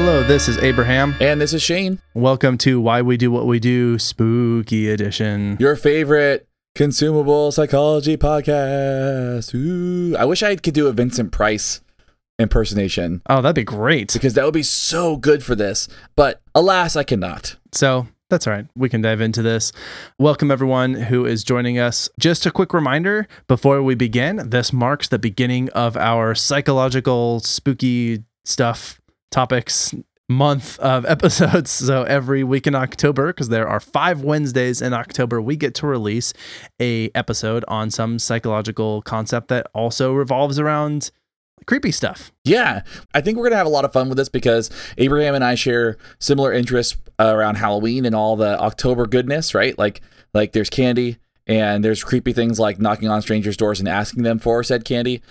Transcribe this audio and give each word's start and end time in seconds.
Hello, 0.00 0.22
this 0.22 0.46
is 0.46 0.58
Abraham. 0.58 1.16
And 1.20 1.40
this 1.40 1.52
is 1.52 1.60
Shane, 1.60 2.00
Welcome 2.14 2.56
to 2.58 2.80
Why 2.80 3.02
We 3.02 3.16
Do 3.16 3.32
What 3.32 3.46
We 3.46 3.58
Do 3.58 3.98
Spooky 3.98 4.88
Edition. 4.88 5.56
your 5.58 5.74
favorite 5.74 6.46
consumable 6.76 7.50
psychology 7.50 8.16
podcast. 8.16 9.52
Ooh, 9.56 10.16
I 10.16 10.24
wish 10.24 10.44
I 10.44 10.54
could 10.54 10.72
do 10.72 10.86
a 10.86 10.92
Vincent 10.92 11.32
Price 11.32 11.80
impersonation 12.38 13.22
Oh, 13.28 13.42
that'd 13.42 13.56
be 13.56 13.64
great. 13.64 14.12
because 14.12 14.34
that 14.34 14.44
would 14.44 14.54
be 14.54 14.62
so 14.62 15.16
good 15.16 15.42
for 15.42 15.56
this. 15.56 15.88
But 16.14 16.42
alas, 16.54 16.94
I 16.94 17.02
cannot. 17.02 17.56
So 17.72 18.06
that's 18.30 18.46
all 18.46 18.52
right. 18.52 18.66
We 18.76 18.88
can 18.88 19.02
dive 19.02 19.20
into 19.20 19.42
this. 19.42 19.72
Welcome, 20.16 20.52
everyone 20.52 20.94
who 20.94 21.26
is 21.26 21.42
joining 21.42 21.80
us. 21.80 22.08
Just 22.20 22.46
a 22.46 22.52
quick 22.52 22.72
reminder 22.72 23.26
before 23.48 23.82
we 23.82 23.96
begin 23.96 24.48
this 24.50 24.72
marks 24.72 25.08
the 25.08 25.18
beginning 25.18 25.68
of 25.70 25.96
our 25.96 26.36
psychological, 26.36 27.40
spooky 27.40 28.22
stuff 28.44 29.00
topics 29.30 29.94
month 30.28 30.78
of 30.80 31.06
episodes. 31.06 31.70
So 31.70 32.02
every 32.04 32.44
week 32.44 32.66
in 32.66 32.74
October, 32.74 33.28
because 33.28 33.48
there 33.48 33.68
are 33.68 33.80
five 33.80 34.22
Wednesdays 34.22 34.82
in 34.82 34.92
October, 34.92 35.40
we 35.40 35.56
get 35.56 35.74
to 35.76 35.86
release 35.86 36.32
a 36.80 37.10
episode 37.14 37.64
on 37.68 37.90
some 37.90 38.18
psychological 38.18 39.02
concept 39.02 39.48
that 39.48 39.66
also 39.74 40.12
revolves 40.12 40.58
around 40.58 41.10
creepy 41.66 41.92
stuff. 41.92 42.32
Yeah, 42.44 42.82
I 43.14 43.20
think 43.20 43.36
we're 43.36 43.50
to 43.50 43.56
have 43.56 43.66
a 43.66 43.70
lot 43.70 43.84
of 43.84 43.92
fun 43.92 44.08
with 44.08 44.18
this 44.18 44.28
because 44.28 44.70
Abraham 44.96 45.34
and 45.34 45.44
I 45.44 45.54
share 45.54 45.96
similar 46.18 46.52
interests 46.52 46.96
around 47.18 47.56
Halloween 47.56 48.04
and 48.04 48.14
all 48.14 48.36
the 48.36 48.58
October 48.60 49.06
goodness, 49.06 49.54
right? 49.54 49.76
Like 49.78 50.00
like 50.34 50.52
there's 50.52 50.70
candy 50.70 51.18
and 51.48 51.82
there's 51.82 52.04
creepy 52.04 52.32
things 52.32 52.60
like 52.60 52.78
knocking 52.78 53.08
on 53.08 53.22
strangers' 53.22 53.56
doors 53.56 53.80
and 53.80 53.88
asking 53.88 54.22
them 54.22 54.38
for 54.38 54.62
said 54.62 54.84
candy. 54.84 55.22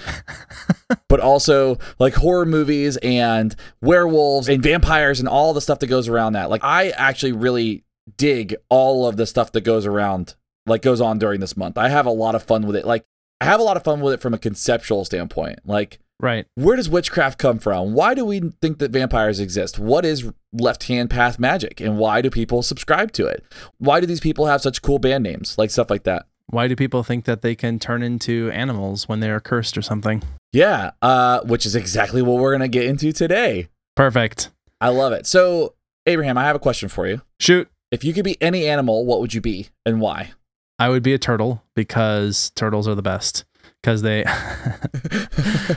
but 1.07 1.19
also 1.19 1.77
like 1.99 2.15
horror 2.15 2.45
movies 2.45 2.97
and 2.97 3.55
werewolves 3.81 4.49
and 4.49 4.63
vampires 4.63 5.19
and 5.19 5.29
all 5.29 5.53
the 5.53 5.61
stuff 5.61 5.79
that 5.79 5.87
goes 5.87 6.07
around 6.07 6.33
that. 6.33 6.49
Like 6.49 6.63
I 6.63 6.89
actually 6.89 7.33
really 7.33 7.83
dig 8.17 8.55
all 8.69 9.07
of 9.07 9.17
the 9.17 9.27
stuff 9.27 9.51
that 9.51 9.61
goes 9.61 9.85
around 9.85 10.35
like 10.65 10.81
goes 10.81 10.99
on 10.99 11.19
during 11.19 11.39
this 11.39 11.55
month. 11.55 11.77
I 11.77 11.89
have 11.89 12.05
a 12.05 12.11
lot 12.11 12.35
of 12.35 12.43
fun 12.43 12.65
with 12.65 12.75
it. 12.75 12.85
Like 12.85 13.05
I 13.39 13.45
have 13.45 13.59
a 13.59 13.63
lot 13.63 13.77
of 13.77 13.83
fun 13.83 14.01
with 14.01 14.13
it 14.13 14.21
from 14.21 14.33
a 14.33 14.39
conceptual 14.39 15.05
standpoint. 15.05 15.59
Like 15.65 15.99
Right. 16.19 16.47
where 16.55 16.75
does 16.75 16.89
witchcraft 16.89 17.37
come 17.37 17.59
from? 17.59 17.93
Why 17.93 18.15
do 18.15 18.25
we 18.25 18.39
think 18.61 18.79
that 18.79 18.89
vampires 18.91 19.39
exist? 19.39 19.77
What 19.77 20.03
is 20.03 20.31
left 20.51 20.87
hand 20.87 21.11
path 21.11 21.37
magic? 21.37 21.79
And 21.79 21.99
why 21.99 22.21
do 22.21 22.29
people 22.31 22.63
subscribe 22.63 23.11
to 23.13 23.27
it? 23.27 23.43
Why 23.77 23.99
do 23.99 24.07
these 24.07 24.19
people 24.19 24.47
have 24.47 24.61
such 24.61 24.81
cool 24.81 24.97
band 24.97 25.23
names? 25.23 25.55
Like 25.57 25.69
stuff 25.69 25.89
like 25.91 26.03
that. 26.03 26.25
Why 26.47 26.67
do 26.67 26.75
people 26.75 27.03
think 27.03 27.25
that 27.25 27.41
they 27.41 27.55
can 27.55 27.77
turn 27.77 28.01
into 28.01 28.49
animals 28.51 29.07
when 29.07 29.19
they 29.19 29.29
are 29.29 29.39
cursed 29.39 29.77
or 29.77 29.81
something? 29.81 30.23
Yeah, 30.53 30.91
uh, 31.01 31.41
which 31.41 31.65
is 31.65 31.75
exactly 31.75 32.21
what 32.21 32.37
we're 32.37 32.51
going 32.51 32.61
to 32.61 32.67
get 32.67 32.85
into 32.85 33.11
today. 33.11 33.67
Perfect. 33.95 34.49
I 34.79 34.89
love 34.89 35.11
it. 35.11 35.27
So, 35.27 35.75
Abraham, 36.05 36.37
I 36.37 36.45
have 36.45 36.55
a 36.55 36.59
question 36.59 36.87
for 36.87 37.05
you. 37.05 37.21
Shoot. 37.39 37.69
If 37.91 38.03
you 38.03 38.13
could 38.13 38.23
be 38.23 38.41
any 38.41 38.65
animal, 38.65 39.05
what 39.05 39.19
would 39.19 39.33
you 39.33 39.41
be 39.41 39.69
and 39.85 39.99
why? 39.99 40.31
I 40.79 40.89
would 40.89 41.03
be 41.03 41.13
a 41.13 41.17
turtle 41.17 41.63
because 41.75 42.51
turtles 42.55 42.87
are 42.87 42.95
the 42.95 43.01
best 43.01 43.43
because 43.81 44.01
they 44.01 44.23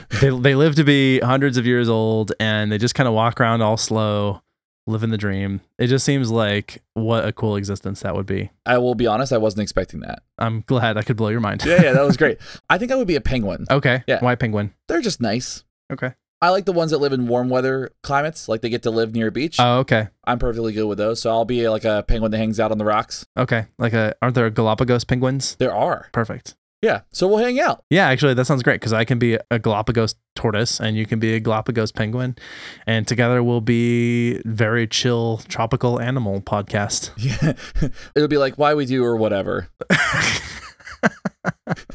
they 0.21 0.29
they 0.29 0.55
live 0.55 0.75
to 0.75 0.83
be 0.83 1.19
hundreds 1.19 1.57
of 1.57 1.65
years 1.65 1.89
old 1.89 2.33
and 2.39 2.71
they 2.71 2.77
just 2.77 2.95
kind 2.95 3.07
of 3.07 3.13
walk 3.13 3.39
around 3.39 3.61
all 3.61 3.77
slow, 3.77 4.41
living 4.87 5.09
the 5.09 5.17
dream. 5.17 5.61
It 5.77 5.87
just 5.87 6.05
seems 6.05 6.31
like 6.31 6.81
what 6.93 7.25
a 7.25 7.31
cool 7.31 7.55
existence 7.55 8.01
that 8.01 8.15
would 8.15 8.25
be. 8.25 8.51
I 8.65 8.77
will 8.77 8.95
be 8.95 9.07
honest, 9.07 9.33
I 9.33 9.37
wasn't 9.37 9.63
expecting 9.63 10.01
that. 10.01 10.23
I'm 10.37 10.61
glad 10.67 10.97
I 10.97 11.03
could 11.03 11.17
blow 11.17 11.29
your 11.29 11.39
mind. 11.39 11.63
Yeah, 11.65 11.81
yeah, 11.81 11.93
that 11.93 12.03
was 12.03 12.17
great. 12.17 12.37
I 12.69 12.77
think 12.77 12.91
I 12.91 12.95
would 12.95 13.07
be 13.07 13.15
a 13.15 13.21
penguin. 13.21 13.65
okay. 13.69 14.03
Yeah. 14.07 14.19
Why 14.19 14.35
penguin? 14.35 14.73
They're 14.87 15.01
just 15.01 15.21
nice. 15.21 15.63
Okay. 15.91 16.13
I 16.43 16.49
like 16.49 16.65
the 16.65 16.71
ones 16.73 16.89
that 16.89 16.97
live 16.97 17.13
in 17.13 17.27
warm 17.27 17.49
weather 17.49 17.91
climates, 18.01 18.49
like 18.49 18.61
they 18.61 18.69
get 18.69 18.81
to 18.83 18.89
live 18.89 19.13
near 19.13 19.27
a 19.27 19.31
beach. 19.31 19.57
Oh, 19.59 19.77
okay. 19.79 20.07
I'm 20.23 20.39
perfectly 20.39 20.73
good 20.73 20.87
with 20.87 20.97
those. 20.97 21.21
So 21.21 21.29
I'll 21.29 21.45
be 21.45 21.69
like 21.69 21.85
a 21.85 22.03
penguin 22.07 22.31
that 22.31 22.37
hangs 22.39 22.59
out 22.59 22.71
on 22.71 22.79
the 22.79 22.85
rocks. 22.85 23.27
Okay. 23.37 23.67
Like 23.77 23.93
a 23.93 24.15
aren't 24.23 24.33
there 24.33 24.49
Galapagos 24.49 25.03
penguins? 25.03 25.55
There 25.57 25.73
are. 25.73 26.09
Perfect. 26.13 26.55
Yeah. 26.81 27.01
So 27.11 27.27
we'll 27.27 27.37
hang 27.37 27.59
out. 27.59 27.83
Yeah, 27.89 28.07
actually, 28.07 28.33
that 28.33 28.45
sounds 28.45 28.63
great 28.63 28.79
because 28.81 28.93
I 28.93 29.05
can 29.05 29.19
be 29.19 29.37
a 29.51 29.59
Galapagos 29.59 30.15
tortoise 30.35 30.79
and 30.79 30.97
you 30.97 31.05
can 31.05 31.19
be 31.19 31.35
a 31.35 31.39
Galapagos 31.39 31.91
penguin, 31.91 32.35
and 32.87 33.07
together 33.07 33.43
we'll 33.43 33.61
be 33.61 34.41
very 34.45 34.87
chill 34.87 35.41
tropical 35.47 35.99
animal 35.99 36.41
podcast. 36.41 37.11
Yeah. 37.21 37.53
It'll 38.15 38.27
be 38.27 38.37
like 38.37 38.57
why 38.57 38.73
we 38.73 38.85
do 38.85 39.03
or 39.03 39.15
whatever. 39.15 39.69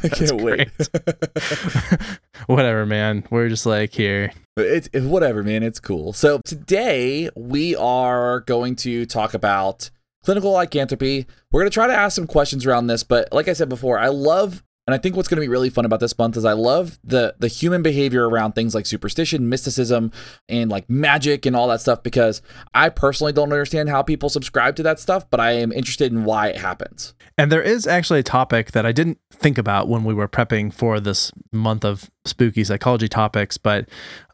I 0.02 0.08
can't 0.08 0.40
wait. 0.40 0.70
Whatever, 2.46 2.86
man. 2.86 3.24
We're 3.30 3.48
just 3.48 3.66
like 3.66 3.92
here. 3.92 4.32
It's 4.56 4.88
it, 4.92 5.02
whatever, 5.02 5.42
man. 5.42 5.62
It's 5.62 5.80
cool. 5.80 6.12
So 6.12 6.40
today 6.44 7.28
we 7.36 7.76
are 7.76 8.40
going 8.40 8.76
to 8.76 9.06
talk 9.06 9.34
about 9.34 9.90
clinical 10.24 10.52
lycanthropy. 10.52 11.26
We're 11.52 11.60
going 11.60 11.70
to 11.70 11.74
try 11.74 11.86
to 11.86 11.92
ask 11.94 12.16
some 12.16 12.26
questions 12.26 12.66
around 12.66 12.86
this, 12.86 13.02
but 13.04 13.28
like 13.32 13.48
I 13.48 13.52
said 13.52 13.68
before, 13.68 13.98
I 13.98 14.08
love 14.08 14.62
and 14.86 14.94
I 14.94 14.98
think 14.98 15.16
what's 15.16 15.28
going 15.28 15.36
to 15.36 15.40
be 15.40 15.48
really 15.48 15.70
fun 15.70 15.84
about 15.84 16.00
this 16.00 16.16
month 16.16 16.36
is 16.36 16.44
I 16.44 16.52
love 16.52 16.98
the 17.02 17.34
the 17.38 17.48
human 17.48 17.82
behavior 17.82 18.28
around 18.28 18.52
things 18.52 18.74
like 18.74 18.86
superstition, 18.86 19.48
mysticism, 19.48 20.12
and 20.48 20.70
like 20.70 20.88
magic 20.88 21.44
and 21.44 21.56
all 21.56 21.68
that 21.68 21.80
stuff 21.80 22.02
because 22.02 22.40
I 22.74 22.88
personally 22.90 23.32
don't 23.32 23.52
understand 23.52 23.88
how 23.88 24.02
people 24.02 24.28
subscribe 24.28 24.76
to 24.76 24.82
that 24.84 25.00
stuff, 25.00 25.28
but 25.28 25.40
I 25.40 25.52
am 25.52 25.72
interested 25.72 26.12
in 26.12 26.24
why 26.24 26.48
it 26.48 26.58
happens. 26.58 27.14
And 27.36 27.50
there 27.50 27.62
is 27.62 27.86
actually 27.86 28.20
a 28.20 28.24
topic 28.24 28.72
that 28.72 28.86
I 28.86 28.92
didn't 28.92 29.18
think 29.32 29.58
about 29.58 29.88
when 29.88 30.04
we 30.04 30.14
were 30.14 30.28
prepping 30.28 30.72
for 30.72 31.00
this 31.00 31.32
month 31.52 31.84
of 31.84 32.10
spooky 32.26 32.64
psychology 32.64 33.08
topics, 33.08 33.56
but 33.56 33.88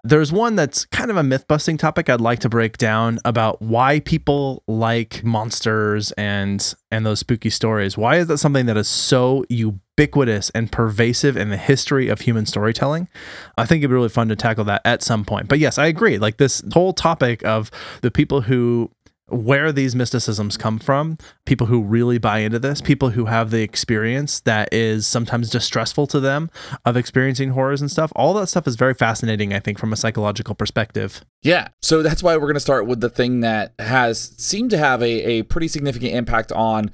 there's 0.05 0.33
one 0.33 0.56
that's 0.56 0.85
kind 0.87 1.11
of 1.11 1.17
a 1.17 1.23
myth 1.23 1.47
busting 1.47 1.77
topic 1.77 2.11
I'd 2.11 2.21
like 2.21 2.41
to 2.41 2.49
break 2.49 2.77
down 2.77 3.21
about 3.25 3.62
why 3.62 4.00
people 4.00 4.65
like 4.67 5.23
monsters 5.23 6.11
and 6.12 6.75
and 6.91 7.06
those 7.06 7.21
spooky 7.21 7.50
stories. 7.50 7.97
Why 7.97 8.17
is 8.17 8.27
that 8.27 8.39
something 8.39 8.67
that 8.67 8.77
is 8.77 8.89
so 8.89 9.44
ubiquitous 9.49 10.50
and 10.50 10.73
pervasive 10.73 11.37
in 11.37 11.50
the 11.50 11.56
history 11.56 12.09
of 12.09 12.23
human 12.23 12.47
storytelling? 12.47 13.09
I 13.56 13.65
think 13.65 13.81
it'd 13.81 13.91
be 13.91 13.94
really 13.94 14.09
fun 14.09 14.29
to 14.29 14.37
tackle 14.37 14.65
that 14.65 14.83
at 14.85 15.03
some 15.03 15.25
point. 15.25 15.49
But 15.49 15.61
yes, 15.61 15.79
I 15.79 15.87
agree. 15.87 16.19
Like 16.19 16.39
this 16.39 16.62
whole 16.73 16.93
topic 16.93 17.44
of 17.44 17.71
the 18.00 18.11
people 18.11 18.43
who 18.43 18.91
where 19.32 19.73
these 19.73 19.96
mysticisms 19.96 20.56
come 20.56 20.79
from, 20.79 21.17
people 21.46 21.67
who 21.67 21.82
really 21.82 22.19
buy 22.19 22.38
into 22.38 22.58
this, 22.58 22.81
people 22.81 23.11
who 23.11 23.26
have 23.26 23.50
the 23.50 23.62
experience 23.62 24.40
that 24.40 24.69
is 24.73 25.06
sometimes 25.06 25.50
distressful 25.50 26.06
to 26.08 26.20
them 26.20 26.50
of 26.84 26.96
experiencing 26.96 27.50
horrors 27.50 27.81
and 27.81 27.90
stuff. 27.90 28.12
All 28.14 28.34
that 28.34 28.49
stuff 28.49 28.67
is 28.67 28.76
very 28.76 28.94
fascinating, 28.94 29.52
I 29.52 29.61
think, 29.61 29.79
from 29.79 29.93
a 29.93 29.96
psychological 29.96 30.55
perspective. 30.55 31.25
Yeah. 31.43 31.69
So 31.81 32.02
that's 32.02 32.23
why 32.23 32.37
we're 32.37 32.43
going 32.43 32.55
to 32.55 32.61
start 32.61 32.87
with 32.87 33.00
the 33.00 33.11
thing 33.11 33.40
that 33.40 33.73
has 33.79 34.34
seemed 34.37 34.70
to 34.70 34.79
have 34.79 35.02
a, 35.02 35.11
a 35.25 35.43
pretty 35.44 35.69
significant 35.69 36.14
impact 36.14 36.52
on 36.52 36.90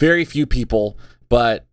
very 0.00 0.24
few 0.24 0.46
people, 0.46 0.98
but 1.28 1.66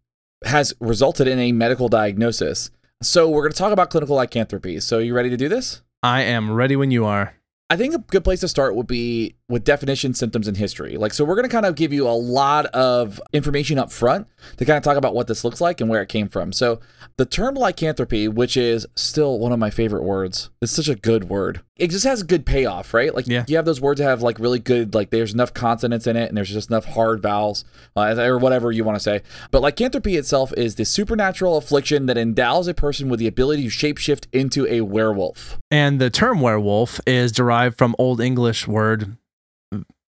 has 0.45 0.73
resulted 0.79 1.27
in 1.27 1.39
a 1.39 1.51
medical 1.51 1.87
diagnosis. 1.89 2.71
So 3.01 3.29
we're 3.29 3.43
going 3.43 3.53
to 3.53 3.57
talk 3.57 3.71
about 3.71 3.89
clinical 3.89 4.17
lycanthropy. 4.17 4.79
So 4.81 4.99
you 4.99 5.13
ready 5.13 5.29
to 5.29 5.37
do 5.37 5.47
this? 5.47 5.81
I 6.03 6.21
am 6.21 6.51
ready 6.51 6.75
when 6.75 6.91
you 6.91 7.05
are. 7.05 7.35
I 7.69 7.77
think 7.77 7.93
a 7.93 7.99
good 7.99 8.23
place 8.23 8.39
to 8.41 8.47
start 8.47 8.75
would 8.75 8.87
be 8.87 9.35
with 9.49 9.63
definition, 9.63 10.13
symptoms, 10.13 10.47
and 10.47 10.55
history. 10.57 10.95
Like, 10.95 11.13
so 11.13 11.25
we're 11.25 11.35
going 11.35 11.47
to 11.47 11.51
kind 11.51 11.65
of 11.65 11.75
give 11.75 11.91
you 11.91 12.07
a 12.07 12.13
lot 12.13 12.67
of 12.67 13.19
information 13.33 13.77
up 13.79 13.91
front 13.91 14.27
to 14.57 14.63
kind 14.65 14.77
of 14.77 14.83
talk 14.83 14.95
about 14.95 15.13
what 15.15 15.27
this 15.27 15.43
looks 15.43 15.59
like 15.59 15.81
and 15.81 15.89
where 15.89 16.01
it 16.01 16.07
came 16.09 16.29
from. 16.29 16.53
So, 16.53 16.79
the 17.17 17.25
term 17.25 17.55
lycanthropy, 17.55 18.27
which 18.29 18.55
is 18.55 18.85
still 18.95 19.39
one 19.39 19.51
of 19.51 19.59
my 19.59 19.69
favorite 19.69 20.03
words, 20.03 20.49
it's 20.61 20.71
such 20.71 20.87
a 20.87 20.95
good 20.95 21.25
word. 21.29 21.61
It 21.75 21.89
just 21.89 22.05
has 22.05 22.23
good 22.23 22.45
payoff, 22.45 22.93
right? 22.93 23.13
Like, 23.13 23.27
Yeah. 23.27 23.43
you 23.47 23.55
have 23.57 23.65
those 23.65 23.81
words 23.81 23.99
that 23.99 24.05
have 24.05 24.21
like 24.21 24.37
really 24.39 24.59
good, 24.59 24.93
like, 24.93 25.09
there's 25.09 25.33
enough 25.33 25.53
consonants 25.53 26.07
in 26.07 26.15
it 26.15 26.27
and 26.29 26.37
there's 26.37 26.49
just 26.49 26.69
enough 26.69 26.85
hard 26.85 27.21
vowels 27.21 27.65
uh, 27.95 28.15
or 28.19 28.37
whatever 28.37 28.71
you 28.71 28.83
want 28.83 28.95
to 28.97 28.99
say. 29.03 29.21
But 29.51 29.61
lycanthropy 29.61 30.15
itself 30.15 30.53
is 30.55 30.75
the 30.75 30.85
supernatural 30.85 31.57
affliction 31.57 32.05
that 32.05 32.17
endows 32.17 32.67
a 32.67 32.73
person 32.73 33.09
with 33.09 33.19
the 33.19 33.27
ability 33.27 33.63
to 33.63 33.69
shapeshift 33.69 34.27
into 34.31 34.65
a 34.67 34.81
werewolf. 34.81 35.57
And 35.71 35.99
the 35.99 36.09
term 36.09 36.39
werewolf 36.41 37.01
is 37.07 37.31
derived 37.31 37.77
from 37.77 37.95
Old 37.97 38.21
English 38.21 38.67
word. 38.67 39.17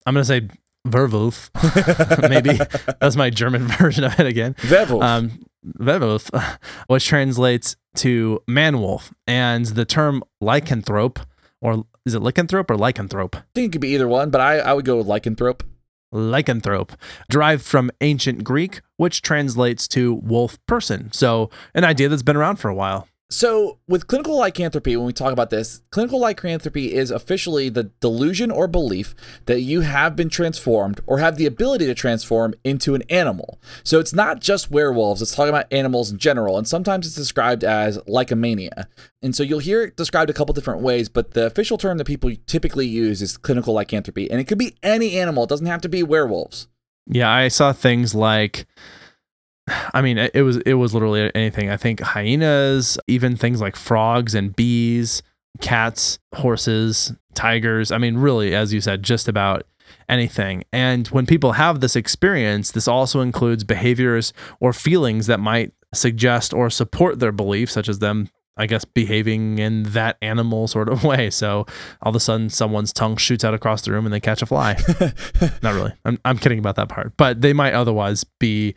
I'm 0.06 0.14
going 0.14 0.24
to 0.24 0.26
say 0.26 0.48
werewolf. 0.86 1.52
Maybe 2.30 2.60
that's 3.00 3.16
my 3.16 3.30
German 3.30 3.68
version 3.80 4.04
of 4.04 4.20
it 4.20 4.26
again. 4.26 4.56
Werewolf. 4.70 5.04
Um, 5.04 5.46
werewolf, 5.80 6.30
which 6.88 7.06
translates 7.08 7.76
to 7.96 8.42
man 8.48 8.80
wolf. 8.80 9.14
And 9.28 9.66
the 9.66 9.86
term 9.86 10.24
lycanthrope, 10.42 11.24
or 11.62 11.86
is 12.06 12.16
it 12.16 12.22
lycanthrope 12.22 12.70
or 12.72 12.76
lycanthrope? 12.78 13.36
I 13.36 13.44
think 13.54 13.68
it 13.68 13.72
could 13.74 13.82
be 13.82 13.90
either 13.90 14.08
one, 14.08 14.30
but 14.32 14.42
I, 14.42 14.58
I 14.60 14.74
would 14.74 14.86
go 14.86 14.98
with 14.98 15.08
lycanthrope. 15.08 15.62
lycanthrope, 16.14 16.96
derived 17.30 17.64
from 17.64 17.92
ancient 18.02 18.44
Greek, 18.44 18.82
which 18.98 19.22
translates 19.22 19.88
to 19.90 20.14
wolf 20.16 20.58
person. 20.66 21.12
So, 21.12 21.50
an 21.76 21.84
idea 21.84 22.10
that's 22.10 22.24
been 22.24 22.36
around 22.36 22.58
for 22.58 22.70
a 22.70 22.76
while. 22.76 23.08
So, 23.32 23.80
with 23.88 24.08
clinical 24.08 24.36
lycanthropy, 24.38 24.98
when 24.98 25.06
we 25.06 25.14
talk 25.14 25.32
about 25.32 25.52
this, 25.52 25.84
clinical 25.90 26.20
lycanthropy 26.20 26.94
is 26.94 27.12
officially 27.12 27.70
the 27.70 27.86
delusion 28.02 28.52
or 28.52 28.68
belief 28.68 29.16
that 29.46 29.62
you 29.62 29.82
have 29.82 30.18
been 30.18 30.28
transformed 30.28 31.00
or 31.08 31.20
have 31.20 31.38
the 31.38 31.46
ability 31.46 31.86
to 31.86 31.96
transform 31.96 32.54
into 32.66 32.94
an 32.94 33.04
animal. 33.10 33.58
So, 33.86 34.02
it's 34.02 34.14
not 34.14 34.42
just 34.42 34.70
werewolves, 34.70 35.22
it's 35.22 35.34
talking 35.34 35.48
about 35.48 35.72
animals 35.72 36.12
in 36.12 36.18
general, 36.18 36.58
and 36.58 36.68
sometimes 36.68 37.08
it's 37.08 37.16
described 37.16 37.64
as 37.64 37.98
lycomania. 38.00 38.88
And 39.22 39.34
so, 39.34 39.44
you'll 39.44 39.60
hear 39.60 39.84
it 39.84 39.96
described 39.96 40.30
a 40.30 40.34
couple 40.34 40.54
different 40.54 40.82
ways, 40.82 41.08
but 41.08 41.32
the 41.32 41.46
official 41.46 41.78
term 41.78 42.00
that 42.00 42.08
people 42.08 42.34
typically 42.48 42.86
use 42.86 43.22
is 43.22 43.38
clinical 43.38 43.74
lycanthropy, 43.74 44.30
and 44.30 44.42
it 44.42 44.44
could 44.44 44.58
be 44.58 44.76
any 44.84 45.18
animal, 45.18 45.46
it 45.46 45.50
doesn't 45.50 45.68
have 45.68 45.82
to 45.82 45.90
be 45.90 46.04
werewolves. 46.04 46.68
Yeah, 47.08 47.32
I 47.32 47.48
saw 47.48 47.72
things 47.72 48.14
like 48.14 48.68
I 49.94 50.02
mean, 50.02 50.18
it 50.18 50.42
was 50.42 50.58
it 50.58 50.76
was 50.76 50.94
literally 50.94 51.32
anything. 51.36 51.70
I 51.70 51.78
think 51.78 52.00
hyenas, 52.00 52.98
even 53.08 53.36
things 53.36 53.62
like 53.62 53.76
frogs 53.76 54.36
and 54.36 54.56
bees, 54.56 55.22
cats, 55.60 56.20
horses, 56.36 57.14
tigers. 57.34 57.92
I 57.92 57.98
mean, 57.98 58.18
really, 58.18 58.56
as 58.56 58.74
you 58.74 58.82
said, 58.82 59.04
just 59.04 59.28
about 59.28 59.66
anything. 60.10 60.64
And 60.72 61.08
when 61.08 61.26
people 61.26 61.54
have 61.54 61.80
this 61.80 61.96
experience, 61.96 62.72
this 62.72 62.88
also 62.88 63.22
includes 63.22 63.64
behaviors 63.64 64.34
or 64.60 64.74
feelings 64.74 65.28
that 65.28 65.40
might 65.40 65.74
suggest 65.94 66.54
or 66.54 66.70
support 66.70 67.20
their 67.20 67.32
belief, 67.32 67.70
such 67.70 67.90
as 67.90 68.00
them, 68.00 68.30
I 68.58 68.66
guess, 68.68 68.86
behaving 68.86 69.60
in 69.60 69.84
that 69.84 70.18
animal 70.22 70.68
sort 70.68 70.90
of 70.90 71.04
way. 71.06 71.30
So 71.30 71.66
all 72.02 72.10
of 72.10 72.16
a 72.16 72.20
sudden, 72.20 72.50
someone's 72.50 72.94
tongue 72.94 73.18
shoots 73.18 73.44
out 73.44 73.54
across 73.54 73.82
the 73.82 73.92
room 73.92 74.06
and 74.06 74.14
they 74.14 74.20
catch 74.20 74.42
a 74.42 74.46
fly. 74.46 74.78
Not 75.64 75.74
really. 75.74 75.94
I'm, 76.06 76.20
I'm 76.26 76.38
kidding 76.38 76.60
about 76.60 76.76
that 76.76 76.90
part. 76.90 77.14
But 77.18 77.42
they 77.42 77.54
might 77.54 77.74
otherwise 77.74 78.24
be 78.24 78.76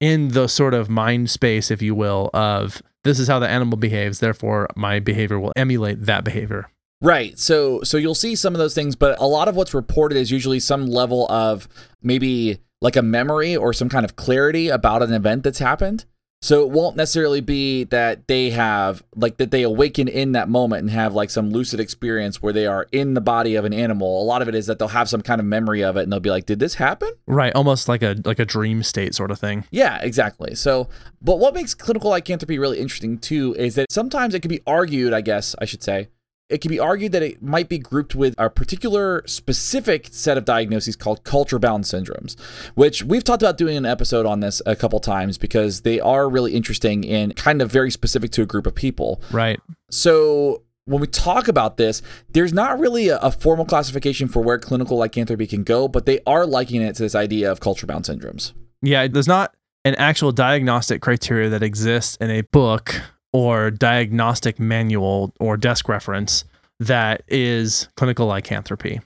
in 0.00 0.28
the 0.28 0.48
sort 0.48 0.74
of 0.74 0.88
mind 0.88 1.30
space, 1.30 1.70
if 1.70 1.82
you 1.82 1.94
will, 1.94 2.30
of 2.32 2.82
this 3.04 3.18
is 3.18 3.28
how 3.28 3.38
the 3.38 3.48
animal 3.48 3.78
behaves. 3.78 4.20
Therefore, 4.20 4.68
my 4.76 5.00
behavior 5.00 5.38
will 5.38 5.52
emulate 5.56 6.02
that 6.06 6.24
behavior. 6.24 6.70
Right. 7.02 7.38
So 7.38 7.82
so 7.82 7.96
you'll 7.96 8.14
see 8.14 8.36
some 8.36 8.54
of 8.54 8.58
those 8.58 8.74
things, 8.74 8.94
but 8.94 9.18
a 9.18 9.26
lot 9.26 9.48
of 9.48 9.56
what's 9.56 9.72
reported 9.72 10.16
is 10.18 10.30
usually 10.30 10.60
some 10.60 10.86
level 10.86 11.30
of 11.30 11.66
maybe 12.02 12.58
like 12.82 12.96
a 12.96 13.02
memory 13.02 13.56
or 13.56 13.72
some 13.72 13.88
kind 13.88 14.04
of 14.04 14.16
clarity 14.16 14.68
about 14.68 15.02
an 15.02 15.12
event 15.12 15.44
that's 15.44 15.58
happened. 15.58 16.04
So 16.42 16.62
it 16.62 16.70
won't 16.70 16.96
necessarily 16.96 17.42
be 17.42 17.84
that 17.84 18.26
they 18.26 18.50
have 18.50 19.02
like 19.14 19.36
that 19.36 19.50
they 19.50 19.62
awaken 19.62 20.08
in 20.08 20.32
that 20.32 20.48
moment 20.48 20.80
and 20.80 20.90
have 20.90 21.14
like 21.14 21.28
some 21.28 21.50
lucid 21.50 21.80
experience 21.80 22.40
where 22.40 22.52
they 22.52 22.66
are 22.66 22.86
in 22.92 23.12
the 23.12 23.20
body 23.20 23.56
of 23.56 23.66
an 23.66 23.74
animal. 23.74 24.22
A 24.22 24.24
lot 24.24 24.40
of 24.40 24.48
it 24.48 24.54
is 24.54 24.66
that 24.66 24.78
they'll 24.78 24.88
have 24.88 25.08
some 25.08 25.20
kind 25.20 25.38
of 25.38 25.46
memory 25.46 25.82
of 25.82 25.98
it 25.98 26.02
and 26.02 26.12
they'll 26.12 26.18
be 26.18 26.30
like, 26.30 26.46
"Did 26.46 26.58
this 26.58 26.74
happen?" 26.74 27.10
Right. 27.26 27.54
Almost 27.54 27.88
like 27.88 28.02
a 28.02 28.16
like 28.24 28.38
a 28.38 28.46
dream 28.46 28.82
state 28.82 29.14
sort 29.14 29.30
of 29.30 29.38
thing. 29.38 29.64
Yeah, 29.70 29.98
exactly. 30.00 30.54
So, 30.54 30.88
but 31.20 31.38
what 31.38 31.52
makes 31.52 31.74
clinical 31.74 32.10
lycanthropy 32.10 32.58
really 32.58 32.78
interesting 32.78 33.18
too 33.18 33.54
is 33.58 33.74
that 33.74 33.92
sometimes 33.92 34.34
it 34.34 34.40
can 34.40 34.48
be 34.48 34.62
argued, 34.66 35.12
I 35.12 35.20
guess 35.20 35.54
I 35.58 35.66
should 35.66 35.82
say, 35.82 36.08
it 36.50 36.60
can 36.60 36.68
be 36.68 36.78
argued 36.78 37.12
that 37.12 37.22
it 37.22 37.42
might 37.42 37.68
be 37.68 37.78
grouped 37.78 38.14
with 38.14 38.34
a 38.36 38.50
particular 38.50 39.22
specific 39.26 40.08
set 40.10 40.36
of 40.36 40.44
diagnoses 40.44 40.96
called 40.96 41.24
culture 41.24 41.58
bound 41.58 41.84
syndromes, 41.84 42.38
which 42.74 43.04
we've 43.04 43.24
talked 43.24 43.42
about 43.42 43.56
doing 43.56 43.76
an 43.76 43.86
episode 43.86 44.26
on 44.26 44.40
this 44.40 44.60
a 44.66 44.74
couple 44.74 45.00
times 45.00 45.38
because 45.38 45.82
they 45.82 46.00
are 46.00 46.28
really 46.28 46.54
interesting 46.54 47.06
and 47.08 47.36
kind 47.36 47.62
of 47.62 47.70
very 47.70 47.90
specific 47.90 48.30
to 48.32 48.42
a 48.42 48.46
group 48.46 48.66
of 48.66 48.74
people. 48.74 49.22
Right. 49.30 49.60
So, 49.90 50.62
when 50.86 51.00
we 51.00 51.06
talk 51.06 51.46
about 51.46 51.76
this, 51.76 52.02
there's 52.30 52.52
not 52.52 52.78
really 52.80 53.08
a, 53.08 53.18
a 53.18 53.30
formal 53.30 53.64
classification 53.64 54.26
for 54.26 54.42
where 54.42 54.58
clinical 54.58 54.96
lycanthropy 54.96 55.46
can 55.46 55.62
go, 55.62 55.86
but 55.86 56.04
they 56.04 56.18
are 56.26 56.46
likening 56.46 56.82
it 56.82 56.96
to 56.96 57.02
this 57.02 57.14
idea 57.14 57.50
of 57.50 57.60
culture 57.60 57.86
bound 57.86 58.06
syndromes. 58.06 58.52
Yeah. 58.82 59.06
There's 59.06 59.28
not 59.28 59.54
an 59.84 59.94
actual 59.96 60.32
diagnostic 60.32 61.00
criteria 61.00 61.48
that 61.50 61.62
exists 61.62 62.16
in 62.16 62.30
a 62.30 62.40
book 62.40 63.02
or 63.32 63.70
diagnostic 63.70 64.58
manual 64.58 65.32
or 65.38 65.56
desk 65.56 65.88
reference 65.88 66.44
that 66.78 67.22
is 67.28 67.88
clinical 67.96 68.26
lycanthropy. 68.26 69.00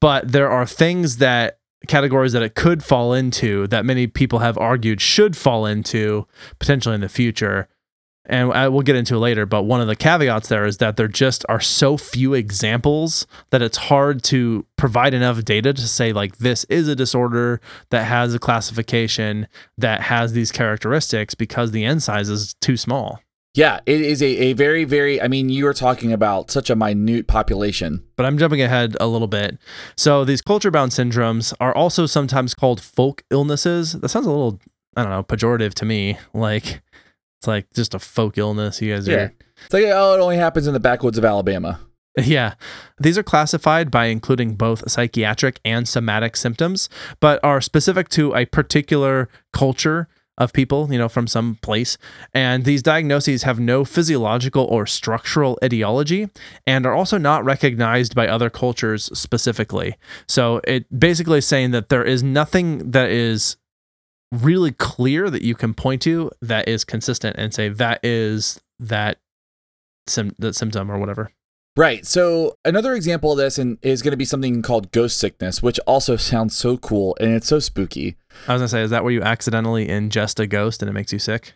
But 0.00 0.32
there 0.32 0.48
are 0.48 0.64
things 0.66 1.18
that 1.18 1.58
categories 1.86 2.32
that 2.32 2.42
it 2.42 2.54
could 2.54 2.82
fall 2.82 3.12
into 3.12 3.66
that 3.68 3.84
many 3.84 4.06
people 4.06 4.40
have 4.40 4.58
argued 4.58 5.00
should 5.00 5.36
fall 5.36 5.66
into 5.66 6.26
potentially 6.58 6.94
in 6.94 7.00
the 7.00 7.08
future. 7.08 7.68
And 8.30 8.52
I 8.52 8.68
will 8.68 8.82
get 8.82 8.94
into 8.94 9.18
later, 9.18 9.46
but 9.46 9.62
one 9.62 9.80
of 9.80 9.86
the 9.86 9.96
caveats 9.96 10.48
there 10.48 10.66
is 10.66 10.78
that 10.78 10.98
there 10.98 11.08
just 11.08 11.46
are 11.48 11.60
so 11.60 11.96
few 11.96 12.34
examples 12.34 13.26
that 13.50 13.62
it's 13.62 13.78
hard 13.78 14.22
to 14.24 14.66
provide 14.76 15.14
enough 15.14 15.42
data 15.44 15.72
to 15.72 15.88
say, 15.88 16.12
like, 16.12 16.36
this 16.36 16.64
is 16.64 16.88
a 16.88 16.96
disorder 16.96 17.58
that 17.88 18.04
has 18.04 18.34
a 18.34 18.38
classification 18.38 19.46
that 19.78 20.02
has 20.02 20.34
these 20.34 20.52
characteristics 20.52 21.34
because 21.34 21.70
the 21.70 21.86
n 21.86 22.00
size 22.00 22.28
is 22.28 22.52
too 22.60 22.76
small. 22.76 23.20
Yeah, 23.58 23.80
it 23.86 24.00
is 24.00 24.22
a, 24.22 24.26
a 24.26 24.52
very, 24.52 24.84
very, 24.84 25.20
I 25.20 25.26
mean, 25.26 25.48
you 25.48 25.66
are 25.66 25.74
talking 25.74 26.12
about 26.12 26.48
such 26.50 26.70
a 26.70 26.76
minute 26.76 27.26
population. 27.26 28.04
but 28.16 28.24
I'm 28.24 28.38
jumping 28.38 28.62
ahead 28.62 28.96
a 29.00 29.08
little 29.08 29.26
bit. 29.26 29.58
So 29.96 30.24
these 30.24 30.40
culture 30.40 30.70
bound 30.70 30.92
syndromes 30.92 31.52
are 31.58 31.74
also 31.74 32.06
sometimes 32.06 32.54
called 32.54 32.80
folk 32.80 33.24
illnesses. 33.30 33.94
That 33.94 34.10
sounds 34.10 34.26
a 34.26 34.30
little, 34.30 34.60
I 34.96 35.02
don't 35.02 35.10
know, 35.10 35.24
pejorative 35.24 35.74
to 35.74 35.84
me. 35.84 36.18
Like 36.32 36.82
it's 37.40 37.48
like 37.48 37.66
just 37.74 37.94
a 37.94 37.98
folk 37.98 38.38
illness. 38.38 38.80
You 38.80 38.94
guys 38.94 39.08
Yeah. 39.08 39.16
are 39.16 39.32
It's 39.64 39.74
like, 39.74 39.84
oh, 39.86 40.14
it 40.14 40.20
only 40.20 40.36
happens 40.36 40.68
in 40.68 40.72
the 40.72 40.80
backwoods 40.80 41.18
of 41.18 41.24
Alabama. 41.24 41.80
Yeah. 42.24 42.54
These 43.00 43.16
are 43.16 43.22
classified 43.22 43.90
by 43.92 44.06
including 44.06 44.54
both 44.56 44.90
psychiatric 44.90 45.60
and 45.64 45.86
somatic 45.86 46.36
symptoms, 46.36 46.88
but 47.20 47.38
are 47.44 47.60
specific 47.60 48.08
to 48.10 48.34
a 48.34 48.44
particular 48.44 49.28
culture 49.52 50.08
of 50.38 50.52
people, 50.52 50.90
you 50.90 50.98
know, 50.98 51.08
from 51.08 51.26
some 51.26 51.56
place. 51.56 51.98
And 52.32 52.64
these 52.64 52.82
diagnoses 52.82 53.42
have 53.42 53.60
no 53.60 53.84
physiological 53.84 54.64
or 54.64 54.86
structural 54.86 55.58
etiology 55.62 56.30
and 56.66 56.86
are 56.86 56.94
also 56.94 57.18
not 57.18 57.44
recognized 57.44 58.14
by 58.14 58.26
other 58.26 58.48
cultures 58.48 59.10
specifically. 59.18 59.96
So 60.26 60.60
it 60.64 60.86
basically 60.98 61.42
saying 61.42 61.72
that 61.72 61.90
there 61.90 62.04
is 62.04 62.22
nothing 62.22 62.92
that 62.92 63.10
is 63.10 63.56
really 64.32 64.72
clear 64.72 65.28
that 65.28 65.42
you 65.42 65.54
can 65.54 65.74
point 65.74 66.02
to 66.02 66.30
that 66.40 66.68
is 66.68 66.84
consistent 66.84 67.36
and 67.38 67.52
say 67.52 67.68
that 67.68 68.00
is 68.04 68.60
that 68.78 69.18
sim- 70.06 70.34
the 70.38 70.52
symptom 70.52 70.90
or 70.90 70.98
whatever. 70.98 71.32
Right. 71.78 72.04
So 72.04 72.56
another 72.64 72.92
example 72.94 73.30
of 73.30 73.38
this 73.38 73.56
and 73.56 73.78
is 73.82 74.02
going 74.02 74.10
to 74.10 74.16
be 74.16 74.24
something 74.24 74.62
called 74.62 74.90
ghost 74.90 75.16
sickness, 75.16 75.62
which 75.62 75.78
also 75.86 76.16
sounds 76.16 76.56
so 76.56 76.76
cool 76.76 77.16
and 77.20 77.36
it's 77.36 77.46
so 77.46 77.60
spooky. 77.60 78.16
I 78.48 78.52
was 78.54 78.60
gonna 78.60 78.68
say, 78.68 78.82
is 78.82 78.90
that 78.90 79.04
where 79.04 79.12
you 79.12 79.22
accidentally 79.22 79.86
ingest 79.86 80.40
a 80.40 80.48
ghost 80.48 80.82
and 80.82 80.90
it 80.90 80.92
makes 80.92 81.12
you 81.12 81.20
sick? 81.20 81.54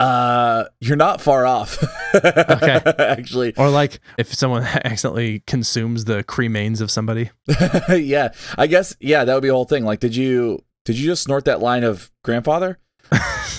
Uh, 0.00 0.64
you're 0.80 0.96
not 0.96 1.20
far 1.20 1.44
off. 1.46 1.84
Okay. 2.14 2.80
Actually, 2.98 3.54
Or 3.56 3.68
like 3.68 4.00
if 4.16 4.32
someone 4.32 4.62
accidentally 4.84 5.40
consumes 5.46 6.06
the 6.06 6.24
cremains 6.24 6.80
of 6.80 6.90
somebody? 6.90 7.30
yeah. 7.90 8.30
I 8.56 8.66
guess 8.66 8.96
yeah, 9.00 9.24
that 9.24 9.34
would 9.34 9.42
be 9.42 9.48
a 9.48 9.52
whole 9.52 9.66
thing. 9.66 9.84
Like, 9.84 10.00
did 10.00 10.16
you 10.16 10.64
did 10.86 10.98
you 10.98 11.04
just 11.04 11.24
snort 11.24 11.44
that 11.44 11.60
line 11.60 11.84
of 11.84 12.10
grandfather? 12.24 12.78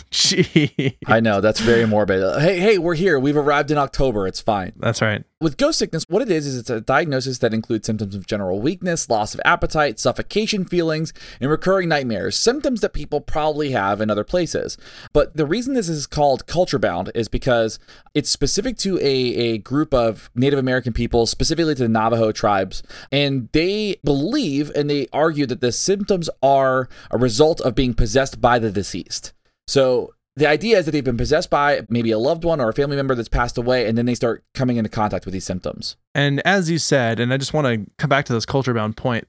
Gee, 0.11 0.97
I 1.05 1.19
know 1.19 1.41
that's 1.41 1.59
very 1.59 1.85
morbid. 1.85 2.23
Uh, 2.23 2.39
Hey, 2.39 2.59
hey, 2.59 2.77
we're 2.77 2.95
here. 2.95 3.19
We've 3.19 3.37
arrived 3.37 3.71
in 3.71 3.77
October. 3.77 4.27
It's 4.27 4.41
fine. 4.41 4.73
that's 4.77 5.01
right. 5.01 5.23
With 5.41 5.55
ghost 5.55 5.79
sickness, 5.79 6.03
what 6.09 6.21
it 6.21 6.29
is 6.29 6.45
is 6.45 6.57
it's 6.57 6.69
a 6.69 6.81
diagnosis 6.81 7.37
that 7.37 7.53
includes 7.53 7.85
symptoms 7.85 8.13
of 8.13 8.27
general 8.27 8.59
weakness, 8.59 9.09
loss 9.09 9.33
of 9.33 9.39
appetite, 9.45 9.97
suffocation 9.97 10.65
feelings, 10.65 11.13
and 11.39 11.49
recurring 11.49 11.87
nightmares, 11.87 12.37
symptoms 12.37 12.81
that 12.81 12.91
people 12.91 13.21
probably 13.21 13.71
have 13.71 14.01
in 14.01 14.09
other 14.09 14.25
places. 14.25 14.77
But 15.13 15.37
the 15.37 15.45
reason 15.45 15.75
this 15.75 15.87
is 15.87 16.07
called 16.07 16.45
culture 16.45 16.77
bound 16.79 17.11
is 17.15 17.29
because 17.29 17.79
it's 18.13 18.29
specific 18.29 18.77
to 18.79 18.97
a, 18.97 19.01
a 19.03 19.57
group 19.59 19.93
of 19.93 20.29
Native 20.35 20.59
American 20.59 20.91
people, 20.91 21.25
specifically 21.25 21.75
to 21.75 21.83
the 21.83 21.89
Navajo 21.89 22.33
tribes, 22.33 22.83
and 23.09 23.47
they 23.53 23.95
believe 24.03 24.69
and 24.75 24.89
they 24.89 25.07
argue 25.13 25.45
that 25.45 25.61
the 25.61 25.71
symptoms 25.71 26.29
are 26.43 26.89
a 27.11 27.17
result 27.17 27.61
of 27.61 27.75
being 27.75 27.93
possessed 27.93 28.41
by 28.41 28.59
the 28.59 28.71
deceased. 28.71 29.31
So 29.69 30.15
the 30.35 30.47
idea 30.47 30.79
is 30.79 30.85
that 30.85 30.91
they've 30.91 31.03
been 31.03 31.17
possessed 31.17 31.49
by 31.49 31.81
maybe 31.89 32.11
a 32.11 32.17
loved 32.17 32.43
one 32.43 32.59
or 32.59 32.69
a 32.69 32.73
family 32.73 32.95
member 32.95 33.13
that's 33.13 33.29
passed 33.29 33.57
away, 33.57 33.87
and 33.87 33.97
then 33.97 34.05
they 34.05 34.15
start 34.15 34.43
coming 34.53 34.77
into 34.77 34.89
contact 34.89 35.25
with 35.25 35.33
these 35.33 35.45
symptoms. 35.45 35.95
And 36.15 36.41
as 36.45 36.71
you 36.71 36.79
said, 36.79 37.19
and 37.19 37.33
I 37.33 37.37
just 37.37 37.53
want 37.53 37.67
to 37.67 37.91
come 37.97 38.09
back 38.09 38.25
to 38.25 38.33
this 38.33 38.45
culture 38.45 38.73
bound 38.73 38.97
point, 38.97 39.27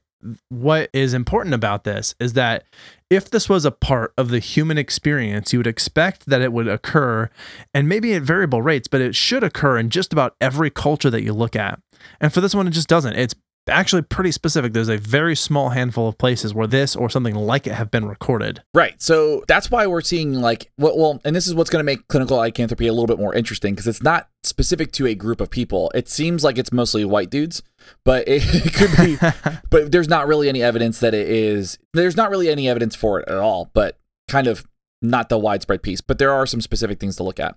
what 0.49 0.89
is 0.93 1.13
important 1.13 1.55
about 1.55 1.83
this 1.83 2.15
is 2.19 2.33
that 2.33 2.63
if 3.09 3.29
this 3.29 3.49
was 3.49 3.65
a 3.65 3.71
part 3.71 4.13
of 4.17 4.29
the 4.29 4.39
human 4.39 4.77
experience, 4.77 5.51
you 5.51 5.59
would 5.59 5.67
expect 5.67 6.27
that 6.27 6.41
it 6.41 6.53
would 6.53 6.67
occur 6.67 7.29
and 7.73 7.89
maybe 7.89 8.13
at 8.13 8.21
variable 8.21 8.61
rates, 8.61 8.87
but 8.87 9.01
it 9.01 9.15
should 9.15 9.43
occur 9.43 9.77
in 9.77 9.89
just 9.89 10.13
about 10.13 10.35
every 10.39 10.69
culture 10.69 11.09
that 11.09 11.23
you 11.23 11.33
look 11.33 11.55
at. 11.55 11.79
And 12.19 12.31
for 12.33 12.41
this 12.41 12.55
one, 12.55 12.67
it 12.67 12.71
just 12.71 12.87
doesn't. 12.87 13.15
It's 13.15 13.35
actually 13.67 14.01
pretty 14.01 14.31
specific. 14.31 14.73
There's 14.73 14.89
a 14.89 14.97
very 14.97 15.35
small 15.35 15.69
handful 15.69 16.07
of 16.07 16.17
places 16.17 16.53
where 16.53 16.67
this 16.67 16.95
or 16.95 17.09
something 17.09 17.35
like 17.35 17.67
it 17.67 17.73
have 17.73 17.91
been 17.91 18.05
recorded. 18.05 18.63
Right. 18.73 19.01
So 19.01 19.43
that's 19.47 19.69
why 19.69 19.87
we're 19.87 20.01
seeing 20.01 20.33
like 20.33 20.71
well, 20.77 20.97
well 20.97 21.21
and 21.23 21.35
this 21.35 21.47
is 21.47 21.53
what's 21.53 21.69
going 21.69 21.79
to 21.79 21.83
make 21.85 22.07
clinical 22.07 22.37
lycanthropy 22.37 22.87
a 22.87 22.93
little 22.93 23.07
bit 23.07 23.19
more 23.19 23.33
interesting 23.35 23.73
because 23.73 23.87
it's 23.87 24.03
not 24.03 24.29
specific 24.43 24.91
to 24.93 25.07
a 25.07 25.15
group 25.15 25.41
of 25.41 25.49
people. 25.49 25.91
It 25.93 26.09
seems 26.09 26.43
like 26.43 26.57
it's 26.57 26.71
mostly 26.71 27.05
white 27.05 27.29
dudes, 27.29 27.61
but 28.03 28.27
it, 28.27 28.43
it 28.65 28.73
could 28.73 28.97
be. 28.97 29.17
but 29.69 29.91
there's 29.91 30.09
not 30.09 30.27
really 30.27 30.49
any 30.49 30.63
evidence 30.63 30.99
that 30.99 31.13
it 31.13 31.27
is. 31.27 31.77
There's 31.93 32.17
not 32.17 32.29
really 32.29 32.49
any 32.49 32.67
evidence 32.67 32.95
for 32.95 33.19
it 33.19 33.29
at 33.29 33.37
all. 33.37 33.69
But 33.73 33.99
kind 34.27 34.47
of 34.47 34.65
not 35.01 35.29
the 35.29 35.37
widespread 35.37 35.83
piece. 35.83 36.01
But 36.01 36.17
there 36.17 36.31
are 36.31 36.45
some 36.45 36.61
specific 36.61 36.99
things 36.99 37.15
to 37.17 37.23
look 37.23 37.39
at. 37.39 37.55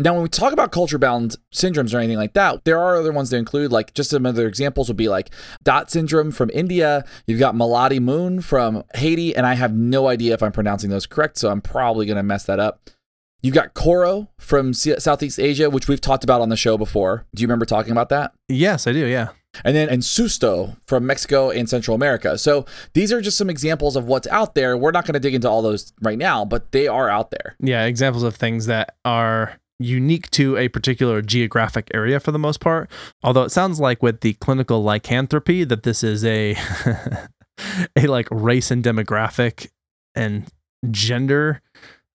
Now, 0.00 0.14
when 0.14 0.22
we 0.22 0.28
talk 0.28 0.52
about 0.52 0.70
culture 0.70 0.96
bound 0.98 1.36
syndromes 1.52 1.92
or 1.92 1.98
anything 1.98 2.18
like 2.18 2.34
that, 2.34 2.64
there 2.64 2.78
are 2.78 2.96
other 2.96 3.10
ones 3.10 3.30
to 3.30 3.36
include. 3.36 3.72
Like 3.72 3.94
just 3.94 4.10
some 4.10 4.26
other 4.26 4.46
examples 4.46 4.86
would 4.86 4.96
be 4.96 5.08
like 5.08 5.30
Dhat 5.64 5.90
syndrome 5.90 6.30
from 6.30 6.50
India. 6.54 7.04
You've 7.26 7.40
got 7.40 7.56
Maladi 7.56 8.00
Moun 8.00 8.40
from 8.40 8.84
Haiti, 8.94 9.34
and 9.34 9.44
I 9.44 9.54
have 9.54 9.74
no 9.74 10.06
idea 10.06 10.34
if 10.34 10.42
I'm 10.42 10.52
pronouncing 10.52 10.90
those 10.90 11.06
correct, 11.06 11.36
so 11.38 11.50
I'm 11.50 11.60
probably 11.60 12.06
going 12.06 12.16
to 12.16 12.22
mess 12.22 12.44
that 12.44 12.60
up. 12.60 12.90
You've 13.42 13.54
got 13.54 13.74
Koro 13.74 14.28
from 14.38 14.72
Southeast 14.72 15.38
Asia, 15.40 15.68
which 15.68 15.88
we've 15.88 16.00
talked 16.00 16.24
about 16.24 16.40
on 16.40 16.48
the 16.48 16.56
show 16.56 16.78
before. 16.78 17.26
Do 17.34 17.40
you 17.42 17.46
remember 17.48 17.66
talking 17.66 17.92
about 17.92 18.08
that? 18.08 18.32
Yes, 18.48 18.86
I 18.86 18.92
do. 18.92 19.04
Yeah. 19.06 19.28
and 19.64 19.74
then 19.74 19.88
and 19.88 20.02
Susto 20.02 20.76
from 20.86 21.06
Mexico 21.06 21.50
and 21.50 21.68
Central 21.68 21.94
America. 21.96 22.36
So 22.38 22.66
these 22.94 23.12
are 23.12 23.20
just 23.20 23.38
some 23.38 23.50
examples 23.50 23.96
of 23.96 24.04
what's 24.04 24.28
out 24.28 24.54
there. 24.54 24.76
We're 24.76 24.90
not 24.92 25.06
going 25.06 25.14
to 25.14 25.20
dig 25.20 25.34
into 25.34 25.48
all 25.48 25.62
those 25.62 25.92
right 26.02 26.18
now, 26.18 26.44
but 26.44 26.70
they 26.72 26.86
are 26.86 27.08
out 27.08 27.30
there. 27.32 27.56
Yeah. 27.60 27.84
Examples 27.84 28.22
of 28.22 28.36
things 28.36 28.66
that 28.66 28.96
are 29.04 29.58
unique 29.78 30.30
to 30.30 30.56
a 30.56 30.68
particular 30.68 31.22
geographic 31.22 31.90
area 31.94 32.20
for 32.20 32.32
the 32.32 32.38
most 32.38 32.60
part. 32.60 32.90
Although 33.22 33.44
it 33.44 33.52
sounds 33.52 33.80
like 33.80 34.02
with 34.02 34.20
the 34.20 34.34
clinical 34.34 34.82
lycanthropy 34.82 35.64
that 35.64 35.82
this 35.82 36.02
is 36.02 36.24
a 36.24 36.56
a 37.96 38.06
like 38.06 38.28
race 38.30 38.70
and 38.70 38.84
demographic 38.84 39.68
and 40.14 40.46
gender 40.90 41.62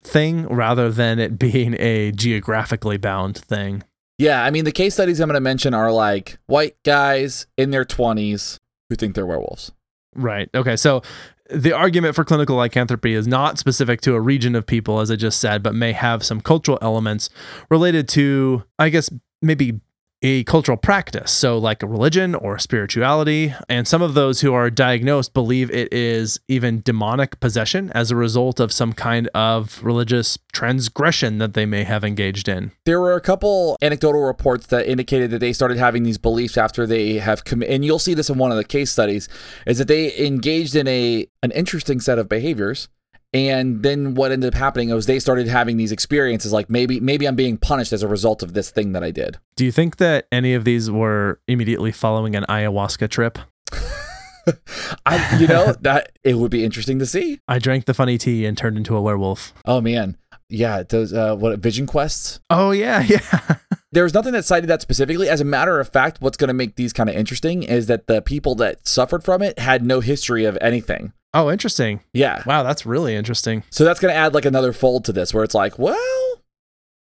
thing 0.02 0.46
rather 0.46 0.90
than 0.90 1.18
it 1.18 1.38
being 1.38 1.74
a 1.78 2.12
geographically 2.12 2.96
bound 2.96 3.36
thing. 3.36 3.82
Yeah, 4.18 4.42
I 4.42 4.50
mean 4.50 4.64
the 4.64 4.72
case 4.72 4.94
studies 4.94 5.20
I'm 5.20 5.28
going 5.28 5.34
to 5.34 5.40
mention 5.40 5.74
are 5.74 5.92
like 5.92 6.38
white 6.46 6.76
guys 6.84 7.46
in 7.56 7.70
their 7.70 7.84
20s 7.84 8.58
who 8.88 8.96
think 8.96 9.14
they're 9.14 9.26
werewolves. 9.26 9.72
Right. 10.14 10.48
Okay. 10.54 10.76
So 10.76 11.02
the 11.48 11.72
argument 11.72 12.14
for 12.14 12.24
clinical 12.24 12.56
lycanthropy 12.56 13.14
is 13.14 13.26
not 13.26 13.58
specific 13.58 14.00
to 14.02 14.14
a 14.14 14.20
region 14.20 14.54
of 14.54 14.66
people, 14.66 15.00
as 15.00 15.10
I 15.10 15.16
just 15.16 15.40
said, 15.40 15.62
but 15.62 15.74
may 15.74 15.92
have 15.92 16.24
some 16.24 16.40
cultural 16.40 16.78
elements 16.82 17.30
related 17.70 18.08
to, 18.10 18.64
I 18.78 18.90
guess, 18.90 19.10
maybe 19.40 19.80
a 20.22 20.44
cultural 20.44 20.76
practice. 20.76 21.30
So, 21.30 21.58
like 21.58 21.82
a 21.82 21.87
religion 21.87 22.34
or 22.34 22.58
spirituality. 22.58 23.54
And 23.68 23.87
some 23.87 24.02
of 24.02 24.14
those 24.14 24.40
who 24.40 24.52
are 24.54 24.70
diagnosed 24.70 25.34
believe 25.34 25.70
it 25.70 25.92
is 25.92 26.40
even 26.48 26.82
demonic 26.82 27.38
possession 27.40 27.90
as 27.94 28.10
a 28.10 28.16
result 28.16 28.60
of 28.60 28.72
some 28.72 28.92
kind 28.92 29.28
of 29.34 29.82
religious 29.82 30.38
transgression 30.52 31.38
that 31.38 31.54
they 31.54 31.66
may 31.66 31.84
have 31.84 32.04
engaged 32.04 32.48
in. 32.48 32.72
There 32.84 33.00
were 33.00 33.14
a 33.14 33.20
couple 33.20 33.76
anecdotal 33.80 34.22
reports 34.22 34.66
that 34.68 34.87
indicated 34.87 35.30
that 35.30 35.38
they 35.38 35.52
started 35.52 35.78
having 35.78 36.02
these 36.02 36.18
beliefs 36.18 36.58
after 36.58 36.87
they 36.87 37.14
have 37.14 37.44
come 37.44 37.62
and 37.62 37.84
you'll 37.84 37.98
see 37.98 38.14
this 38.14 38.30
in 38.30 38.38
one 38.38 38.50
of 38.50 38.56
the 38.56 38.64
case 38.64 38.90
studies 38.90 39.28
is 39.66 39.78
that 39.78 39.88
they 39.88 40.16
engaged 40.18 40.75
in 40.75 40.88
a 40.88 41.26
an 41.42 41.50
interesting 41.52 42.00
set 42.00 42.18
of 42.18 42.28
behaviors 42.28 42.88
and 43.32 43.82
then 43.82 44.14
what 44.14 44.32
ended 44.32 44.54
up 44.54 44.58
happening 44.58 44.90
was 44.90 45.06
they 45.06 45.18
started 45.18 45.49
having 45.49 45.76
these 45.76 45.92
experiences 45.92 46.52
like 46.52 46.70
maybe 46.70 47.00
maybe 47.00 47.26
I'm 47.26 47.37
being 47.37 47.58
punished 47.58 47.92
as 47.92 48.02
a 48.02 48.08
result 48.08 48.42
of 48.42 48.54
this 48.54 48.70
thing 48.70 48.92
that 48.92 49.04
I 49.04 49.11
did. 49.11 49.38
Do 49.56 49.64
you 49.64 49.73
think 49.73 49.97
that 49.97 50.26
any 50.32 50.54
of 50.54 50.64
these 50.64 50.90
were 50.90 51.40
immediately 51.47 51.92
following 51.92 52.35
an 52.37 52.44
ayahuasca 52.49 53.08
trip? 53.11 53.38
I 55.06 55.38
you 55.38 55.47
know 55.47 55.75
that 55.80 56.12
it 56.25 56.35
would 56.35 56.50
be 56.50 56.64
interesting 56.64 56.99
to 57.00 57.06
see. 57.06 57.40
I 57.47 57.58
drank 57.58 57.85
the 57.85 57.94
funny 57.94 58.16
tea 58.16 58.47
and 58.47 58.56
turned 58.56 58.76
into 58.78 58.97
a 58.97 59.00
werewolf. 59.02 59.52
Oh 59.66 59.80
man. 59.80 60.16
Yeah, 60.49 60.82
those 60.82 61.12
uh 61.12 61.37
what 61.37 61.58
vision 61.58 61.87
quests? 61.87 62.40
Oh, 62.50 62.70
yeah. 62.70 63.02
Yeah. 63.08 63.56
There 63.90 64.04
was 64.04 64.12
nothing 64.12 64.32
that 64.35 64.44
cited 64.44 64.68
that 64.68 64.82
specifically. 64.82 65.30
As 65.30 65.40
a 65.40 65.47
matter 65.47 65.80
of 65.80 65.88
fact, 65.88 66.20
what's 66.20 66.37
going 66.37 66.49
to 66.49 66.54
make 66.54 66.76
these 66.76 66.92
kind 66.92 67.08
of 67.08 67.16
interesting 67.16 67.62
is 67.62 67.87
that 67.87 68.06
the 68.06 68.20
people 68.20 68.54
that 68.56 68.87
suffered 68.87 69.25
from 69.25 69.40
it 69.40 69.58
had 69.58 69.82
no 69.82 70.00
history 70.00 70.44
of 70.44 70.58
anything. 70.61 71.14
Oh, 71.35 71.50
interesting. 71.50 72.00
Yeah. 72.12 72.42
Wow, 72.47 72.62
that's 72.62 72.87
really 72.87 73.14
interesting. 73.14 73.62
So 73.70 73.85
that's 73.85 74.00
going 74.00 74.12
to 74.12 74.18
add 74.18 74.35
like 74.35 74.44
another 74.44 74.73
fold 74.73 75.04
to 75.06 75.12
this 75.12 75.35
where 75.35 75.44
it's 75.44 75.54
like, 75.54 75.78
well, 75.78 76.42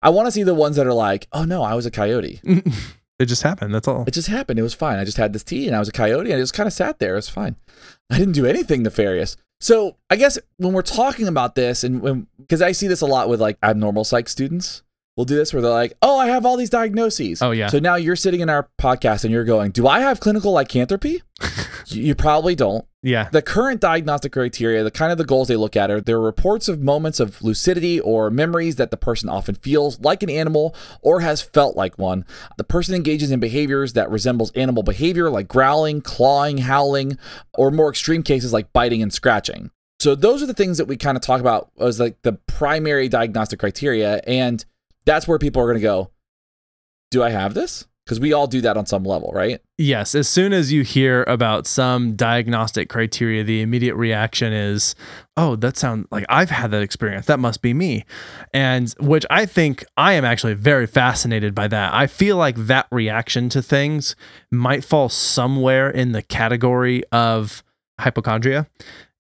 I 0.03 0.11
want 0.11 0.27
to 0.27 0.33
see 0.33 0.43
the 0.43 0.55
ones 0.55 0.77
that 0.77 0.87
are 0.87 0.95
like, 0.95 1.29
oh 1.33 1.45
no, 1.45 1.63
I 1.63 1.75
was 1.75 1.87
a 1.87 1.91
coyote. 1.91 2.41
it 3.19 3.27
just 3.27 3.43
happened. 3.43 3.75
That's 3.75 3.89
all. 3.89 4.05
It 4.07 4.15
just 4.15 4.29
happened. 4.29 4.59
It 4.59 4.63
was 4.63 4.75
fine. 4.75 4.99
I 4.99 5.05
just 5.05 5.17
had 5.17 5.33
this 5.33 5.45
tea 5.45 5.67
and 5.67 5.77
I 5.77 5.79
was 5.79 5.89
a 5.89 5.93
coyote 5.93 6.31
and 6.31 6.39
I 6.39 6.43
just 6.43 6.55
kind 6.55 6.67
of 6.67 6.73
sat 6.73 6.99
there. 6.99 7.13
It 7.13 7.17
was 7.17 7.29
fine. 7.29 7.57
I 8.11 8.19
didn't 8.19 8.35
do 8.35 8.47
anything 8.47 8.83
nefarious. 8.83 9.37
So 9.61 9.97
I 10.11 10.17
guess 10.17 10.39
when 10.59 10.73
we're 10.73 10.83
talking 10.83 11.29
about 11.29 11.55
this 11.55 11.85
and 11.85 12.27
because 12.39 12.61
I 12.61 12.73
see 12.73 12.87
this 12.87 13.01
a 13.01 13.07
lot 13.07 13.29
with 13.29 13.41
like 13.41 13.59
abnormal 13.63 14.05
psych 14.05 14.29
students, 14.29 14.83
we'll 15.17 15.25
do 15.25 15.37
this 15.37 15.53
where 15.53 15.63
they're 15.63 15.71
like, 15.71 15.95
oh, 16.03 16.19
I 16.19 16.27
have 16.27 16.45
all 16.45 16.57
these 16.57 16.71
diagnoses. 16.71 17.41
Oh, 17.41 17.53
yeah. 17.53 17.69
So 17.69 17.79
now 17.79 17.95
you're 17.97 18.17
sitting 18.17 18.41
in 18.41 18.51
our 18.51 18.69
podcast 18.81 19.25
and 19.25 19.33
you're 19.33 19.45
going, 19.45 19.71
do 19.71 19.87
I 19.87 20.01
have 20.01 20.21
clinical 20.21 20.53
lycanthropy? 20.53 21.23
you 21.87 22.03
you 22.03 22.15
probably 22.15 22.55
don't. 22.55 22.85
Yeah. 23.03 23.29
The 23.31 23.43
current 23.43 23.81
diagnostic 23.81 24.33
criteria, 24.33 24.83
the 24.83 24.91
kind 24.91 25.13
of 25.13 25.19
the 25.19 25.27
goals 25.27 25.49
they 25.49 25.57
look 25.57 25.77
at 25.77 25.91
are 25.91 26.01
there 26.01 26.17
are 26.17 26.21
reports 26.21 26.69
of 26.69 26.83
moments 26.83 27.21
of 27.21 27.43
lucidity 27.43 28.01
or 28.01 28.31
memories 28.31 28.77
that 28.77 28.91
the 28.91 28.97
person 28.97 29.29
often 29.29 29.57
feels 29.57 30.01
like 30.01 30.23
an 30.23 30.31
animal 30.31 30.75
or 31.03 31.21
has 31.21 31.43
felt 31.43 31.77
like 31.77 31.99
one. 31.99 32.25
The 32.57 32.65
person 32.65 32.95
engages 32.95 33.31
in 33.31 33.41
behaviors 33.41 33.93
that 33.93 34.11
resembles 34.11 34.53
animal 34.53 34.83
behavior 34.83 35.29
like 35.29 35.49
growling, 35.49 36.01
clawing, 36.01 36.59
howling, 36.59 37.19
or 37.53 37.71
more 37.71 37.91
extreme 37.91 38.23
cases 38.23 38.53
like 38.53 38.73
biting 38.73 39.03
and 39.03 39.13
scratching. 39.13 39.71
So 40.01 40.15
those 40.15 40.43
are 40.43 40.47
the 40.47 40.55
things 40.55 40.79
that 40.79 40.87
we 40.87 40.97
kind 40.97 41.17
of 41.17 41.23
talk 41.23 41.41
about 41.41 41.71
as 41.79 42.01
like 42.01 42.21
the 42.23 42.33
primary 42.33 43.09
diagnostic 43.09 43.59
criteria 43.59 44.23
and 44.27 44.65
that's 45.07 45.29
where 45.29 45.39
people 45.39 45.63
are 45.63 45.67
going 45.67 45.79
to 45.79 45.83
go, 45.83 46.11
do 47.11 47.23
I 47.23 47.31
have 47.31 47.55
this? 47.55 47.87
Because 48.05 48.21
we 48.21 48.35
all 48.35 48.47
do 48.47 48.61
that 48.61 48.77
on 48.77 48.85
some 48.85 49.03
level, 49.03 49.31
right? 49.33 49.63
Yes. 49.79 50.15
As 50.15 50.29
soon 50.29 50.53
as 50.53 50.71
you 50.71 50.83
hear 50.83 51.23
about 51.23 51.67
some 51.67 52.17
diagnostic 52.17 52.91
criteria, 52.91 53.43
the 53.43 53.63
immediate 53.63 53.95
reaction 53.95 54.53
is, 54.53 54.95
oh, 55.39 55.57
that 55.57 55.79
sounds 55.79 56.07
like 56.11 56.27
I've 56.29 56.51
had 56.51 56.71
that 56.73 56.83
experience. 56.83 57.25
That 57.25 57.41
must 57.41 57.63
be 57.63 57.73
me. 57.73 58.05
And 58.53 58.95
which 59.01 59.25
I 59.31 59.47
think 59.47 59.87
I 59.97 60.13
am 60.13 60.25
actually 60.25 60.53
very 60.53 60.87
fascinated 60.87 61.55
by 61.55 61.67
that. 61.69 61.95
I 61.95 62.07
feel 62.07 62.37
like 62.37 62.57
that 62.57 62.89
reaction 62.93 63.49
to 63.51 63.63
things 63.63 64.17
might 64.51 64.85
fall 64.85 65.09
somewhere 65.09 65.89
in 65.89 66.13
the 66.13 66.23
category 66.23 67.05
of 67.11 67.65
hypochondria. 67.99 68.67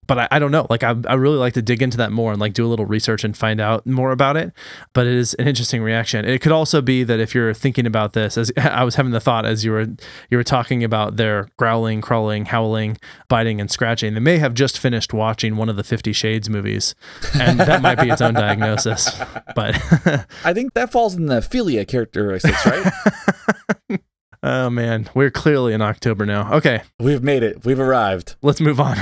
But 0.06 0.18
I, 0.18 0.28
I 0.32 0.38
don't 0.38 0.50
know. 0.50 0.66
Like 0.70 0.82
I, 0.82 0.94
I 1.06 1.14
really 1.14 1.38
like 1.38 1.54
to 1.54 1.62
dig 1.62 1.82
into 1.82 1.96
that 1.98 2.12
more 2.12 2.32
and 2.32 2.40
like 2.40 2.52
do 2.52 2.66
a 2.66 2.68
little 2.68 2.86
research 2.86 3.24
and 3.24 3.36
find 3.36 3.60
out 3.60 3.86
more 3.86 4.12
about 4.12 4.36
it. 4.36 4.52
But 4.92 5.06
it 5.06 5.14
is 5.14 5.34
an 5.34 5.48
interesting 5.48 5.82
reaction. 5.82 6.24
It 6.24 6.40
could 6.40 6.52
also 6.52 6.80
be 6.80 7.04
that 7.04 7.20
if 7.20 7.34
you're 7.34 7.54
thinking 7.54 7.86
about 7.86 8.12
this, 8.12 8.36
as 8.38 8.52
I 8.56 8.84
was 8.84 8.94
having 8.96 9.12
the 9.12 9.20
thought 9.20 9.44
as 9.46 9.64
you 9.64 9.72
were 9.72 9.86
you 10.30 10.36
were 10.36 10.44
talking 10.44 10.84
about 10.84 11.16
their 11.16 11.48
growling, 11.56 12.00
crawling, 12.00 12.46
howling, 12.46 12.98
biting, 13.28 13.60
and 13.60 13.70
scratching, 13.70 14.14
they 14.14 14.20
may 14.20 14.38
have 14.38 14.54
just 14.54 14.78
finished 14.78 15.12
watching 15.12 15.56
one 15.56 15.68
of 15.68 15.76
the 15.76 15.84
Fifty 15.84 16.12
Shades 16.12 16.48
movies, 16.50 16.94
and 17.38 17.58
that 17.60 17.82
might 17.82 18.00
be 18.00 18.08
its 18.08 18.20
own 18.22 18.34
diagnosis. 18.34 19.10
But 19.54 19.74
I 20.44 20.52
think 20.52 20.74
that 20.74 20.90
falls 20.92 21.14
in 21.14 21.26
the 21.26 21.40
philia 21.40 21.86
characteristics, 21.86 22.66
right? 22.66 24.00
oh 24.42 24.70
man, 24.70 25.08
we're 25.14 25.30
clearly 25.30 25.72
in 25.74 25.82
October 25.82 26.26
now. 26.26 26.52
Okay, 26.54 26.82
We've 26.98 27.22
made 27.22 27.42
it. 27.42 27.64
We've 27.64 27.78
arrived. 27.80 28.36
let's 28.42 28.60
move 28.60 28.80
on. 28.80 28.96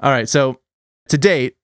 All 0.00 0.10
right. 0.10 0.28
So 0.28 0.60
to 1.08 1.18
date, 1.18 1.56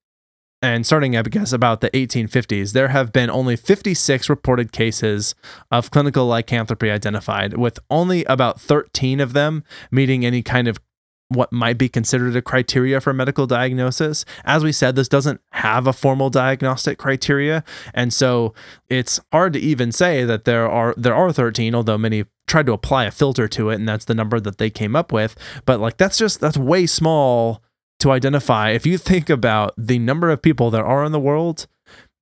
and 0.61 0.85
starting, 0.85 1.17
I 1.17 1.23
guess, 1.23 1.53
about 1.53 1.81
the 1.81 1.91
1850s, 1.91 2.73
there 2.73 2.89
have 2.89 3.13
been 3.13 3.31
only 3.31 3.55
56 3.55 4.29
reported 4.29 4.73
cases 4.73 5.37
of 5.71 5.91
clinical 5.93 6.27
lycanthropy 6.27 6.91
identified, 6.91 7.57
with 7.57 7.79
only 7.91 8.25
about 8.25 8.61
13 8.61 9.21
of 9.21 9.35
them 9.35 9.63
meeting 9.93 10.27
any 10.27 10.43
kind 10.43 10.67
of 10.67 10.79
what 11.29 11.53
might 11.53 11.77
be 11.77 11.89
considered 11.89 12.35
a 12.35 12.43
criteria 12.43 13.01
for 13.01 13.13
medical 13.13 13.47
diagnosis. 13.47 14.25
As 14.45 14.65
we 14.65 14.73
said, 14.73 14.97
this 14.97 15.09
doesn't 15.09 15.41
have 15.53 15.87
a 15.87 15.93
formal 15.93 16.31
diagnostic 16.31 16.99
criteria, 16.99 17.63
and 17.95 18.13
so 18.13 18.55
it's 18.89 19.21
hard 19.31 19.53
to 19.53 19.61
even 19.61 19.93
say 19.93 20.25
that 20.25 20.45
there 20.45 20.69
are 20.69 20.95
there 20.97 21.15
are 21.15 21.33
13, 21.33 21.75
although 21.75 21.99
many 21.99 22.25
tried 22.47 22.67
to 22.67 22.73
apply 22.73 23.05
a 23.05 23.11
filter 23.11 23.47
to 23.47 23.71
it, 23.71 23.75
and 23.77 23.89
that's 23.89 24.07
the 24.07 24.15
number 24.15 24.41
that 24.41 24.59
they 24.59 24.71
came 24.71 24.97
up 24.97 25.13
with. 25.13 25.37
But 25.67 25.81
like 25.81 25.99
that's 25.99 26.19
just 26.19 26.41
that's 26.41 26.57
way 26.57 26.87
small 26.87 27.63
to 28.01 28.11
identify. 28.11 28.71
If 28.71 28.87
you 28.87 28.99
think 28.99 29.29
about 29.31 29.75
the 29.77 29.99
number 29.99 30.31
of 30.31 30.43
people 30.43 30.71
there 30.71 30.87
are 30.87 31.05
in 31.05 31.13
the 31.13 31.21
world 31.21 31.67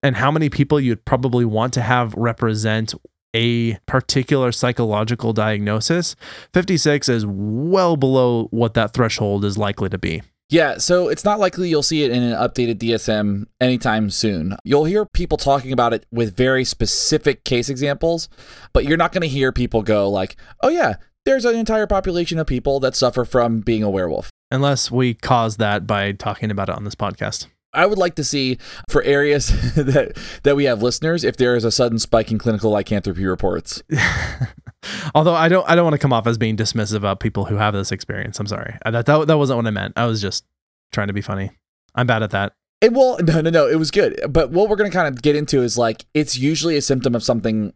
and 0.02 0.16
how 0.16 0.30
many 0.30 0.48
people 0.48 0.80
you'd 0.80 1.04
probably 1.04 1.44
want 1.44 1.72
to 1.74 1.82
have 1.82 2.14
represent 2.14 2.94
a 3.34 3.74
particular 3.86 4.52
psychological 4.52 5.32
diagnosis, 5.32 6.16
56 6.54 7.08
is 7.08 7.26
well 7.26 7.96
below 7.96 8.48
what 8.50 8.74
that 8.74 8.92
threshold 8.92 9.44
is 9.44 9.58
likely 9.58 9.88
to 9.90 9.98
be. 9.98 10.22
Yeah, 10.48 10.78
so 10.78 11.08
it's 11.08 11.24
not 11.24 11.40
likely 11.40 11.68
you'll 11.68 11.82
see 11.82 12.04
it 12.04 12.12
in 12.12 12.22
an 12.22 12.32
updated 12.32 12.76
DSM 12.76 13.46
anytime 13.60 14.10
soon. 14.10 14.56
You'll 14.62 14.84
hear 14.84 15.04
people 15.04 15.38
talking 15.38 15.72
about 15.72 15.92
it 15.92 16.06
with 16.12 16.36
very 16.36 16.64
specific 16.64 17.42
case 17.42 17.68
examples, 17.68 18.28
but 18.72 18.84
you're 18.84 18.96
not 18.96 19.12
going 19.12 19.22
to 19.22 19.28
hear 19.28 19.50
people 19.50 19.82
go 19.82 20.08
like, 20.08 20.36
"Oh 20.62 20.68
yeah, 20.68 20.94
there's 21.24 21.44
an 21.44 21.56
entire 21.56 21.88
population 21.88 22.38
of 22.38 22.46
people 22.46 22.78
that 22.78 22.94
suffer 22.94 23.24
from 23.24 23.58
being 23.58 23.82
a 23.82 23.90
werewolf." 23.90 24.30
Unless 24.50 24.90
we 24.90 25.14
cause 25.14 25.56
that 25.56 25.86
by 25.86 26.12
talking 26.12 26.50
about 26.50 26.68
it 26.68 26.76
on 26.76 26.84
this 26.84 26.94
podcast. 26.94 27.46
I 27.72 27.84
would 27.84 27.98
like 27.98 28.14
to 28.14 28.24
see 28.24 28.58
for 28.88 29.02
areas 29.02 29.48
that 29.74 30.16
that 30.44 30.56
we 30.56 30.64
have 30.64 30.82
listeners 30.82 31.24
if 31.24 31.36
there 31.36 31.56
is 31.56 31.64
a 31.64 31.70
sudden 31.70 31.98
spike 31.98 32.30
in 32.30 32.38
clinical 32.38 32.70
lycanthropy 32.70 33.26
reports. 33.26 33.82
Although 35.14 35.34
I 35.34 35.48
don't 35.48 35.68
I 35.68 35.74
don't 35.74 35.84
want 35.84 35.94
to 35.94 35.98
come 35.98 36.12
off 36.12 36.26
as 36.26 36.38
being 36.38 36.56
dismissive 36.56 37.04
of 37.04 37.18
people 37.18 37.46
who 37.46 37.56
have 37.56 37.74
this 37.74 37.92
experience. 37.92 38.38
I'm 38.40 38.46
sorry. 38.46 38.76
Uh, 38.84 38.90
That, 38.92 39.06
that 39.06 39.26
that 39.26 39.38
wasn't 39.38 39.58
what 39.58 39.66
I 39.66 39.70
meant. 39.70 39.92
I 39.96 40.06
was 40.06 40.20
just 40.22 40.44
trying 40.92 41.08
to 41.08 41.12
be 41.12 41.20
funny. 41.20 41.50
I'm 41.94 42.06
bad 42.06 42.22
at 42.22 42.30
that. 42.30 42.52
It 42.80 42.92
will 42.92 43.18
no 43.22 43.40
no 43.40 43.50
no, 43.50 43.66
it 43.66 43.76
was 43.76 43.90
good. 43.90 44.20
But 44.28 44.50
what 44.50 44.68
we're 44.68 44.76
going 44.76 44.90
to 44.90 44.96
kind 44.96 45.08
of 45.08 45.22
get 45.22 45.36
into 45.36 45.62
is 45.62 45.76
like 45.76 46.06
it's 46.14 46.38
usually 46.38 46.76
a 46.76 46.82
symptom 46.82 47.14
of 47.14 47.22
something 47.22 47.72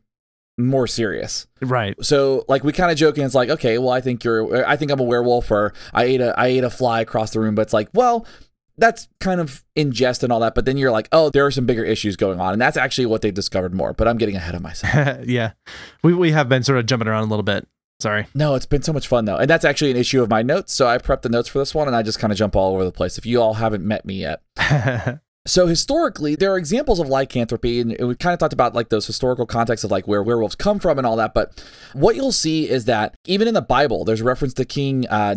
more 0.58 0.86
serious. 0.86 1.46
Right. 1.60 1.94
So 2.04 2.44
like 2.48 2.64
we 2.64 2.72
kind 2.72 2.90
of 2.90 2.98
joke 2.98 3.16
and 3.16 3.24
it's 3.24 3.34
like, 3.34 3.48
okay, 3.48 3.78
well 3.78 3.90
I 3.90 4.00
think 4.00 4.24
you're 4.24 4.66
I 4.66 4.76
think 4.76 4.90
I'm 4.90 5.00
a 5.00 5.04
werewolf 5.04 5.50
or 5.50 5.72
I 5.94 6.04
ate 6.04 6.20
a 6.20 6.38
I 6.38 6.46
ate 6.48 6.64
a 6.64 6.70
fly 6.70 7.00
across 7.00 7.32
the 7.32 7.40
room, 7.40 7.54
but 7.54 7.62
it's 7.62 7.72
like, 7.72 7.88
well, 7.94 8.26
that's 8.80 9.08
kind 9.20 9.40
of 9.40 9.62
ingest 9.76 10.22
and 10.22 10.32
all 10.32 10.40
that, 10.40 10.54
but 10.54 10.64
then 10.64 10.76
you're 10.76 10.90
like, 10.90 11.08
oh, 11.12 11.30
there 11.30 11.44
are 11.44 11.50
some 11.50 11.66
bigger 11.66 11.84
issues 11.84 12.16
going 12.16 12.40
on, 12.40 12.54
and 12.54 12.62
that's 12.62 12.78
actually 12.78 13.06
what 13.06 13.20
they've 13.20 13.34
discovered 13.34 13.74
more. 13.74 13.92
But 13.92 14.08
I'm 14.08 14.16
getting 14.16 14.36
ahead 14.36 14.54
of 14.54 14.62
myself. 14.62 15.18
yeah. 15.26 15.52
We 16.02 16.14
we 16.14 16.32
have 16.32 16.48
been 16.48 16.62
sort 16.62 16.78
of 16.78 16.86
jumping 16.86 17.06
around 17.06 17.24
a 17.24 17.26
little 17.26 17.42
bit. 17.42 17.68
Sorry. 18.00 18.26
no, 18.34 18.54
it's 18.54 18.64
been 18.64 18.82
so 18.82 18.94
much 18.94 19.06
fun 19.06 19.26
though, 19.26 19.36
and 19.36 19.50
that's 19.50 19.64
actually 19.64 19.90
an 19.90 19.98
issue 19.98 20.22
of 20.22 20.30
my 20.30 20.40
notes. 20.40 20.72
So 20.72 20.88
I 20.88 20.96
prepped 20.96 21.20
the 21.20 21.28
notes 21.28 21.50
for 21.50 21.58
this 21.58 21.74
one, 21.74 21.86
and 21.86 21.94
I 21.94 22.02
just 22.02 22.18
kind 22.18 22.32
of 22.32 22.38
jump 22.38 22.56
all 22.56 22.72
over 22.72 22.82
the 22.82 22.92
place. 22.92 23.18
If 23.18 23.26
you 23.26 23.42
all 23.42 23.54
haven't 23.54 23.84
met 23.84 24.06
me 24.06 24.14
yet, 24.14 24.40
So 25.46 25.66
historically, 25.66 26.36
there 26.36 26.52
are 26.52 26.58
examples 26.58 27.00
of 27.00 27.08
lycanthropy, 27.08 27.80
and 27.80 27.96
we 27.98 28.14
kind 28.14 28.34
of 28.34 28.38
talked 28.38 28.52
about 28.52 28.74
like 28.74 28.90
those 28.90 29.06
historical 29.06 29.46
contexts 29.46 29.84
of 29.84 29.90
like 29.90 30.06
where 30.06 30.22
werewolves 30.22 30.54
come 30.54 30.78
from 30.78 30.98
and 30.98 31.06
all 31.06 31.16
that. 31.16 31.32
But 31.32 31.64
what 31.94 32.14
you'll 32.14 32.30
see 32.30 32.68
is 32.68 32.84
that 32.84 33.14
even 33.26 33.48
in 33.48 33.54
the 33.54 33.62
Bible, 33.62 34.04
there's 34.04 34.20
a 34.20 34.24
reference 34.24 34.52
to 34.54 34.66
King 34.66 35.08
uh, 35.08 35.34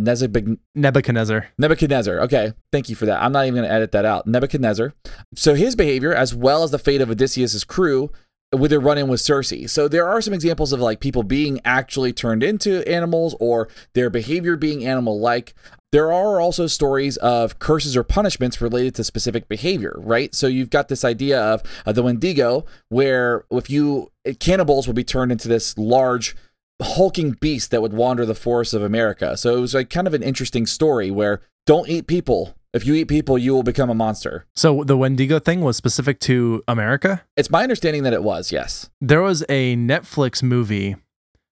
Nebuchadnezzar. 0.75 1.47
Nebuchadnezzar. 1.57 2.19
Okay, 2.19 2.53
thank 2.71 2.89
you 2.89 2.95
for 2.95 3.05
that. 3.05 3.23
I'm 3.23 3.31
not 3.31 3.45
even 3.45 3.55
going 3.55 3.67
to 3.67 3.73
edit 3.73 3.93
that 3.93 4.03
out. 4.03 4.27
Nebuchadnezzar. 4.27 4.93
So 5.35 5.55
his 5.55 5.75
behavior, 5.75 6.13
as 6.13 6.35
well 6.35 6.63
as 6.63 6.71
the 6.71 6.79
fate 6.79 6.99
of 6.99 7.09
Odysseus's 7.09 7.63
crew, 7.63 8.11
with 8.51 8.71
their 8.71 8.79
run-in 8.79 9.07
with 9.07 9.21
Circe. 9.21 9.71
So 9.71 9.87
there 9.87 10.07
are 10.07 10.21
some 10.21 10.33
examples 10.33 10.73
of 10.73 10.79
like 10.79 10.99
people 10.99 11.23
being 11.23 11.59
actually 11.65 12.13
turned 12.13 12.43
into 12.43 12.87
animals 12.87 13.35
or 13.39 13.69
their 13.93 14.09
behavior 14.09 14.57
being 14.57 14.85
animal-like. 14.85 15.55
There 15.93 16.11
are 16.11 16.41
also 16.41 16.65
stories 16.65 17.17
of 17.17 17.59
curses 17.59 17.95
or 17.95 18.03
punishments 18.03 18.59
related 18.59 18.95
to 18.95 19.03
specific 19.03 19.47
behavior, 19.47 19.93
right? 19.99 20.33
So 20.33 20.47
you've 20.47 20.71
got 20.71 20.87
this 20.87 21.05
idea 21.05 21.39
of 21.39 21.61
uh, 21.85 21.91
the 21.91 22.01
Wendigo, 22.01 22.65
where 22.89 23.45
if 23.51 23.69
you 23.69 24.11
cannibals 24.39 24.87
would 24.87 24.95
be 24.95 25.03
turned 25.03 25.31
into 25.31 25.47
this 25.47 25.77
large 25.77 26.35
hulking 26.81 27.33
beast 27.33 27.69
that 27.69 27.83
would 27.83 27.93
wander 27.93 28.25
the 28.25 28.33
forests 28.33 28.73
of 28.73 28.81
America. 28.81 29.37
So 29.37 29.55
it 29.55 29.59
was 29.59 29.75
like 29.75 29.91
kind 29.91 30.07
of 30.07 30.15
an 30.15 30.23
interesting 30.23 30.65
story 30.65 31.11
where 31.11 31.41
don't 31.67 31.87
eat 31.87 32.07
people. 32.07 32.55
If 32.73 32.87
you 32.87 32.95
eat 32.95 33.07
people, 33.07 33.37
you 33.37 33.53
will 33.53 33.61
become 33.61 33.91
a 33.91 33.93
monster. 33.93 34.47
So 34.55 34.83
the 34.83 34.97
Wendigo 34.97 35.37
thing 35.37 35.61
was 35.61 35.77
specific 35.77 36.19
to 36.21 36.63
America. 36.67 37.21
It's 37.37 37.51
my 37.51 37.61
understanding 37.61 38.01
that 38.01 38.13
it 38.13 38.23
was, 38.23 38.51
yes. 38.51 38.89
There 38.99 39.21
was 39.21 39.43
a 39.47 39.75
Netflix 39.75 40.41
movie 40.41 40.95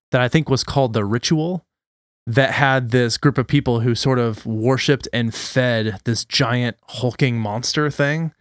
that 0.09 0.19
I 0.19 0.27
think 0.27 0.49
was 0.49 0.63
called 0.63 0.93
The 0.93 1.05
Ritual 1.05 1.63
that 2.27 2.51
had 2.51 2.91
this 2.91 3.17
group 3.17 3.37
of 3.37 3.47
people 3.47 3.79
who 3.81 3.95
sort 3.95 4.19
of 4.19 4.45
worshipped 4.45 5.07
and 5.11 5.33
fed 5.33 5.99
this 6.03 6.23
giant 6.23 6.77
hulking 6.87 7.37
monster 7.37 7.89
thing. 7.89 8.31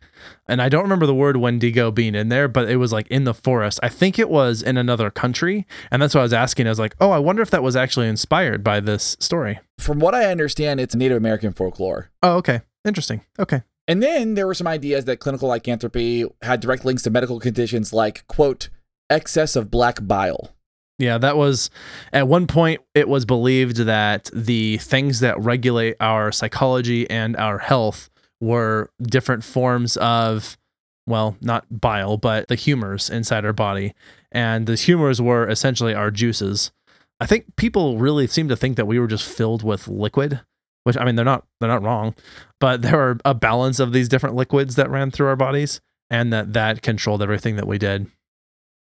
And 0.47 0.61
I 0.61 0.69
don't 0.69 0.83
remember 0.83 1.07
the 1.07 1.15
word 1.15 1.39
Wendigo 1.39 1.91
being 1.91 2.15
in 2.15 2.29
there, 2.29 2.47
but 2.47 2.69
it 2.69 2.77
was 2.77 2.93
like 2.93 3.07
in 3.09 3.25
the 3.25 3.33
forest. 3.33 3.81
I 3.83 3.89
think 3.89 4.19
it 4.19 4.29
was 4.29 4.63
in 4.63 4.77
another 4.77 5.11
country. 5.11 5.67
And 5.91 6.03
that's 6.03 6.15
what 6.15 6.21
I 6.21 6.25
was 6.25 6.33
asking. 6.33 6.67
I 6.67 6.71
was 6.71 6.79
like, 6.79 6.95
oh, 7.01 7.11
I 7.11 7.19
wonder 7.19 7.41
if 7.41 7.51
that 7.51 7.63
was 7.63 7.75
actually 7.75 8.09
inspired 8.09 8.63
by 8.63 8.81
this 8.81 9.17
story. 9.19 9.61
From 9.79 9.99
what 9.99 10.15
I 10.15 10.27
understand, 10.27 10.79
it's 10.79 10.95
Native 10.95 11.17
American 11.17 11.53
folklore. 11.53 12.11
Oh, 12.23 12.37
okay. 12.37 12.61
Interesting. 12.85 13.23
Okay. 13.39 13.63
And 13.89 14.03
then 14.03 14.35
there 14.35 14.47
were 14.47 14.55
some 14.55 14.67
ideas 14.67 15.07
that 15.07 15.21
clinical 15.21 15.49
lycanthropy 15.49 16.27
had 16.43 16.61
direct 16.61 16.85
links 16.85 17.03
to 17.03 17.11
medical 17.11 17.41
conditions 17.41 17.93
like, 17.93 18.27
quote, 18.27 18.69
excess 19.09 19.57
of 19.57 19.71
black 19.71 20.07
bile. 20.07 20.55
Yeah, 21.01 21.17
that 21.17 21.39
was 21.39 21.71
at 22.13 22.29
one 22.29 22.47
point 22.47 22.83
it 22.95 23.09
was 23.09 23.25
believed 23.25 23.79
that 23.79 24.29
the 24.35 24.77
things 24.79 25.21
that 25.21 25.41
regulate 25.41 25.97
our 25.99 26.31
psychology 26.31 27.09
and 27.09 27.37
our 27.39 27.59
health 27.59 28.11
were 28.39 28.91
different 29.03 29.43
forms 29.43 29.97
of 29.97 30.59
well, 31.07 31.37
not 31.41 31.65
bile, 31.71 32.19
but 32.19 32.49
the 32.49 32.55
humors 32.55 33.09
inside 33.09 33.45
our 33.47 33.53
body. 33.55 33.95
And 34.31 34.67
the 34.67 34.77
humors 34.77 35.21
were 35.21 35.49
essentially 35.49 35.95
our 35.95 36.11
juices. 36.11 36.71
I 37.19 37.27
think 37.27 37.57
people 37.57 37.99
really 37.99 38.27
seem 38.27 38.49
to 38.49 38.57
think 38.57 38.77
that 38.77 38.87
we 38.87 38.99
were 38.99 39.09
just 39.09 39.27
filled 39.27 39.63
with 39.63 39.89
liquid, 39.89 40.41
which 40.85 40.99
I 40.99 41.05
mean 41.07 41.17
they're 41.17 41.25
not 41.25 41.47
they're 41.61 41.69
not 41.69 41.83
wrong, 41.83 42.15
but 42.61 42.83
there 42.83 42.97
were 42.99 43.19
a 43.25 43.35
balance 43.35 43.81
of 43.81 43.95
these 43.95 44.09
different 44.09 44.37
liquids 44.37 44.77
that 44.77 44.91
ran 44.91 45.11
through 45.11 45.29
our 45.29 45.37
bodies 45.37 45.81
and 46.11 46.31
that 46.33 46.53
that 46.53 46.83
controlled 46.83 47.23
everything 47.23 47.57
that 47.57 47.67
we 47.67 47.79
did. 47.79 48.07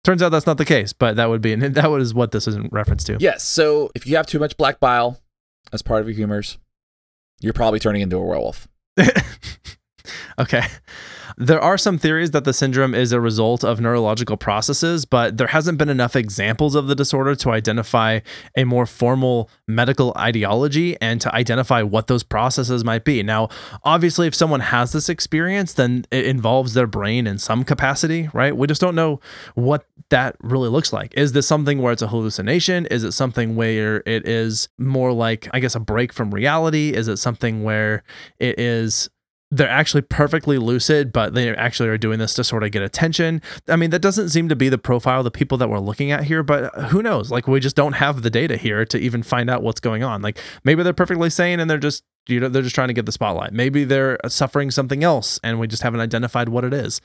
Turns 0.06 0.22
out 0.22 0.28
that's 0.28 0.46
not 0.46 0.56
the 0.56 0.64
case, 0.64 0.92
but 0.92 1.16
that 1.16 1.28
would 1.28 1.40
be 1.40 1.54
that 1.56 1.90
was 1.90 2.14
what 2.14 2.30
this 2.30 2.46
is 2.46 2.54
in 2.54 2.68
reference 2.70 3.02
to. 3.02 3.16
Yes. 3.18 3.42
So 3.42 3.90
if 3.96 4.06
you 4.06 4.14
have 4.14 4.24
too 4.24 4.38
much 4.38 4.56
black 4.56 4.78
bile 4.78 5.18
as 5.72 5.82
part 5.82 6.00
of 6.00 6.06
your 6.06 6.14
humors, 6.14 6.58
you're 7.40 7.52
probably 7.52 7.80
turning 7.80 8.02
into 8.02 8.16
a 8.16 8.20
werewolf. 8.20 8.68
okay. 10.38 10.62
There 11.36 11.60
are 11.60 11.78
some 11.78 11.98
theories 11.98 12.30
that 12.32 12.44
the 12.44 12.52
syndrome 12.52 12.94
is 12.94 13.12
a 13.12 13.20
result 13.20 13.64
of 13.64 13.80
neurological 13.80 14.36
processes, 14.36 15.04
but 15.04 15.36
there 15.36 15.48
hasn't 15.48 15.78
been 15.78 15.88
enough 15.88 16.16
examples 16.16 16.74
of 16.74 16.86
the 16.86 16.94
disorder 16.94 17.34
to 17.36 17.50
identify 17.50 18.20
a 18.56 18.64
more 18.64 18.86
formal 18.86 19.50
medical 19.66 20.12
ideology 20.16 20.96
and 21.00 21.20
to 21.20 21.34
identify 21.34 21.82
what 21.82 22.06
those 22.06 22.22
processes 22.22 22.84
might 22.84 23.04
be. 23.04 23.22
Now, 23.22 23.48
obviously, 23.82 24.26
if 24.26 24.34
someone 24.34 24.60
has 24.60 24.92
this 24.92 25.08
experience, 25.08 25.74
then 25.74 26.04
it 26.10 26.26
involves 26.26 26.74
their 26.74 26.86
brain 26.86 27.26
in 27.26 27.38
some 27.38 27.64
capacity, 27.64 28.28
right? 28.32 28.56
We 28.56 28.66
just 28.66 28.80
don't 28.80 28.94
know 28.94 29.20
what 29.54 29.86
that 30.10 30.36
really 30.40 30.68
looks 30.68 30.92
like. 30.92 31.12
Is 31.16 31.32
this 31.32 31.46
something 31.46 31.82
where 31.82 31.92
it's 31.92 32.02
a 32.02 32.08
hallucination? 32.08 32.86
Is 32.86 33.04
it 33.04 33.12
something 33.12 33.56
where 33.56 34.02
it 34.06 34.26
is 34.28 34.68
more 34.78 35.12
like, 35.12 35.48
I 35.52 35.60
guess, 35.60 35.74
a 35.74 35.80
break 35.80 36.12
from 36.12 36.32
reality? 36.32 36.90
Is 36.94 37.08
it 37.08 37.16
something 37.16 37.64
where 37.64 38.04
it 38.38 38.58
is 38.58 39.08
they're 39.50 39.68
actually 39.68 40.02
perfectly 40.02 40.58
lucid, 40.58 41.12
but 41.12 41.34
they 41.34 41.54
actually 41.54 41.88
are 41.88 41.98
doing 41.98 42.18
this 42.18 42.34
to 42.34 42.44
sort 42.44 42.64
of 42.64 42.72
get 42.72 42.82
attention. 42.82 43.40
I 43.68 43.76
mean, 43.76 43.90
that 43.90 44.02
doesn't 44.02 44.30
seem 44.30 44.48
to 44.48 44.56
be 44.56 44.68
the 44.68 44.78
profile 44.78 45.18
of 45.18 45.24
the 45.24 45.30
people 45.30 45.56
that 45.58 45.70
we're 45.70 45.78
looking 45.78 46.10
at 46.10 46.24
here, 46.24 46.42
but 46.42 46.76
uh, 46.76 46.88
who 46.88 47.02
knows? 47.02 47.30
Like, 47.30 47.46
we 47.46 47.60
just 47.60 47.76
don't 47.76 47.94
have 47.94 48.22
the 48.22 48.30
data 48.30 48.56
here 48.56 48.84
to 48.86 48.98
even 48.98 49.22
find 49.22 49.48
out 49.48 49.62
what's 49.62 49.80
going 49.80 50.02
on. 50.02 50.20
Like, 50.20 50.38
maybe 50.64 50.82
they're 50.82 50.92
perfectly 50.92 51.30
sane 51.30 51.60
and 51.60 51.70
they're 51.70 51.78
just, 51.78 52.02
you 52.26 52.40
know, 52.40 52.48
they're 52.48 52.62
just 52.62 52.74
trying 52.74 52.88
to 52.88 52.94
get 52.94 53.06
the 53.06 53.12
spotlight. 53.12 53.52
Maybe 53.52 53.84
they're 53.84 54.18
uh, 54.24 54.28
suffering 54.28 54.72
something 54.72 55.04
else 55.04 55.38
and 55.44 55.60
we 55.60 55.68
just 55.68 55.82
haven't 55.82 56.00
identified 56.00 56.48
what 56.48 56.64
it 56.64 56.74
is. 56.74 57.00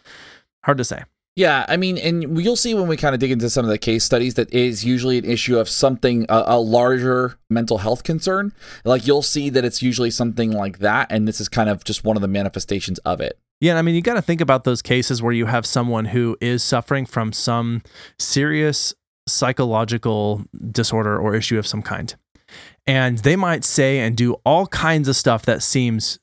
Hard 0.63 0.79
to 0.79 0.83
say. 0.83 1.03
Yeah, 1.41 1.65
I 1.67 1.75
mean, 1.75 1.97
and 1.97 2.39
you'll 2.39 2.55
see 2.55 2.75
when 2.75 2.85
we 2.85 2.95
kind 2.95 3.15
of 3.15 3.19
dig 3.19 3.31
into 3.31 3.49
some 3.49 3.65
of 3.65 3.71
the 3.71 3.79
case 3.79 4.03
studies 4.03 4.35
that 4.35 4.53
is 4.53 4.85
usually 4.85 5.17
an 5.17 5.25
issue 5.25 5.57
of 5.57 5.67
something 5.67 6.27
a, 6.29 6.43
a, 6.45 6.59
larger 6.59 7.39
mental 7.49 7.79
health 7.79 8.03
concern. 8.03 8.53
Like 8.85 9.07
you'll 9.07 9.23
see 9.23 9.49
that 9.49 9.65
it's 9.65 9.81
usually 9.81 10.11
something 10.11 10.51
like 10.51 10.77
that, 10.77 11.11
and 11.11 11.27
this 11.27 11.41
is 11.41 11.49
kind 11.49 11.67
of 11.67 11.83
just 11.83 12.03
one 12.03 12.15
of 12.15 12.21
the 12.21 12.27
manifestations 12.27 12.99
of 12.99 13.21
it. 13.21 13.39
Yeah, 13.59 13.75
I 13.79 13.81
mean, 13.81 13.95
you 13.95 14.03
got 14.03 14.13
to 14.13 14.21
think 14.21 14.39
about 14.39 14.65
those 14.65 14.83
cases 14.83 15.23
where 15.23 15.33
you 15.33 15.47
have 15.47 15.65
someone 15.65 16.05
who 16.05 16.37
is 16.39 16.61
suffering 16.61 17.07
from 17.07 17.33
some 17.33 17.81
serious 18.19 18.93
psychological 19.27 20.45
disorder 20.69 21.17
or 21.17 21.33
issue 21.33 21.57
of 21.57 21.65
some 21.65 21.81
kind. 21.81 22.13
And 22.85 23.17
they 23.17 23.35
might 23.35 23.63
say 23.63 23.97
and 23.97 24.15
do 24.15 24.33
all 24.45 24.67
kinds 24.67 25.07
of 25.07 25.15
stuff 25.15 25.43
that 25.45 25.63
seems 25.63 26.19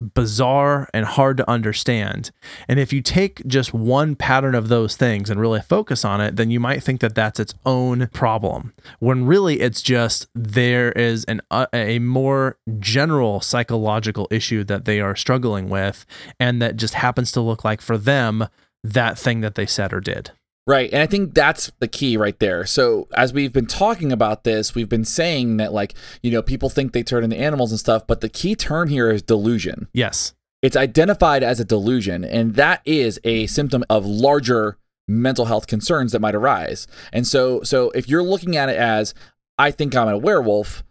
bizarre 0.00 0.88
and 0.94 1.04
hard 1.04 1.36
to 1.36 1.48
understand. 1.48 2.30
And 2.68 2.80
if 2.80 2.92
you 2.92 3.02
take 3.02 3.46
just 3.46 3.74
one 3.74 4.16
pattern 4.16 4.54
of 4.54 4.68
those 4.68 4.96
things 4.96 5.28
and 5.30 5.40
really 5.40 5.60
focus 5.60 6.04
on 6.04 6.20
it, 6.20 6.36
then 6.36 6.50
you 6.50 6.58
might 6.58 6.82
think 6.82 7.00
that 7.00 7.14
that's 7.14 7.38
its 7.40 7.54
own 7.66 8.08
problem. 8.08 8.72
When 8.98 9.26
really 9.26 9.60
it's 9.60 9.82
just 9.82 10.26
there 10.34 10.92
is 10.92 11.24
an 11.24 11.40
uh, 11.50 11.66
a 11.72 11.98
more 11.98 12.56
general 12.78 13.40
psychological 13.40 14.26
issue 14.30 14.64
that 14.64 14.84
they 14.84 15.00
are 15.00 15.16
struggling 15.16 15.68
with 15.68 16.06
and 16.38 16.60
that 16.62 16.76
just 16.76 16.94
happens 16.94 17.30
to 17.32 17.40
look 17.40 17.64
like 17.64 17.80
for 17.80 17.98
them 17.98 18.46
that 18.82 19.18
thing 19.18 19.40
that 19.40 19.54
they 19.54 19.66
said 19.66 19.92
or 19.92 20.00
did. 20.00 20.32
Right. 20.70 20.88
And 20.92 21.02
I 21.02 21.06
think 21.06 21.34
that's 21.34 21.72
the 21.80 21.88
key 21.88 22.16
right 22.16 22.38
there. 22.38 22.64
So, 22.64 23.08
as 23.16 23.32
we've 23.32 23.52
been 23.52 23.66
talking 23.66 24.12
about 24.12 24.44
this, 24.44 24.72
we've 24.72 24.88
been 24.88 25.04
saying 25.04 25.56
that, 25.56 25.72
like, 25.72 25.94
you 26.22 26.30
know, 26.30 26.42
people 26.42 26.70
think 26.70 26.92
they 26.92 27.02
turn 27.02 27.24
into 27.24 27.36
animals 27.36 27.72
and 27.72 27.80
stuff, 27.80 28.06
but 28.06 28.20
the 28.20 28.28
key 28.28 28.54
term 28.54 28.88
here 28.88 29.10
is 29.10 29.20
delusion. 29.20 29.88
Yes. 29.92 30.32
It's 30.62 30.76
identified 30.76 31.42
as 31.42 31.58
a 31.58 31.64
delusion, 31.64 32.24
and 32.24 32.54
that 32.54 32.82
is 32.84 33.18
a 33.24 33.48
symptom 33.48 33.82
of 33.90 34.06
larger 34.06 34.78
mental 35.08 35.46
health 35.46 35.66
concerns 35.66 36.12
that 36.12 36.20
might 36.20 36.36
arise. 36.36 36.86
And 37.12 37.26
so, 37.26 37.64
so 37.64 37.90
if 37.90 38.08
you're 38.08 38.22
looking 38.22 38.56
at 38.56 38.68
it 38.68 38.76
as, 38.76 39.12
I 39.58 39.72
think 39.72 39.96
I'm 39.96 40.06
a 40.06 40.16
werewolf, 40.16 40.84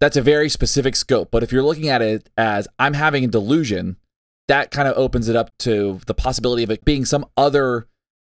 that's 0.00 0.16
a 0.16 0.22
very 0.22 0.48
specific 0.48 0.96
scope. 0.96 1.30
But 1.30 1.42
if 1.42 1.52
you're 1.52 1.62
looking 1.62 1.90
at 1.90 2.00
it 2.00 2.30
as, 2.38 2.68
I'm 2.78 2.94
having 2.94 3.22
a 3.22 3.28
delusion, 3.28 3.98
that 4.48 4.70
kind 4.70 4.88
of 4.88 4.96
opens 4.96 5.28
it 5.28 5.36
up 5.36 5.50
to 5.58 6.00
the 6.06 6.14
possibility 6.14 6.62
of 6.62 6.70
it 6.70 6.86
being 6.86 7.04
some 7.04 7.26
other 7.36 7.86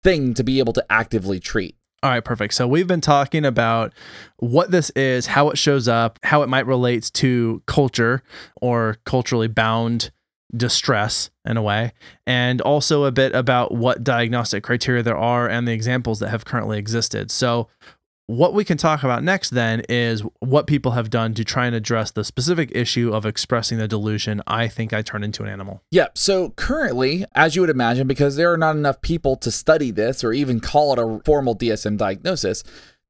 thing 0.03 0.35
to 0.35 0.43
be 0.43 0.59
able 0.59 0.73
to 0.73 0.85
actively 0.91 1.41
treat. 1.41 1.77
All 2.03 2.11
right, 2.11 2.25
perfect. 2.25 2.55
So 2.55 2.67
we've 2.67 2.88
been 2.88 3.01
talking 3.01 3.45
about 3.45 3.93
what 4.38 4.73
this 4.73 4.91
is, 4.91 5.27
how 5.27 5.51
it 5.51 5.59
shows 5.59 5.87
up, 5.87 6.19
how 6.25 6.43
it 6.43 6.49
might 6.49 6.67
relate 6.67 7.11
to 7.15 7.62
culture 7.67 8.25
or 8.61 8.97
culturally 9.05 9.47
bound 9.47 10.11
distress 10.55 11.31
in 11.47 11.57
a 11.57 11.62
way, 11.62 11.93
and 12.27 12.61
also 12.61 13.05
a 13.05 13.12
bit 13.12 13.35
about 13.35 13.73
what 13.73 14.03
diagnostic 14.03 14.65
criteria 14.65 15.03
there 15.03 15.17
are 15.17 15.49
and 15.49 15.67
the 15.67 15.73
examples 15.73 16.19
that 16.19 16.31
have 16.31 16.45
currently 16.45 16.77
existed. 16.77 17.31
So 17.31 17.69
what 18.33 18.55
we 18.55 18.64
can 18.64 18.79
talk 18.79 19.03
about 19.03 19.23
next 19.23 19.51
then 19.51 19.83
is 19.90 20.23
what 20.38 20.66
people 20.66 20.92
have 20.92 21.11
done 21.11 21.35
to 21.35 21.45
try 21.45 21.66
and 21.66 21.77
address 21.77 22.11
the 22.11 22.25
specific 22.25 22.73
issue 22.75 23.12
of 23.12 23.27
expressing 23.27 23.77
the 23.77 23.87
delusion 23.87 24.40
I 24.47 24.68
think 24.68 24.95
I 24.95 25.03
turn 25.03 25.23
into 25.23 25.42
an 25.42 25.51
animal. 25.51 25.83
Yeah, 25.90 26.07
so 26.14 26.51
currently, 26.51 27.27
as 27.35 27.55
you 27.55 27.61
would 27.61 27.71
imagine, 27.71 28.07
because 28.07 28.37
there 28.37 28.51
are 28.51 28.57
not 28.57 28.75
enough 28.75 29.03
people 29.03 29.37
to 29.37 29.51
study 29.51 29.90
this 29.90 30.25
or 30.25 30.33
even 30.33 30.61
call 30.61 30.95
it 30.95 30.99
a 30.99 31.21
formal 31.27 31.55
DSM 31.55 31.99
diagnosis, 31.99 32.64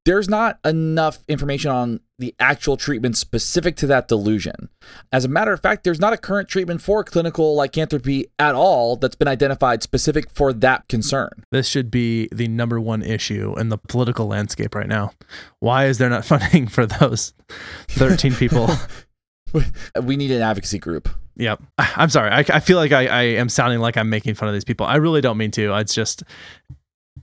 there's 0.04 0.28
not 0.28 0.58
enough 0.64 1.20
information 1.28 1.70
on 1.70 2.00
the 2.18 2.34
actual 2.38 2.76
treatment 2.76 3.16
specific 3.16 3.76
to 3.76 3.86
that 3.86 4.08
delusion. 4.08 4.68
As 5.12 5.24
a 5.24 5.28
matter 5.28 5.52
of 5.52 5.60
fact, 5.60 5.84
there's 5.84 6.00
not 6.00 6.12
a 6.12 6.16
current 6.16 6.48
treatment 6.48 6.80
for 6.80 7.04
clinical 7.04 7.54
lycanthropy 7.56 8.26
at 8.38 8.54
all 8.54 8.96
that's 8.96 9.14
been 9.14 9.28
identified 9.28 9.82
specific 9.82 10.30
for 10.30 10.52
that 10.52 10.88
concern. 10.88 11.44
This 11.50 11.68
should 11.68 11.90
be 11.90 12.28
the 12.32 12.48
number 12.48 12.80
one 12.80 13.02
issue 13.02 13.54
in 13.58 13.68
the 13.68 13.78
political 13.78 14.26
landscape 14.26 14.74
right 14.74 14.88
now. 14.88 15.12
Why 15.60 15.86
is 15.86 15.98
there 15.98 16.10
not 16.10 16.24
funding 16.24 16.66
for 16.66 16.86
those 16.86 17.32
13 17.88 18.34
people? 18.34 18.68
we 20.02 20.16
need 20.16 20.30
an 20.30 20.42
advocacy 20.42 20.78
group. 20.78 21.08
Yep. 21.36 21.62
I'm 21.78 22.10
sorry. 22.10 22.30
I, 22.30 22.38
I 22.40 22.60
feel 22.60 22.76
like 22.76 22.92
I, 22.92 23.06
I 23.06 23.22
am 23.22 23.48
sounding 23.48 23.80
like 23.80 23.96
I'm 23.96 24.10
making 24.10 24.34
fun 24.34 24.48
of 24.48 24.54
these 24.54 24.64
people. 24.64 24.86
I 24.86 24.96
really 24.96 25.20
don't 25.20 25.38
mean 25.38 25.50
to. 25.52 25.74
It's 25.76 25.94
just 25.94 26.22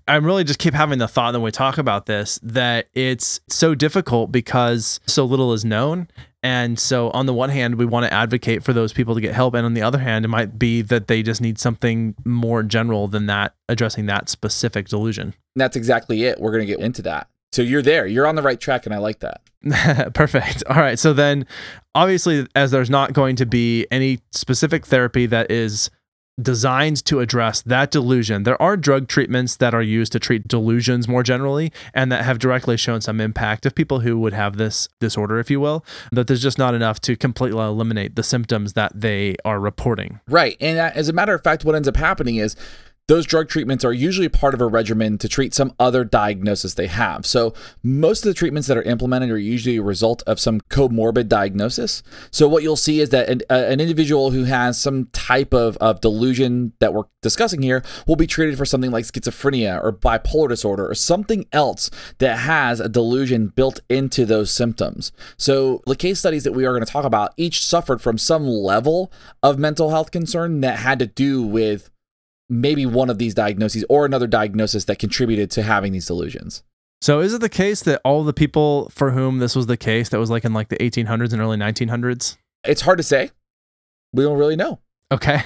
I 0.09 0.15
really 0.15 0.43
just 0.43 0.57
keep 0.57 0.73
having 0.73 0.97
the 0.97 1.07
thought 1.07 1.33
when 1.33 1.43
we 1.43 1.51
talk 1.51 1.77
about 1.77 2.07
this 2.07 2.39
that 2.41 2.87
it's 2.95 3.39
so 3.47 3.75
difficult 3.75 4.31
because 4.31 4.99
so 5.05 5.23
little 5.23 5.53
is 5.53 5.63
known. 5.63 6.07
And 6.41 6.79
so, 6.79 7.11
on 7.11 7.25
the 7.25 7.33
one 7.33 7.49
hand, 7.49 7.75
we 7.75 7.85
want 7.85 8.05
to 8.05 8.13
advocate 8.13 8.63
for 8.63 8.73
those 8.73 8.91
people 8.91 9.13
to 9.13 9.21
get 9.21 9.35
help. 9.35 9.53
And 9.53 9.65
on 9.65 9.73
the 9.73 9.81
other 9.81 9.99
hand, 9.99 10.25
it 10.25 10.29
might 10.29 10.57
be 10.57 10.81
that 10.83 11.07
they 11.07 11.21
just 11.21 11.41
need 11.41 11.59
something 11.59 12.15
more 12.25 12.63
general 12.63 13.07
than 13.07 13.27
that, 13.27 13.53
addressing 13.67 14.05
that 14.07 14.29
specific 14.29 14.87
delusion. 14.87 15.27
And 15.55 15.61
that's 15.61 15.75
exactly 15.75 16.23
it. 16.23 16.39
We're 16.39 16.51
going 16.51 16.65
to 16.65 16.73
get 16.73 16.79
into 16.79 17.01
that. 17.03 17.27
So, 17.51 17.61
you're 17.61 17.81
there. 17.81 18.07
You're 18.07 18.25
on 18.25 18.35
the 18.35 18.41
right 18.41 18.59
track. 18.59 18.85
And 18.85 18.95
I 18.95 18.99
like 18.99 19.19
that. 19.19 19.41
Perfect. 20.13 20.63
All 20.67 20.77
right. 20.77 20.97
So, 20.97 21.11
then 21.11 21.45
obviously, 21.93 22.47
as 22.55 22.71
there's 22.71 22.89
not 22.89 23.11
going 23.11 23.35
to 23.35 23.45
be 23.45 23.85
any 23.91 24.21
specific 24.31 24.85
therapy 24.85 25.25
that 25.25 25.51
is 25.51 25.91
designed 26.41 27.03
to 27.05 27.19
address 27.19 27.61
that 27.61 27.91
delusion. 27.91 28.43
There 28.43 28.61
are 28.61 28.77
drug 28.77 29.07
treatments 29.07 29.55
that 29.57 29.73
are 29.73 29.81
used 29.81 30.11
to 30.13 30.19
treat 30.19 30.47
delusions 30.47 31.07
more 31.07 31.23
generally 31.23 31.71
and 31.93 32.11
that 32.11 32.25
have 32.25 32.39
directly 32.39 32.77
shown 32.77 33.01
some 33.01 33.19
impact 33.19 33.65
of 33.65 33.75
people 33.75 34.01
who 34.01 34.17
would 34.19 34.33
have 34.33 34.57
this 34.57 34.87
disorder, 34.99 35.39
if 35.39 35.49
you 35.49 35.59
will, 35.59 35.85
that 36.11 36.27
there's 36.27 36.41
just 36.41 36.57
not 36.57 36.73
enough 36.73 36.99
to 37.01 37.15
completely 37.15 37.61
eliminate 37.61 38.15
the 38.15 38.23
symptoms 38.23 38.73
that 38.73 38.91
they 38.95 39.35
are 39.43 39.59
reporting. 39.59 40.19
Right. 40.27 40.57
And 40.59 40.77
uh, 40.77 40.91
as 40.93 41.09
a 41.09 41.13
matter 41.13 41.33
of 41.33 41.43
fact, 41.43 41.65
what 41.65 41.75
ends 41.75 41.87
up 41.87 41.97
happening 41.97 42.37
is 42.37 42.55
those 43.09 43.25
drug 43.25 43.49
treatments 43.49 43.83
are 43.83 43.91
usually 43.91 44.29
part 44.29 44.53
of 44.53 44.61
a 44.61 44.67
regimen 44.67 45.17
to 45.17 45.27
treat 45.27 45.55
some 45.55 45.73
other 45.79 46.03
diagnosis 46.03 46.75
they 46.75 46.85
have. 46.85 47.25
So, 47.25 47.55
most 47.81 48.23
of 48.23 48.29
the 48.29 48.35
treatments 48.35 48.67
that 48.67 48.77
are 48.77 48.83
implemented 48.83 49.31
are 49.31 49.37
usually 49.37 49.77
a 49.77 49.81
result 49.81 50.21
of 50.27 50.39
some 50.39 50.61
comorbid 50.61 51.27
diagnosis. 51.27 52.03
So, 52.29 52.47
what 52.47 52.61
you'll 52.61 52.75
see 52.75 53.01
is 53.01 53.09
that 53.09 53.27
an, 53.27 53.41
an 53.49 53.79
individual 53.79 54.29
who 54.29 54.43
has 54.43 54.79
some 54.79 55.07
type 55.07 55.55
of, 55.55 55.75
of 55.77 56.01
delusion 56.01 56.73
that 56.77 56.93
we're 56.93 57.05
discussing 57.23 57.63
here 57.63 57.83
will 58.05 58.15
be 58.15 58.27
treated 58.27 58.59
for 58.59 58.65
something 58.65 58.91
like 58.91 59.05
schizophrenia 59.05 59.83
or 59.83 59.91
bipolar 59.91 60.47
disorder 60.47 60.87
or 60.87 60.93
something 60.93 61.47
else 61.51 61.89
that 62.19 62.37
has 62.37 62.79
a 62.79 62.87
delusion 62.87 63.47
built 63.47 63.79
into 63.89 64.23
those 64.23 64.51
symptoms. 64.51 65.11
So, 65.35 65.81
the 65.87 65.95
case 65.95 66.19
studies 66.19 66.43
that 66.43 66.53
we 66.53 66.63
are 66.63 66.73
going 66.73 66.85
to 66.85 66.91
talk 66.91 67.05
about 67.05 67.33
each 67.37 67.65
suffered 67.65 68.03
from 68.03 68.19
some 68.19 68.47
level 68.47 69.11
of 69.41 69.57
mental 69.57 69.89
health 69.89 70.11
concern 70.11 70.61
that 70.61 70.77
had 70.77 70.99
to 70.99 71.07
do 71.07 71.41
with 71.41 71.89
maybe 72.49 72.85
one 72.85 73.09
of 73.09 73.17
these 73.17 73.33
diagnoses 73.33 73.85
or 73.89 74.05
another 74.05 74.27
diagnosis 74.27 74.85
that 74.85 74.99
contributed 74.99 75.51
to 75.51 75.63
having 75.63 75.93
these 75.93 76.07
delusions. 76.07 76.63
So 77.01 77.19
is 77.21 77.33
it 77.33 77.41
the 77.41 77.49
case 77.49 77.81
that 77.83 78.01
all 78.03 78.23
the 78.23 78.33
people 78.33 78.89
for 78.89 79.11
whom 79.11 79.39
this 79.39 79.55
was 79.55 79.67
the 79.67 79.77
case 79.77 80.09
that 80.09 80.19
was 80.19 80.29
like 80.29 80.43
in 80.43 80.53
like 80.53 80.67
the 80.67 80.77
1800s 80.77 81.31
and 81.31 81.41
early 81.41 81.57
1900s? 81.57 82.37
It's 82.65 82.81
hard 82.81 82.97
to 82.97 83.03
say. 83.03 83.31
We 84.11 84.23
don't 84.23 84.37
really 84.37 84.55
know. 84.55 84.79
Okay. 85.11 85.41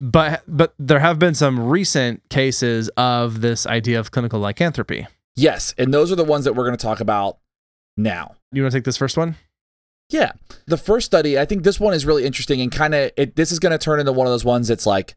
But 0.00 0.44
but 0.46 0.74
there 0.78 1.00
have 1.00 1.18
been 1.18 1.34
some 1.34 1.58
recent 1.60 2.22
cases 2.28 2.88
of 2.96 3.40
this 3.40 3.66
idea 3.66 3.98
of 3.98 4.10
clinical 4.10 4.38
lycanthropy. 4.40 5.06
Yes, 5.34 5.74
and 5.76 5.92
those 5.92 6.10
are 6.12 6.16
the 6.16 6.24
ones 6.24 6.44
that 6.44 6.54
we're 6.54 6.64
going 6.64 6.76
to 6.76 6.82
talk 6.82 7.00
about 7.00 7.38
now. 7.96 8.36
You 8.52 8.62
want 8.62 8.72
to 8.72 8.78
take 8.78 8.84
this 8.84 8.96
first 8.96 9.16
one? 9.16 9.36
Yeah. 10.08 10.32
The 10.66 10.76
first 10.76 11.06
study, 11.06 11.38
I 11.38 11.44
think 11.44 11.64
this 11.64 11.78
one 11.78 11.94
is 11.94 12.06
really 12.06 12.24
interesting 12.24 12.60
and 12.60 12.72
kind 12.72 12.94
of 12.94 13.10
this 13.34 13.52
is 13.52 13.58
going 13.58 13.72
to 13.72 13.78
turn 13.78 14.00
into 14.00 14.12
one 14.12 14.26
of 14.26 14.32
those 14.32 14.44
ones 14.44 14.68
that's 14.68 14.86
like 14.86 15.14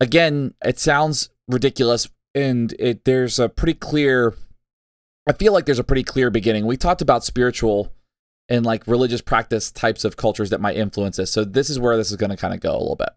again, 0.00 0.54
it 0.64 0.78
sounds 0.78 1.30
ridiculous 1.48 2.08
and 2.34 2.74
it 2.78 3.04
there's 3.04 3.38
a 3.38 3.48
pretty 3.48 3.74
clear 3.74 4.34
I 5.28 5.32
feel 5.32 5.52
like 5.52 5.66
there's 5.66 5.78
a 5.78 5.84
pretty 5.84 6.02
clear 6.02 6.30
beginning. 6.30 6.66
We 6.66 6.76
talked 6.76 7.02
about 7.02 7.24
spiritual 7.24 7.92
and 8.48 8.66
like 8.66 8.86
religious 8.86 9.20
practice 9.20 9.70
types 9.70 10.04
of 10.04 10.16
cultures 10.16 10.50
that 10.50 10.60
might 10.60 10.76
influence 10.76 11.18
this. 11.18 11.30
So 11.30 11.44
this 11.44 11.70
is 11.70 11.78
where 11.78 11.96
this 11.96 12.10
is 12.10 12.16
going 12.16 12.30
to 12.30 12.36
kind 12.36 12.54
of 12.54 12.60
go 12.60 12.72
a 12.72 12.80
little 12.80 12.96
bit. 12.96 13.10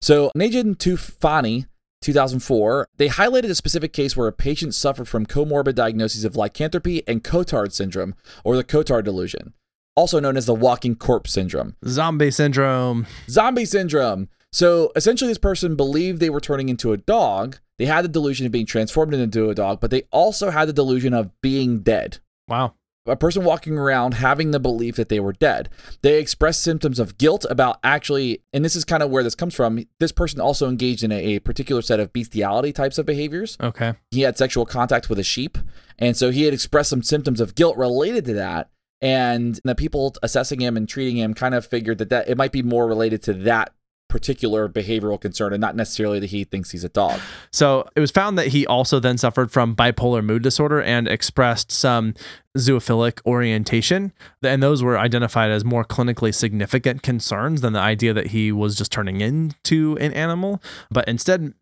So 0.00 0.30
Najin 0.36 0.76
Tufani 0.76 1.66
2004, 2.00 2.86
they 2.96 3.08
highlighted 3.08 3.50
a 3.50 3.54
specific 3.54 3.92
case 3.92 4.16
where 4.16 4.28
a 4.28 4.32
patient 4.32 4.74
suffered 4.74 5.08
from 5.08 5.26
comorbid 5.26 5.74
diagnoses 5.74 6.24
of 6.24 6.36
lycanthropy 6.36 7.02
and 7.06 7.24
Cotard 7.24 7.72
syndrome, 7.72 8.14
or 8.44 8.56
the 8.56 8.64
Cotard 8.64 9.04
delusion, 9.04 9.52
also 9.96 10.20
known 10.20 10.36
as 10.36 10.46
the 10.46 10.54
walking 10.54 10.94
corpse 10.94 11.32
syndrome. 11.32 11.76
Zombie 11.84 12.30
syndrome. 12.30 13.06
Zombie 13.28 13.64
syndrome. 13.64 14.28
So 14.52 14.92
essentially, 14.96 15.28
this 15.28 15.38
person 15.38 15.76
believed 15.76 16.20
they 16.20 16.30
were 16.30 16.40
turning 16.40 16.68
into 16.68 16.92
a 16.92 16.96
dog. 16.96 17.58
They 17.78 17.86
had 17.86 18.04
the 18.04 18.08
delusion 18.08 18.46
of 18.46 18.52
being 18.52 18.66
transformed 18.66 19.14
into 19.14 19.50
a 19.50 19.54
dog, 19.54 19.80
but 19.80 19.90
they 19.90 20.02
also 20.10 20.50
had 20.50 20.68
the 20.68 20.72
delusion 20.72 21.14
of 21.14 21.30
being 21.40 21.80
dead. 21.80 22.18
Wow. 22.48 22.74
a 23.06 23.16
person 23.16 23.44
walking 23.44 23.78
around 23.78 24.14
having 24.14 24.50
the 24.50 24.60
belief 24.60 24.96
that 24.96 25.08
they 25.08 25.20
were 25.20 25.32
dead. 25.32 25.68
They 26.02 26.18
expressed 26.18 26.62
symptoms 26.62 26.98
of 26.98 27.18
guilt 27.18 27.46
about 27.48 27.78
actually, 27.82 28.42
and 28.52 28.64
this 28.64 28.76
is 28.76 28.84
kind 28.84 29.02
of 29.02 29.10
where 29.10 29.22
this 29.22 29.34
comes 29.34 29.54
from. 29.54 29.84
This 30.00 30.12
person 30.12 30.40
also 30.40 30.68
engaged 30.68 31.04
in 31.04 31.12
a, 31.12 31.36
a 31.36 31.38
particular 31.38 31.82
set 31.82 32.00
of 32.00 32.12
bestiality 32.12 32.72
types 32.72 32.98
of 32.98 33.06
behaviors. 33.06 33.56
Okay. 33.62 33.94
He 34.10 34.22
had 34.22 34.36
sexual 34.36 34.66
contact 34.66 35.08
with 35.08 35.18
a 35.18 35.24
sheep. 35.24 35.58
And 35.98 36.16
so 36.16 36.30
he 36.30 36.44
had 36.44 36.54
expressed 36.54 36.90
some 36.90 37.02
symptoms 37.02 37.40
of 37.40 37.54
guilt 37.54 37.76
related 37.76 38.24
to 38.26 38.34
that. 38.34 38.70
And 39.00 39.60
the 39.62 39.74
people 39.74 40.14
assessing 40.22 40.60
him 40.60 40.76
and 40.76 40.88
treating 40.88 41.16
him 41.16 41.32
kind 41.32 41.54
of 41.54 41.64
figured 41.64 41.98
that, 41.98 42.10
that 42.10 42.28
it 42.28 42.36
might 42.36 42.52
be 42.52 42.62
more 42.62 42.86
related 42.86 43.22
to 43.24 43.32
that 43.34 43.72
particular 44.08 44.68
behavioral 44.68 45.20
concern 45.20 45.52
and 45.52 45.60
not 45.60 45.76
necessarily 45.76 46.18
that 46.18 46.30
he 46.30 46.44
thinks 46.44 46.70
he's 46.70 46.84
a 46.84 46.88
dog. 46.88 47.20
So 47.52 47.86
it 47.94 48.00
was 48.00 48.10
found 48.10 48.38
that 48.38 48.48
he 48.48 48.66
also 48.66 48.98
then 48.98 49.18
suffered 49.18 49.50
from 49.50 49.76
bipolar 49.76 50.24
mood 50.24 50.42
disorder 50.42 50.80
and 50.80 51.06
expressed 51.06 51.70
some 51.70 52.14
zoophilic 52.56 53.20
orientation. 53.26 54.12
And 54.42 54.62
those 54.62 54.82
were 54.82 54.98
identified 54.98 55.50
as 55.50 55.64
more 55.64 55.84
clinically 55.84 56.34
significant 56.34 57.02
concerns 57.02 57.60
than 57.60 57.74
the 57.74 57.80
idea 57.80 58.12
that 58.14 58.28
he 58.28 58.50
was 58.50 58.76
just 58.76 58.90
turning 58.90 59.20
into 59.20 59.96
an 60.00 60.12
animal. 60.14 60.62
But 60.90 61.06
instead, 61.06 61.52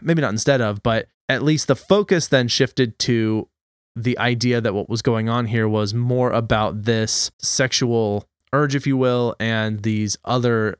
maybe 0.00 0.22
not 0.22 0.30
instead 0.30 0.60
of, 0.60 0.82
but 0.82 1.08
at 1.28 1.42
least 1.42 1.66
the 1.66 1.76
focus 1.76 2.28
then 2.28 2.48
shifted 2.48 2.98
to 3.00 3.48
the 3.96 4.16
idea 4.18 4.60
that 4.60 4.74
what 4.74 4.88
was 4.88 5.02
going 5.02 5.28
on 5.28 5.46
here 5.46 5.68
was 5.68 5.92
more 5.92 6.30
about 6.30 6.84
this 6.84 7.30
sexual 7.38 8.28
urge, 8.52 8.74
if 8.74 8.86
you 8.86 8.96
will, 8.96 9.34
and 9.40 9.82
these 9.82 10.16
other 10.24 10.76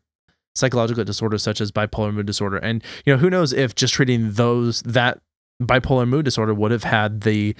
psychological 0.55 1.05
disorders 1.05 1.43
such 1.43 1.61
as 1.61 1.71
bipolar 1.71 2.13
mood 2.13 2.27
disorder. 2.27 2.59
And 2.59 2.83
you 3.05 3.13
know, 3.13 3.19
who 3.19 3.31
knows 3.31 3.53
if 3.53 3.75
just 3.75 3.95
treating 3.95 4.33
those 4.33 4.83
that 4.83 5.21
bipolar 5.63 6.09
mood 6.09 6.25
disorder 6.25 6.55
would 6.55 6.71
have 6.71 6.85
had 6.85 7.23
the 7.23 7.55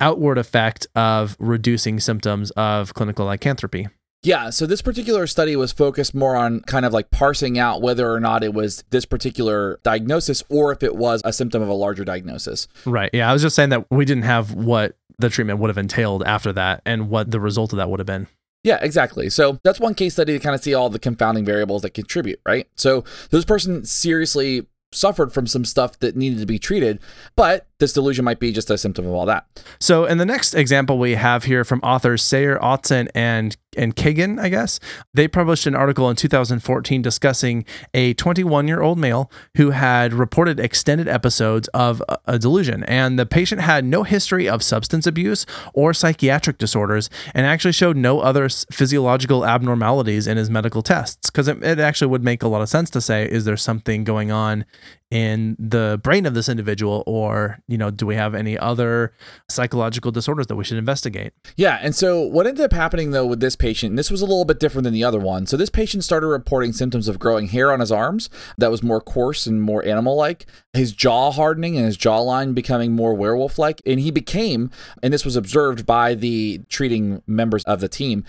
outward 0.00 0.38
effect 0.38 0.86
of 0.94 1.36
reducing 1.38 2.00
symptoms 2.00 2.50
of 2.52 2.94
clinical 2.94 3.26
lycanthropy. 3.26 3.88
Yeah, 4.22 4.50
so 4.50 4.66
this 4.66 4.82
particular 4.82 5.26
study 5.26 5.56
was 5.56 5.72
focused 5.72 6.14
more 6.14 6.36
on 6.36 6.60
kind 6.60 6.84
of 6.84 6.92
like 6.92 7.10
parsing 7.10 7.58
out 7.58 7.80
whether 7.80 8.12
or 8.12 8.20
not 8.20 8.44
it 8.44 8.52
was 8.52 8.84
this 8.90 9.06
particular 9.06 9.80
diagnosis 9.82 10.42
or 10.50 10.72
if 10.72 10.82
it 10.82 10.94
was 10.94 11.22
a 11.24 11.32
symptom 11.32 11.62
of 11.62 11.68
a 11.68 11.74
larger 11.74 12.04
diagnosis. 12.04 12.68
Right. 12.84 13.08
Yeah, 13.14 13.30
I 13.30 13.32
was 13.32 13.40
just 13.40 13.56
saying 13.56 13.70
that 13.70 13.90
we 13.90 14.04
didn't 14.04 14.24
have 14.24 14.52
what 14.52 14.96
the 15.18 15.30
treatment 15.30 15.58
would 15.60 15.68
have 15.68 15.78
entailed 15.78 16.22
after 16.24 16.52
that 16.52 16.82
and 16.84 17.08
what 17.08 17.30
the 17.30 17.40
result 17.40 17.72
of 17.72 17.78
that 17.78 17.88
would 17.88 17.98
have 17.98 18.06
been. 18.06 18.26
Yeah, 18.62 18.78
exactly. 18.82 19.30
So 19.30 19.58
that's 19.62 19.80
one 19.80 19.94
case 19.94 20.12
study 20.14 20.34
to 20.34 20.38
kind 20.38 20.54
of 20.54 20.62
see 20.62 20.74
all 20.74 20.90
the 20.90 20.98
confounding 20.98 21.44
variables 21.44 21.82
that 21.82 21.94
contribute, 21.94 22.40
right? 22.44 22.68
So 22.76 23.04
this 23.30 23.44
person 23.44 23.84
seriously 23.84 24.66
suffered 24.92 25.32
from 25.32 25.46
some 25.46 25.64
stuff 25.64 25.98
that 26.00 26.16
needed 26.16 26.40
to 26.40 26.46
be 26.46 26.58
treated, 26.58 26.98
but 27.36 27.66
this 27.80 27.92
delusion 27.92 28.24
might 28.24 28.38
be 28.38 28.52
just 28.52 28.70
a 28.70 28.78
symptom 28.78 29.06
of 29.06 29.12
all 29.12 29.26
that. 29.26 29.46
So, 29.80 30.04
in 30.04 30.18
the 30.18 30.26
next 30.26 30.54
example 30.54 30.98
we 30.98 31.14
have 31.14 31.44
here 31.44 31.64
from 31.64 31.80
authors 31.80 32.22
Sayar, 32.22 32.60
Ozten, 32.60 33.08
and 33.14 33.56
and 33.76 33.94
Kagan, 33.94 34.40
I 34.40 34.48
guess, 34.48 34.80
they 35.14 35.28
published 35.28 35.66
an 35.66 35.74
article 35.74 36.10
in 36.10 36.16
2014 36.16 37.02
discussing 37.02 37.64
a 37.94 38.14
21 38.14 38.66
year 38.66 38.82
old 38.82 38.98
male 38.98 39.30
who 39.56 39.70
had 39.70 40.12
reported 40.12 40.58
extended 40.58 41.06
episodes 41.06 41.68
of 41.68 42.02
a, 42.08 42.18
a 42.26 42.38
delusion. 42.38 42.82
And 42.84 43.18
the 43.18 43.26
patient 43.26 43.60
had 43.60 43.84
no 43.84 44.02
history 44.02 44.48
of 44.48 44.62
substance 44.62 45.06
abuse 45.06 45.46
or 45.72 45.94
psychiatric 45.94 46.58
disorders 46.58 47.10
and 47.34 47.46
actually 47.46 47.72
showed 47.72 47.96
no 47.96 48.20
other 48.20 48.48
physiological 48.48 49.46
abnormalities 49.46 50.26
in 50.26 50.36
his 50.36 50.50
medical 50.50 50.82
tests. 50.82 51.30
Because 51.30 51.46
it, 51.46 51.62
it 51.62 51.78
actually 51.78 52.08
would 52.08 52.24
make 52.24 52.42
a 52.42 52.48
lot 52.48 52.62
of 52.62 52.68
sense 52.68 52.90
to 52.90 53.00
say, 53.00 53.28
is 53.30 53.44
there 53.44 53.56
something 53.56 54.02
going 54.04 54.32
on 54.32 54.64
in 55.10 55.56
the 55.58 56.00
brain 56.02 56.24
of 56.24 56.34
this 56.34 56.48
individual 56.48 57.02
or 57.06 57.58
you 57.70 57.78
know 57.78 57.90
do 57.90 58.04
we 58.04 58.16
have 58.16 58.34
any 58.34 58.58
other 58.58 59.12
psychological 59.48 60.10
disorders 60.10 60.48
that 60.48 60.56
we 60.56 60.64
should 60.64 60.76
investigate 60.76 61.32
Yeah, 61.56 61.78
and 61.80 61.94
so 61.94 62.20
what 62.20 62.46
ended 62.46 62.64
up 62.64 62.72
happening 62.72 63.12
though 63.12 63.26
with 63.26 63.40
this 63.40 63.56
patient, 63.56 63.90
and 63.90 63.98
this 63.98 64.10
was 64.10 64.20
a 64.20 64.26
little 64.26 64.44
bit 64.44 64.58
different 64.58 64.84
than 64.84 64.92
the 64.92 65.04
other 65.04 65.18
one. 65.18 65.46
So 65.46 65.56
this 65.56 65.70
patient 65.70 66.04
started 66.04 66.26
reporting 66.26 66.72
symptoms 66.72 67.08
of 67.08 67.18
growing 67.18 67.48
hair 67.48 67.72
on 67.72 67.80
his 67.80 67.92
arms 67.92 68.28
that 68.58 68.70
was 68.70 68.82
more 68.82 69.00
coarse 69.00 69.46
and 69.46 69.62
more 69.62 69.84
animal-like, 69.84 70.46
his 70.72 70.92
jaw 70.92 71.30
hardening 71.30 71.76
and 71.76 71.86
his 71.86 71.96
jawline 71.96 72.54
becoming 72.54 72.92
more 72.92 73.14
werewolf-like, 73.14 73.80
and 73.86 74.00
he 74.00 74.10
became, 74.10 74.70
and 75.02 75.12
this 75.12 75.24
was 75.24 75.36
observed 75.36 75.86
by 75.86 76.14
the 76.14 76.62
treating 76.68 77.22
members 77.26 77.64
of 77.64 77.80
the 77.80 77.88
team, 77.88 78.24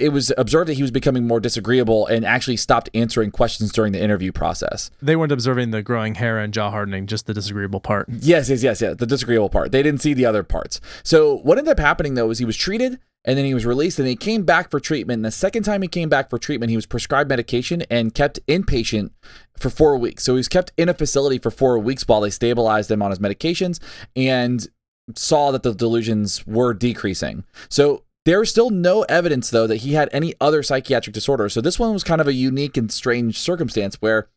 it 0.00 0.10
was 0.10 0.32
observed 0.38 0.68
that 0.68 0.74
he 0.74 0.82
was 0.82 0.90
becoming 0.90 1.26
more 1.26 1.40
disagreeable 1.40 2.06
and 2.06 2.24
actually 2.24 2.56
stopped 2.56 2.88
answering 2.94 3.30
questions 3.30 3.72
during 3.72 3.92
the 3.92 4.00
interview 4.02 4.32
process. 4.32 4.90
they 5.02 5.16
weren't 5.16 5.32
observing 5.32 5.70
the 5.70 5.82
growing 5.82 6.14
hair 6.16 6.38
and 6.38 6.52
jaw 6.54 6.70
hardening 6.70 7.06
just 7.06 7.26
the 7.26 7.34
disagreeable 7.34 7.80
part 7.80 8.06
Yes, 8.08 8.48
yes, 8.50 8.62
yes, 8.62 8.80
yes. 8.80 8.96
The 8.96 9.06
disagreeable 9.06 9.48
part. 9.50 9.72
They 9.72 9.82
didn't 9.82 10.00
see 10.00 10.14
the 10.14 10.26
other 10.26 10.42
parts. 10.42 10.80
So 11.02 11.36
what 11.38 11.58
ended 11.58 11.72
up 11.72 11.78
happening 11.78 12.14
though 12.14 12.30
is 12.30 12.38
he 12.38 12.44
was 12.44 12.56
treated 12.56 12.98
and 13.24 13.36
then 13.36 13.44
he 13.44 13.52
was 13.54 13.66
released 13.66 13.98
and 13.98 14.08
he 14.08 14.16
came 14.16 14.44
back 14.44 14.70
for 14.70 14.80
treatment. 14.80 15.18
And 15.18 15.24
the 15.24 15.30
second 15.30 15.64
time 15.64 15.82
he 15.82 15.88
came 15.88 16.08
back 16.08 16.30
for 16.30 16.38
treatment, 16.38 16.70
he 16.70 16.76
was 16.76 16.86
prescribed 16.86 17.28
medication 17.28 17.82
and 17.90 18.14
kept 18.14 18.44
inpatient 18.46 19.10
for 19.58 19.68
four 19.68 19.98
weeks. 19.98 20.24
So 20.24 20.32
he 20.32 20.38
was 20.38 20.48
kept 20.48 20.72
in 20.76 20.88
a 20.88 20.94
facility 20.94 21.38
for 21.38 21.50
four 21.50 21.78
weeks 21.78 22.04
while 22.06 22.22
they 22.22 22.30
stabilized 22.30 22.90
him 22.90 23.02
on 23.02 23.10
his 23.10 23.18
medications 23.18 23.78
and 24.16 24.66
saw 25.14 25.50
that 25.50 25.62
the 25.62 25.74
delusions 25.74 26.46
were 26.46 26.72
decreasing. 26.72 27.44
So 27.68 28.04
there 28.24 28.38
was 28.40 28.50
still 28.50 28.70
no 28.70 29.02
evidence 29.02 29.50
though 29.50 29.66
that 29.66 29.76
he 29.76 29.94
had 29.94 30.08
any 30.12 30.34
other 30.40 30.62
psychiatric 30.62 31.14
disorder. 31.14 31.48
So 31.48 31.60
this 31.60 31.78
one 31.78 31.92
was 31.92 32.04
kind 32.04 32.20
of 32.20 32.28
a 32.28 32.32
unique 32.34 32.76
and 32.76 32.90
strange 32.92 33.38
circumstance 33.38 33.96
where 34.00 34.28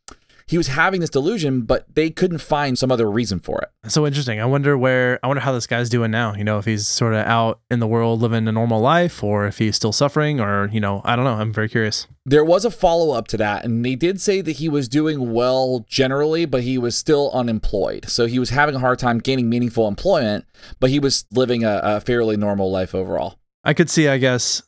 he 0.46 0.58
was 0.58 0.68
having 0.68 1.00
this 1.00 1.10
delusion, 1.10 1.62
but 1.62 1.86
they 1.96 2.10
couldn't 2.10 2.40
find 2.40 2.78
some 2.78 2.92
other 2.92 3.10
reason 3.10 3.40
for 3.40 3.62
it. 3.62 3.70
so 3.92 4.06
interesting 4.06 4.42
i 4.42 4.46
wonder 4.46 4.78
where 4.78 5.18
i 5.24 5.28
wonder 5.28 5.40
how 5.42 5.54
this 5.54 5.68
guy's 5.68 5.90
doing 5.90 6.12
now 6.12 6.34
you 6.36 6.44
know 6.44 6.58
if 6.58 6.66
he's 6.66 6.86
sort 6.88 7.14
of 7.14 7.26
out 7.26 7.60
in 7.72 7.80
the 7.80 7.88
world 7.88 8.22
living 8.22 8.46
a 8.48 8.52
normal 8.52 8.80
life 8.82 9.24
or 9.24 9.46
if 9.48 9.58
he's 9.58 9.76
still 9.76 9.92
suffering 9.94 10.40
or 10.42 10.70
you 10.72 10.80
know 10.82 11.02
i 11.06 11.16
don't 11.16 11.26
know 11.26 11.34
i'm 11.34 11.54
very 11.54 11.70
curious 11.70 12.08
There 12.26 12.44
was 12.46 12.64
a 12.66 12.72
follow 12.72 13.14
up 13.14 13.28
to 13.30 13.38
that, 13.38 13.66
and 13.66 13.84
they 13.86 13.96
did 13.96 14.22
say 14.22 14.40
that 14.42 14.54
he 14.54 14.70
was 14.70 14.88
doing 14.88 15.34
well 15.34 15.86
generally, 15.90 16.46
but 16.46 16.64
he 16.64 16.78
was 16.78 16.96
still 16.98 17.30
unemployed. 17.34 18.08
So 18.08 18.28
he 18.28 18.40
was 18.40 18.50
having 18.50 18.76
a 18.76 18.80
hard 18.80 18.98
time 19.00 19.20
gaining 19.20 19.50
meaningful 19.50 19.90
employment, 19.90 20.46
but 20.80 20.90
he 20.90 21.00
was 21.00 21.26
living 21.32 21.66
a, 21.66 21.82
a 21.84 22.00
fairly 22.00 22.38
normal 22.38 22.72
life 22.72 22.96
overall. 22.96 23.36
I 23.64 23.74
could 23.74 23.90
see 23.90 24.08
i 24.08 24.18
guess 24.18 24.62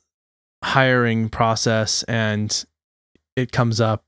hiring 0.64 1.30
process 1.30 2.04
and 2.04 2.66
it 3.36 3.52
comes 3.52 3.80
up 3.82 4.04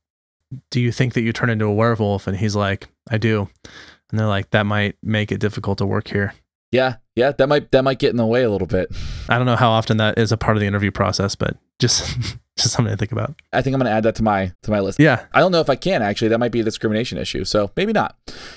do 0.70 0.80
you 0.80 0.90
think 0.90 1.14
that 1.14 1.20
you 1.22 1.32
turn 1.32 1.50
into 1.50 1.66
a 1.66 1.72
werewolf 1.72 2.26
and 2.26 2.36
he's 2.38 2.56
like 2.56 2.88
i 3.10 3.18
do 3.18 3.48
and 4.10 4.18
they're 4.18 4.26
like 4.26 4.50
that 4.50 4.64
might 4.64 4.96
make 5.02 5.30
it 5.30 5.38
difficult 5.38 5.78
to 5.78 5.86
work 5.86 6.08
here 6.08 6.34
Yeah, 6.72 6.96
yeah, 7.14 7.32
that 7.32 7.48
might 7.48 7.70
that 7.72 7.82
might 7.84 7.98
get 7.98 8.10
in 8.10 8.16
the 8.16 8.26
way 8.26 8.42
a 8.42 8.50
little 8.50 8.66
bit. 8.66 8.88
i 9.28 9.36
don't 9.36 9.46
know 9.46 9.56
how 9.56 9.70
often 9.70 9.98
that 9.98 10.18
is 10.18 10.32
a 10.32 10.36
part 10.36 10.56
of 10.56 10.60
the 10.60 10.66
interview 10.66 10.90
process 10.90 11.34
but 11.34 11.56
just 11.78 12.16
just 12.58 12.72
something 12.74 12.92
to 12.92 12.96
think 12.96 13.12
about 13.12 13.34
I 13.52 13.62
think 13.62 13.74
I'm 13.74 13.78
going 13.80 13.86
to 13.90 13.96
add 13.96 14.02
that 14.02 14.16
to 14.16 14.22
my 14.24 14.52
to 14.64 14.70
my 14.72 14.80
list. 14.80 14.98
yeah 14.98 15.26
I 15.32 15.38
don't 15.40 15.52
know 15.52 15.60
if 15.60 15.70
I 15.70 15.76
can 15.76 16.02
actually. 16.02 16.26
That 16.28 16.38
might 16.40 16.50
be 16.50 16.58
a 16.58 16.64
discrimination 16.64 17.16
issue, 17.16 17.44
so 17.44 17.70
maybe 17.76 17.92
not. 17.92 18.16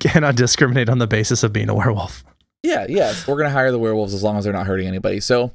cannot 0.00 0.36
discriminate 0.36 0.88
on 0.88 0.98
the 0.98 1.06
basis 1.06 1.42
of 1.42 1.52
being 1.52 1.68
a 1.68 1.74
werewolf 1.74 2.24
Yeah, 2.64 2.86
yes. 2.88 3.26
We're 3.28 3.36
gonna 3.36 3.50
hire 3.50 3.70
the 3.70 3.78
werewolves 3.78 4.14
as 4.14 4.24
long 4.24 4.36
as 4.36 4.44
they're 4.44 4.52
not 4.52 4.66
hurting 4.66 4.88
anybody. 4.88 5.20
So, 5.20 5.52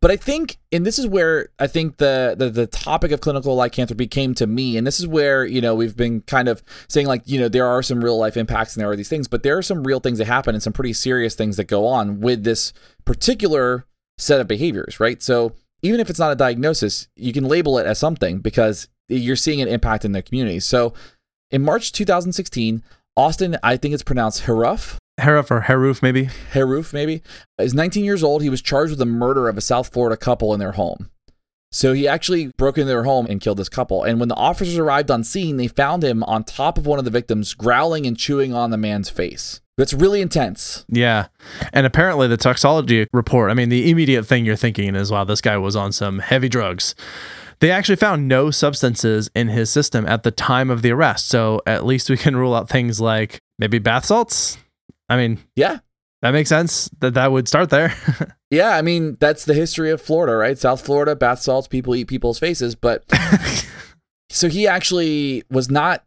but 0.00 0.10
I 0.10 0.16
think, 0.16 0.56
and 0.72 0.86
this 0.86 0.98
is 0.98 1.06
where 1.06 1.50
I 1.58 1.66
think 1.66 1.98
the, 1.98 2.34
the 2.36 2.48
the 2.48 2.66
topic 2.66 3.12
of 3.12 3.20
clinical 3.20 3.54
lycanthropy 3.54 4.06
came 4.06 4.34
to 4.34 4.46
me, 4.46 4.78
and 4.78 4.86
this 4.86 4.98
is 4.98 5.06
where 5.06 5.44
you 5.44 5.60
know 5.60 5.74
we've 5.74 5.96
been 5.96 6.22
kind 6.22 6.48
of 6.48 6.62
saying 6.88 7.06
like 7.06 7.22
you 7.26 7.38
know 7.38 7.48
there 7.48 7.66
are 7.66 7.82
some 7.82 8.02
real 8.02 8.18
life 8.18 8.38
impacts 8.38 8.74
and 8.74 8.80
there 8.80 8.90
are 8.90 8.96
these 8.96 9.08
things, 9.08 9.28
but 9.28 9.42
there 9.42 9.58
are 9.58 9.62
some 9.62 9.84
real 9.84 10.00
things 10.00 10.16
that 10.16 10.26
happen 10.26 10.54
and 10.54 10.62
some 10.62 10.72
pretty 10.72 10.94
serious 10.94 11.34
things 11.34 11.58
that 11.58 11.64
go 11.64 11.86
on 11.86 12.20
with 12.20 12.44
this 12.44 12.72
particular 13.04 13.84
set 14.16 14.40
of 14.40 14.48
behaviors, 14.48 14.98
right? 14.98 15.22
So 15.22 15.52
even 15.82 16.00
if 16.00 16.08
it's 16.08 16.18
not 16.18 16.32
a 16.32 16.36
diagnosis, 16.36 17.08
you 17.16 17.34
can 17.34 17.44
label 17.44 17.78
it 17.78 17.86
as 17.86 17.98
something 17.98 18.38
because 18.38 18.88
you're 19.08 19.36
seeing 19.36 19.60
an 19.60 19.68
impact 19.68 20.06
in 20.06 20.12
the 20.12 20.22
community. 20.22 20.60
So 20.60 20.94
in 21.50 21.62
March 21.62 21.92
2016, 21.92 22.82
Austin, 23.16 23.56
I 23.62 23.76
think 23.76 23.94
it's 23.94 24.02
pronounced 24.02 24.44
Harrouff, 24.44 24.98
Harrouff 25.18 25.50
or 25.50 25.62
Harrouff, 25.62 26.02
maybe. 26.02 26.28
Harrouff, 26.52 26.92
maybe, 26.92 27.22
is 27.58 27.74
19 27.74 28.04
years 28.04 28.22
old. 28.22 28.42
He 28.42 28.50
was 28.50 28.60
charged 28.60 28.90
with 28.90 28.98
the 28.98 29.06
murder 29.06 29.48
of 29.48 29.56
a 29.56 29.62
South 29.62 29.92
Florida 29.92 30.16
couple 30.16 30.52
in 30.52 30.60
their 30.60 30.72
home. 30.72 31.10
So 31.72 31.92
he 31.92 32.06
actually 32.06 32.52
broke 32.56 32.78
into 32.78 32.88
their 32.88 33.04
home 33.04 33.26
and 33.26 33.40
killed 33.40 33.58
this 33.58 33.68
couple. 33.68 34.02
And 34.02 34.20
when 34.20 34.28
the 34.28 34.36
officers 34.36 34.78
arrived 34.78 35.10
on 35.10 35.24
scene, 35.24 35.56
they 35.56 35.68
found 35.68 36.04
him 36.04 36.22
on 36.24 36.44
top 36.44 36.78
of 36.78 36.86
one 36.86 36.98
of 36.98 37.04
the 37.04 37.10
victims, 37.10 37.54
growling 37.54 38.06
and 38.06 38.16
chewing 38.16 38.54
on 38.54 38.70
the 38.70 38.76
man's 38.76 39.10
face. 39.10 39.60
That's 39.76 39.92
really 39.92 40.20
intense. 40.20 40.86
Yeah. 40.88 41.26
And 41.72 41.86
apparently, 41.86 42.28
the 42.28 42.38
toxology 42.38 43.06
report, 43.12 43.50
I 43.50 43.54
mean, 43.54 43.68
the 43.68 43.90
immediate 43.90 44.24
thing 44.24 44.46
you're 44.46 44.56
thinking 44.56 44.94
is, 44.94 45.10
wow, 45.10 45.24
this 45.24 45.42
guy 45.42 45.58
was 45.58 45.76
on 45.76 45.92
some 45.92 46.20
heavy 46.20 46.48
drugs. 46.48 46.94
They 47.60 47.70
actually 47.70 47.96
found 47.96 48.28
no 48.28 48.50
substances 48.50 49.30
in 49.34 49.48
his 49.48 49.70
system 49.70 50.06
at 50.06 50.22
the 50.22 50.30
time 50.30 50.70
of 50.70 50.82
the 50.82 50.90
arrest. 50.92 51.28
So 51.28 51.62
at 51.66 51.84
least 51.86 52.10
we 52.10 52.16
can 52.16 52.36
rule 52.36 52.54
out 52.54 52.68
things 52.68 53.00
like 53.00 53.40
maybe 53.58 53.78
bath 53.78 54.04
salts. 54.06 54.58
I 55.08 55.16
mean, 55.16 55.38
Yeah. 55.54 55.78
that 56.22 56.32
makes 56.32 56.48
sense 56.48 56.90
that 57.00 57.14
that 57.14 57.32
would 57.32 57.48
start 57.48 57.70
there. 57.70 57.94
Yeah. 58.48 58.76
I 58.76 58.82
mean, 58.82 59.16
that's 59.18 59.44
the 59.44 59.54
history 59.54 59.90
of 59.90 60.00
Florida, 60.00 60.36
right? 60.36 60.56
South 60.56 60.80
Florida, 60.80 61.16
bath 61.16 61.40
salts, 61.40 61.66
people 61.66 61.96
eat 61.96 62.06
people's 62.06 62.38
faces. 62.38 62.76
But 62.76 63.02
so 64.30 64.48
he 64.48 64.66
actually 64.68 65.42
was 65.50 65.68
not 65.70 66.04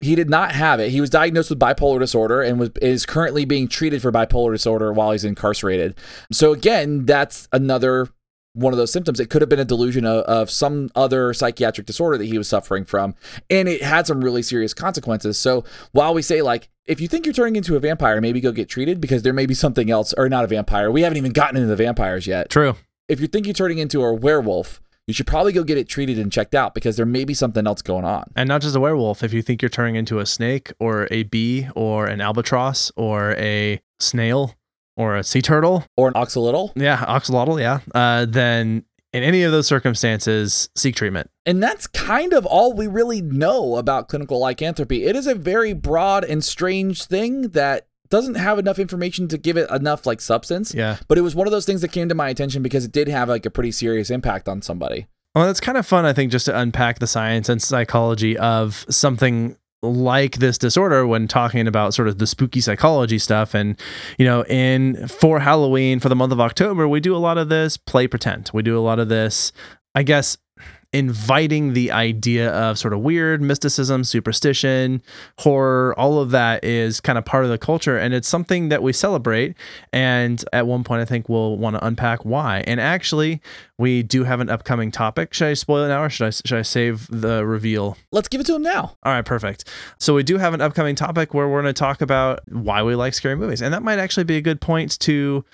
he 0.00 0.14
did 0.16 0.28
not 0.30 0.52
have 0.52 0.80
it. 0.80 0.90
He 0.90 1.00
was 1.00 1.10
diagnosed 1.10 1.50
with 1.50 1.60
bipolar 1.60 2.00
disorder 2.00 2.40
and 2.42 2.58
was 2.58 2.70
is 2.80 3.04
currently 3.06 3.44
being 3.44 3.68
treated 3.68 4.00
for 4.02 4.10
bipolar 4.10 4.52
disorder 4.52 4.90
while 4.92 5.12
he's 5.12 5.22
incarcerated. 5.24 5.94
So 6.32 6.52
again, 6.52 7.04
that's 7.04 7.46
another 7.52 8.08
one 8.54 8.72
of 8.72 8.76
those 8.76 8.92
symptoms. 8.92 9.20
It 9.20 9.30
could 9.30 9.42
have 9.42 9.48
been 9.48 9.58
a 9.58 9.64
delusion 9.64 10.04
of, 10.04 10.24
of 10.24 10.50
some 10.50 10.90
other 10.94 11.32
psychiatric 11.32 11.86
disorder 11.86 12.18
that 12.18 12.26
he 12.26 12.38
was 12.38 12.48
suffering 12.48 12.84
from, 12.84 13.14
and 13.50 13.68
it 13.68 13.82
had 13.82 14.06
some 14.06 14.22
really 14.22 14.42
serious 14.42 14.74
consequences. 14.74 15.38
So 15.38 15.64
while 15.92 16.14
we 16.14 16.22
say 16.22 16.42
like, 16.42 16.68
if 16.84 17.00
you 17.00 17.08
think 17.08 17.26
you're 17.26 17.32
turning 17.32 17.56
into 17.56 17.76
a 17.76 17.80
vampire, 17.80 18.20
maybe 18.20 18.40
go 18.40 18.52
get 18.52 18.68
treated 18.68 19.00
because 19.00 19.22
there 19.22 19.32
may 19.32 19.46
be 19.46 19.54
something 19.54 19.90
else, 19.90 20.12
or 20.14 20.28
not 20.28 20.44
a 20.44 20.48
vampire. 20.48 20.90
We 20.90 21.02
haven't 21.02 21.18
even 21.18 21.32
gotten 21.32 21.56
into 21.56 21.68
the 21.68 21.76
vampires 21.76 22.26
yet. 22.26 22.50
True. 22.50 22.76
If 23.08 23.20
you 23.20 23.26
think 23.26 23.46
you're 23.46 23.54
turning 23.54 23.78
into 23.78 24.02
a 24.02 24.12
werewolf, 24.12 24.80
you 25.06 25.14
should 25.14 25.26
probably 25.26 25.52
go 25.52 25.64
get 25.64 25.78
it 25.78 25.88
treated 25.88 26.18
and 26.18 26.30
checked 26.30 26.54
out 26.54 26.74
because 26.74 26.96
there 26.96 27.06
may 27.06 27.24
be 27.24 27.34
something 27.34 27.66
else 27.66 27.82
going 27.82 28.04
on. 28.04 28.30
And 28.36 28.48
not 28.48 28.62
just 28.62 28.76
a 28.76 28.80
werewolf. 28.80 29.22
If 29.22 29.32
you 29.32 29.42
think 29.42 29.60
you're 29.60 29.68
turning 29.68 29.96
into 29.96 30.20
a 30.20 30.26
snake 30.26 30.72
or 30.78 31.08
a 31.10 31.24
bee 31.24 31.68
or 31.74 32.06
an 32.06 32.20
albatross 32.20 32.92
or 32.96 33.32
a 33.32 33.80
snail 33.98 34.54
or 34.96 35.16
a 35.16 35.22
sea 35.24 35.42
turtle, 35.42 35.84
Or 35.96 36.08
an 36.08 36.14
axolotl. 36.14 36.72
yeah, 36.76 36.98
axolotl, 36.98 37.60
yeah, 37.60 37.80
uh, 37.94 38.26
then 38.26 38.84
in 39.12 39.22
any 39.22 39.42
of 39.42 39.52
those 39.52 39.66
circumstances, 39.66 40.70
seek 40.74 40.94
treatment. 40.96 41.30
And 41.44 41.62
that's 41.62 41.86
kind 41.86 42.32
of 42.32 42.46
all 42.46 42.72
we 42.72 42.86
really 42.86 43.20
know 43.20 43.76
about 43.76 44.08
clinical 44.08 44.38
lycanthropy. 44.40 45.04
It 45.04 45.16
is 45.16 45.26
a 45.26 45.34
very 45.34 45.72
broad 45.74 46.24
and 46.24 46.42
strange 46.42 47.04
thing 47.04 47.48
that 47.50 47.86
doesn't 48.08 48.34
have 48.36 48.58
enough 48.58 48.78
information 48.78 49.28
to 49.28 49.38
give 49.38 49.56
it 49.56 49.70
enough 49.70 50.06
like 50.06 50.20
substance. 50.20 50.74
Yeah. 50.74 50.96
But 51.08 51.18
it 51.18 51.22
was 51.22 51.34
one 51.34 51.46
of 51.46 51.50
those 51.50 51.64
things 51.66 51.80
that 51.80 51.88
came 51.92 52.08
to 52.08 52.14
my 52.14 52.28
attention 52.28 52.62
because 52.62 52.84
it 52.84 52.92
did 52.92 53.08
have 53.08 53.28
like 53.28 53.46
a 53.46 53.50
pretty 53.50 53.72
serious 53.72 54.10
impact 54.10 54.48
on 54.48 54.60
somebody. 54.62 55.06
Well, 55.34 55.46
that's 55.46 55.60
kind 55.60 55.78
of 55.78 55.86
fun, 55.86 56.04
I 56.04 56.12
think, 56.12 56.30
just 56.30 56.44
to 56.46 56.58
unpack 56.58 56.98
the 56.98 57.06
science 57.06 57.48
and 57.48 57.60
psychology 57.62 58.36
of 58.36 58.84
something 58.90 59.56
like 59.82 60.36
this 60.36 60.58
disorder 60.58 61.06
when 61.06 61.26
talking 61.26 61.66
about 61.66 61.94
sort 61.94 62.08
of 62.08 62.18
the 62.18 62.26
spooky 62.26 62.60
psychology 62.60 63.18
stuff. 63.18 63.54
And, 63.54 63.78
you 64.18 64.24
know, 64.24 64.44
in 64.44 65.08
for 65.08 65.40
Halloween, 65.40 65.98
for 66.00 66.08
the 66.08 66.16
month 66.16 66.32
of 66.32 66.40
October, 66.40 66.86
we 66.86 67.00
do 67.00 67.16
a 67.16 67.18
lot 67.18 67.38
of 67.38 67.48
this 67.48 67.76
play 67.76 68.06
pretend. 68.06 68.50
We 68.54 68.62
do 68.62 68.78
a 68.78 68.80
lot 68.80 68.98
of 68.98 69.08
this, 69.08 69.52
I 69.94 70.02
guess, 70.02 70.38
inviting 70.92 71.72
the 71.72 71.90
idea 71.90 72.50
of 72.50 72.78
sort 72.78 72.92
of 72.92 73.00
weird 73.00 73.40
mysticism, 73.40 74.04
superstition, 74.04 75.02
horror, 75.38 75.98
all 75.98 76.20
of 76.20 76.30
that 76.30 76.62
is 76.62 77.00
kind 77.00 77.18
of 77.18 77.24
part 77.24 77.44
of 77.44 77.50
the 77.50 77.58
culture. 77.58 77.96
And 77.96 78.12
it's 78.12 78.28
something 78.28 78.68
that 78.68 78.82
we 78.82 78.92
celebrate. 78.92 79.54
And 79.92 80.44
at 80.52 80.66
one 80.66 80.84
point, 80.84 81.00
I 81.00 81.04
think 81.04 81.28
we'll 81.28 81.56
want 81.56 81.76
to 81.76 81.86
unpack 81.86 82.24
why. 82.24 82.62
And 82.66 82.80
actually, 82.80 83.40
we 83.78 84.02
do 84.02 84.24
have 84.24 84.40
an 84.40 84.50
upcoming 84.50 84.90
topic. 84.90 85.32
Should 85.32 85.48
I 85.48 85.54
spoil 85.54 85.84
it 85.84 85.88
now 85.88 86.04
or 86.04 86.10
should 86.10 86.26
I, 86.26 86.30
should 86.30 86.58
I 86.58 86.62
save 86.62 87.08
the 87.08 87.44
reveal? 87.46 87.96
Let's 88.12 88.28
give 88.28 88.40
it 88.40 88.46
to 88.48 88.54
him 88.54 88.62
now. 88.62 88.96
All 89.02 89.12
right, 89.12 89.24
perfect. 89.24 89.68
So 89.98 90.14
we 90.14 90.22
do 90.22 90.36
have 90.36 90.52
an 90.52 90.60
upcoming 90.60 90.94
topic 90.94 91.32
where 91.32 91.48
we're 91.48 91.62
going 91.62 91.74
to 91.74 91.78
talk 91.78 92.02
about 92.02 92.40
why 92.48 92.82
we 92.82 92.94
like 92.94 93.14
scary 93.14 93.34
movies, 93.34 93.62
and 93.62 93.72
that 93.72 93.82
might 93.82 93.98
actually 93.98 94.24
be 94.24 94.36
a 94.36 94.42
good 94.42 94.60
point 94.60 94.98
to 95.00 95.44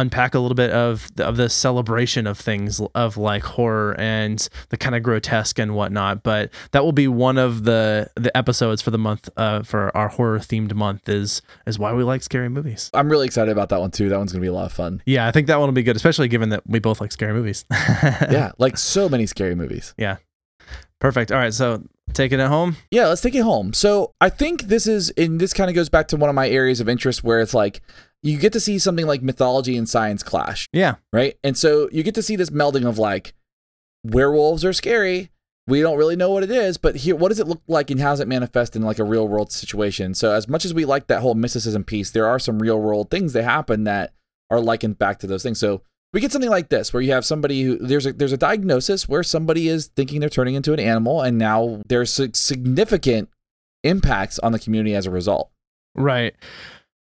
unpack 0.00 0.34
a 0.34 0.38
little 0.38 0.54
bit 0.54 0.70
of 0.70 1.10
of 1.18 1.36
the 1.36 1.48
celebration 1.48 2.26
of 2.26 2.38
things 2.38 2.80
of 2.94 3.16
like 3.16 3.42
horror 3.42 3.96
and 3.98 4.48
the 4.68 4.76
kind 4.76 4.94
of 4.94 5.02
grotesque 5.02 5.58
and 5.58 5.74
whatnot. 5.74 6.22
But 6.22 6.50
that 6.72 6.84
will 6.84 6.92
be 6.92 7.08
one 7.08 7.38
of 7.38 7.64
the 7.64 8.08
the 8.14 8.34
episodes 8.36 8.82
for 8.82 8.90
the 8.90 8.98
month 8.98 9.28
uh, 9.36 9.62
for 9.62 9.94
our 9.96 10.08
horror 10.08 10.38
themed 10.38 10.74
month 10.74 11.08
is 11.08 11.42
is 11.66 11.78
why 11.78 11.92
we 11.92 12.04
like 12.04 12.22
scary 12.22 12.48
movies. 12.48 12.90
I'm 12.94 13.10
really 13.10 13.26
excited 13.26 13.50
about 13.50 13.70
that 13.70 13.80
one 13.80 13.90
too. 13.90 14.08
That 14.08 14.18
one's 14.18 14.32
to 14.32 14.40
be 14.40 14.46
a 14.46 14.52
lot 14.52 14.66
of 14.66 14.72
fun. 14.72 15.02
Yeah, 15.06 15.26
I 15.26 15.32
think 15.32 15.46
that 15.48 15.58
one 15.58 15.68
will 15.68 15.74
be 15.74 15.82
good, 15.82 15.96
especially 15.96 16.28
given 16.28 16.50
that 16.50 16.62
we 16.66 16.78
both 16.78 17.00
like 17.00 17.12
scary 17.12 17.32
movies. 17.32 17.64
yeah, 17.70 18.52
like 18.58 18.76
so 18.76 19.08
many 19.08 19.26
scary 19.26 19.54
movies. 19.54 19.94
Yeah. 19.96 20.16
Perfect. 20.98 21.30
All 21.30 21.38
right, 21.38 21.52
so 21.52 21.82
taking 22.14 22.40
it 22.40 22.48
home. 22.48 22.76
Yeah, 22.90 23.08
let's 23.08 23.20
take 23.20 23.34
it 23.34 23.42
home. 23.42 23.72
So 23.74 24.14
I 24.20 24.30
think 24.30 24.62
this 24.62 24.86
is, 24.86 25.10
and 25.10 25.38
this 25.38 25.52
kind 25.52 25.68
of 25.68 25.76
goes 25.76 25.90
back 25.90 26.08
to 26.08 26.16
one 26.16 26.30
of 26.30 26.34
my 26.34 26.48
areas 26.48 26.80
of 26.80 26.88
interest 26.88 27.22
where 27.22 27.40
it's 27.40 27.52
like 27.52 27.82
you 28.26 28.38
get 28.38 28.52
to 28.52 28.60
see 28.60 28.78
something 28.78 29.06
like 29.06 29.22
mythology 29.22 29.76
and 29.76 29.88
science 29.88 30.22
clash, 30.22 30.66
Yeah. 30.72 30.96
right? 31.12 31.36
And 31.44 31.56
so 31.56 31.88
you 31.92 32.02
get 32.02 32.14
to 32.16 32.22
see 32.22 32.36
this 32.36 32.50
melding 32.50 32.86
of 32.86 32.98
like 32.98 33.34
werewolves 34.04 34.64
are 34.64 34.72
scary. 34.72 35.30
We 35.68 35.80
don't 35.80 35.98
really 35.98 36.14
know 36.16 36.30
what 36.30 36.44
it 36.44 36.50
is, 36.50 36.76
but 36.78 36.96
here, 36.96 37.16
what 37.16 37.28
does 37.28 37.40
it 37.40 37.48
look 37.48 37.60
like 37.66 37.90
and 37.90 38.00
how 38.00 38.10
does 38.10 38.20
it 38.20 38.28
manifest 38.28 38.76
in 38.76 38.82
like 38.82 39.00
a 39.00 39.04
real 39.04 39.26
world 39.26 39.50
situation? 39.50 40.14
So 40.14 40.32
as 40.32 40.48
much 40.48 40.64
as 40.64 40.72
we 40.72 40.84
like 40.84 41.08
that 41.08 41.20
whole 41.22 41.34
mysticism 41.34 41.82
piece, 41.82 42.10
there 42.12 42.26
are 42.26 42.38
some 42.38 42.60
real 42.60 42.78
world 42.80 43.10
things 43.10 43.32
that 43.32 43.42
happen 43.42 43.82
that 43.84 44.12
are 44.48 44.60
likened 44.60 44.98
back 44.98 45.18
to 45.20 45.26
those 45.26 45.42
things. 45.42 45.58
So 45.58 45.82
we 46.12 46.20
get 46.20 46.30
something 46.30 46.50
like 46.50 46.68
this 46.68 46.92
where 46.92 47.02
you 47.02 47.10
have 47.12 47.24
somebody 47.24 47.62
who 47.64 47.78
there's 47.78 48.06
a 48.06 48.12
there's 48.12 48.32
a 48.32 48.36
diagnosis 48.36 49.08
where 49.08 49.24
somebody 49.24 49.66
is 49.68 49.88
thinking 49.88 50.20
they're 50.20 50.28
turning 50.30 50.54
into 50.54 50.72
an 50.72 50.78
animal 50.78 51.20
and 51.20 51.36
now 51.36 51.82
there's 51.88 52.12
significant 52.34 53.28
impacts 53.82 54.38
on 54.38 54.52
the 54.52 54.58
community 54.60 54.94
as 54.94 55.04
a 55.06 55.10
result. 55.10 55.50
Right. 55.96 56.34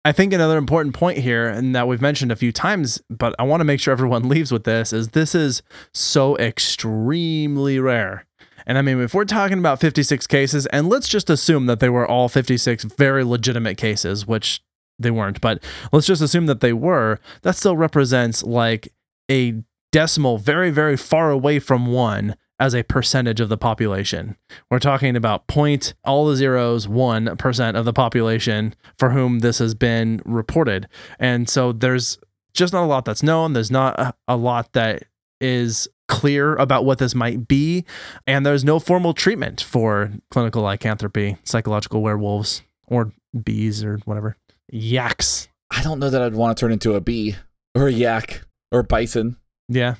I 0.06 0.12
think 0.12 0.32
another 0.32 0.56
important 0.56 0.94
point 0.94 1.18
here, 1.18 1.48
and 1.48 1.74
that 1.74 1.88
we've 1.88 2.00
mentioned 2.00 2.30
a 2.30 2.36
few 2.36 2.52
times, 2.52 3.02
but 3.10 3.34
I 3.40 3.42
want 3.42 3.58
to 3.58 3.64
make 3.64 3.80
sure 3.80 3.90
everyone 3.90 4.28
leaves 4.28 4.52
with 4.52 4.62
this, 4.62 4.92
is 4.92 5.08
this 5.08 5.34
is 5.34 5.64
so 5.92 6.36
extremely 6.38 7.80
rare. 7.80 8.24
And 8.68 8.78
I 8.78 8.82
mean, 8.82 9.00
if 9.00 9.14
we're 9.14 9.24
talking 9.24 9.58
about 9.58 9.80
56 9.80 10.28
cases, 10.28 10.66
and 10.66 10.88
let's 10.88 11.08
just 11.08 11.28
assume 11.28 11.66
that 11.66 11.80
they 11.80 11.88
were 11.88 12.06
all 12.06 12.28
56 12.28 12.84
very 12.84 13.24
legitimate 13.24 13.78
cases, 13.78 14.28
which 14.28 14.62
they 14.96 15.10
weren't, 15.10 15.40
but 15.40 15.60
let's 15.90 16.06
just 16.06 16.22
assume 16.22 16.46
that 16.46 16.60
they 16.60 16.72
were, 16.72 17.18
that 17.42 17.56
still 17.56 17.76
represents 17.76 18.44
like 18.44 18.92
a 19.28 19.60
decimal 19.90 20.38
very, 20.38 20.70
very 20.70 20.96
far 20.96 21.32
away 21.32 21.58
from 21.58 21.86
one 21.86 22.36
as 22.58 22.74
a 22.74 22.82
percentage 22.82 23.40
of 23.40 23.48
the 23.48 23.58
population. 23.58 24.36
We're 24.70 24.78
talking 24.78 25.16
about 25.16 25.46
point 25.46 25.94
all 26.04 26.26
the 26.26 26.36
zeros, 26.36 26.86
1% 26.86 27.74
of 27.74 27.84
the 27.84 27.92
population 27.92 28.74
for 28.98 29.10
whom 29.10 29.40
this 29.40 29.58
has 29.58 29.74
been 29.74 30.22
reported. 30.24 30.88
And 31.18 31.48
so 31.48 31.72
there's 31.72 32.18
just 32.54 32.72
not 32.72 32.84
a 32.84 32.86
lot 32.86 33.04
that's 33.04 33.22
known. 33.22 33.52
There's 33.52 33.70
not 33.70 33.98
a, 33.98 34.14
a 34.26 34.36
lot 34.36 34.72
that 34.72 35.04
is 35.40 35.88
clear 36.08 36.54
about 36.56 36.84
what 36.84 36.98
this 36.98 37.14
might 37.14 37.46
be. 37.46 37.84
And 38.26 38.46
there's 38.46 38.64
no 38.64 38.78
formal 38.78 39.12
treatment 39.12 39.60
for 39.60 40.12
clinical 40.30 40.62
lycanthropy, 40.62 41.36
psychological 41.44 42.02
werewolves, 42.02 42.62
or 42.86 43.12
bees, 43.44 43.84
or 43.84 43.98
whatever. 44.04 44.36
Yaks. 44.72 45.48
I 45.70 45.82
don't 45.82 45.98
know 45.98 46.10
that 46.10 46.22
I'd 46.22 46.34
want 46.34 46.56
to 46.56 46.60
turn 46.60 46.72
into 46.72 46.94
a 46.94 47.00
bee 47.00 47.36
or 47.74 47.88
a 47.88 47.92
yak 47.92 48.42
or 48.72 48.80
a 48.80 48.84
bison. 48.84 49.36
Yeah. 49.68 49.96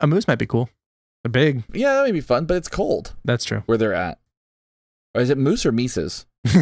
A 0.00 0.06
moose 0.06 0.28
might 0.28 0.38
be 0.38 0.46
cool. 0.46 0.68
They're 1.28 1.52
big. 1.52 1.64
Yeah, 1.72 1.94
that 1.94 2.04
may 2.04 2.12
be 2.12 2.20
fun, 2.20 2.46
but 2.46 2.56
it's 2.56 2.68
cold 2.68 3.14
That's 3.24 3.44
true. 3.44 3.62
where 3.66 3.78
they're 3.78 3.94
at. 3.94 4.18
Or 5.14 5.20
is 5.20 5.30
it 5.30 5.38
moose 5.38 5.66
or 5.66 5.72
mises? 5.72 6.26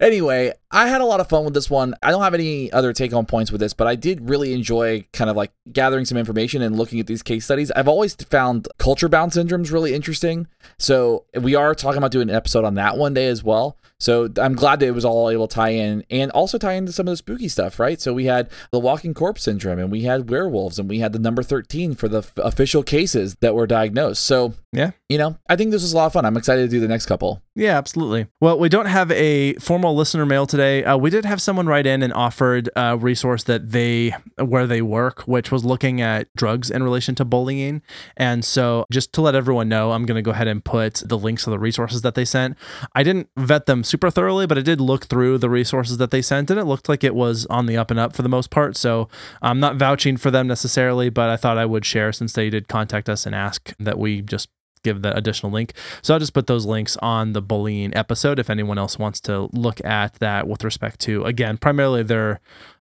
anyway, 0.00 0.52
I 0.70 0.88
had 0.88 1.00
a 1.00 1.04
lot 1.04 1.20
of 1.20 1.28
fun 1.28 1.44
with 1.44 1.54
this 1.54 1.70
one. 1.70 1.94
I 2.02 2.10
don't 2.10 2.22
have 2.22 2.34
any 2.34 2.72
other 2.72 2.92
take 2.92 3.12
home 3.12 3.26
points 3.26 3.52
with 3.52 3.60
this, 3.60 3.72
but 3.72 3.86
I 3.86 3.94
did 3.94 4.28
really 4.28 4.52
enjoy 4.52 5.06
kind 5.12 5.30
of 5.30 5.36
like 5.36 5.52
gathering 5.72 6.04
some 6.04 6.18
information 6.18 6.62
and 6.62 6.76
looking 6.76 7.00
at 7.00 7.06
these 7.06 7.22
case 7.22 7.44
studies. 7.44 7.70
I've 7.72 7.88
always 7.88 8.14
found 8.14 8.68
culture 8.78 9.08
bound 9.08 9.32
syndromes 9.32 9.72
really 9.72 9.94
interesting. 9.94 10.48
So 10.78 11.24
we 11.40 11.54
are 11.54 11.74
talking 11.74 11.98
about 11.98 12.10
doing 12.10 12.28
an 12.28 12.36
episode 12.36 12.64
on 12.64 12.74
that 12.74 12.96
one 12.96 13.14
day 13.14 13.26
as 13.26 13.44
well. 13.44 13.76
So 14.02 14.28
I'm 14.36 14.54
glad 14.54 14.80
that 14.80 14.86
it 14.86 14.94
was 14.94 15.04
all 15.04 15.30
able 15.30 15.46
to 15.46 15.54
tie 15.54 15.68
in 15.70 16.04
and 16.10 16.30
also 16.32 16.58
tie 16.58 16.72
into 16.72 16.90
some 16.90 17.06
of 17.06 17.12
the 17.12 17.16
spooky 17.16 17.48
stuff, 17.48 17.78
right? 17.78 18.00
So 18.00 18.12
we 18.12 18.24
had 18.24 18.50
the 18.72 18.80
walking 18.80 19.14
corpse 19.14 19.44
syndrome 19.44 19.78
and 19.78 19.92
we 19.92 20.02
had 20.02 20.28
werewolves 20.28 20.78
and 20.80 20.88
we 20.90 20.98
had 20.98 21.12
the 21.12 21.20
number 21.20 21.44
13 21.44 21.94
for 21.94 22.08
the 22.08 22.18
f- 22.18 22.32
official 22.36 22.82
cases 22.82 23.36
that 23.40 23.54
were 23.54 23.66
diagnosed. 23.68 24.24
So, 24.24 24.54
Yeah. 24.72 24.90
you 25.08 25.18
know, 25.18 25.36
I 25.48 25.54
think 25.54 25.70
this 25.70 25.82
was 25.82 25.92
a 25.92 25.96
lot 25.96 26.06
of 26.06 26.12
fun. 26.14 26.24
I'm 26.24 26.36
excited 26.36 26.62
to 26.62 26.68
do 26.68 26.80
the 26.80 26.88
next 26.88 27.06
couple. 27.06 27.42
Yeah, 27.54 27.76
absolutely. 27.76 28.28
Well, 28.40 28.58
we 28.58 28.70
don't 28.70 28.86
have 28.86 29.10
a 29.10 29.52
formal 29.54 29.94
listener 29.94 30.24
mail 30.24 30.46
today. 30.46 30.84
Uh, 30.84 30.96
we 30.96 31.10
did 31.10 31.26
have 31.26 31.42
someone 31.42 31.66
write 31.66 31.86
in 31.86 32.02
and 32.02 32.10
offered 32.10 32.70
a 32.74 32.96
resource 32.96 33.44
that 33.44 33.72
they 33.72 34.14
where 34.42 34.66
they 34.66 34.80
work, 34.80 35.22
which 35.22 35.52
was 35.52 35.62
looking 35.62 36.00
at 36.00 36.34
drugs 36.34 36.70
in 36.70 36.82
relation 36.82 37.14
to 37.16 37.26
bullying. 37.26 37.82
And 38.16 38.42
so, 38.42 38.86
just 38.90 39.12
to 39.14 39.20
let 39.20 39.34
everyone 39.34 39.68
know, 39.68 39.92
I'm 39.92 40.06
going 40.06 40.16
to 40.16 40.22
go 40.22 40.30
ahead 40.30 40.48
and 40.48 40.64
put 40.64 41.02
the 41.04 41.18
links 41.18 41.44
to 41.44 41.50
the 41.50 41.58
resources 41.58 42.00
that 42.00 42.14
they 42.14 42.24
sent. 42.24 42.56
I 42.94 43.02
didn't 43.02 43.28
vet 43.36 43.66
them 43.66 43.84
super 43.84 44.10
thoroughly, 44.10 44.46
but 44.46 44.56
I 44.56 44.62
did 44.62 44.80
look 44.80 45.04
through 45.04 45.36
the 45.36 45.50
resources 45.50 45.98
that 45.98 46.10
they 46.10 46.22
sent, 46.22 46.50
and 46.50 46.58
it 46.58 46.64
looked 46.64 46.88
like 46.88 47.04
it 47.04 47.14
was 47.14 47.44
on 47.46 47.66
the 47.66 47.76
up 47.76 47.90
and 47.90 48.00
up 48.00 48.16
for 48.16 48.22
the 48.22 48.30
most 48.30 48.48
part. 48.48 48.78
So, 48.78 49.10
I'm 49.42 49.60
not 49.60 49.76
vouching 49.76 50.16
for 50.16 50.30
them 50.30 50.46
necessarily, 50.46 51.10
but 51.10 51.28
I 51.28 51.36
thought 51.36 51.58
I 51.58 51.66
would 51.66 51.84
share 51.84 52.12
since 52.12 52.32
they 52.32 52.48
did 52.48 52.66
contact 52.66 53.10
us 53.10 53.26
and 53.26 53.34
ask 53.34 53.74
that 53.78 53.98
we 53.98 54.22
just 54.22 54.48
give 54.82 55.02
the 55.02 55.16
additional 55.16 55.52
link. 55.52 55.72
So 56.02 56.14
I'll 56.14 56.20
just 56.20 56.34
put 56.34 56.46
those 56.46 56.66
links 56.66 56.96
on 56.98 57.32
the 57.32 57.42
bullying 57.42 57.94
episode 57.96 58.38
if 58.38 58.50
anyone 58.50 58.78
else 58.78 58.98
wants 58.98 59.20
to 59.22 59.48
look 59.52 59.84
at 59.84 60.14
that 60.14 60.46
with 60.46 60.64
respect 60.64 61.00
to, 61.00 61.24
again, 61.24 61.56
primarily 61.58 62.02
their 62.02 62.40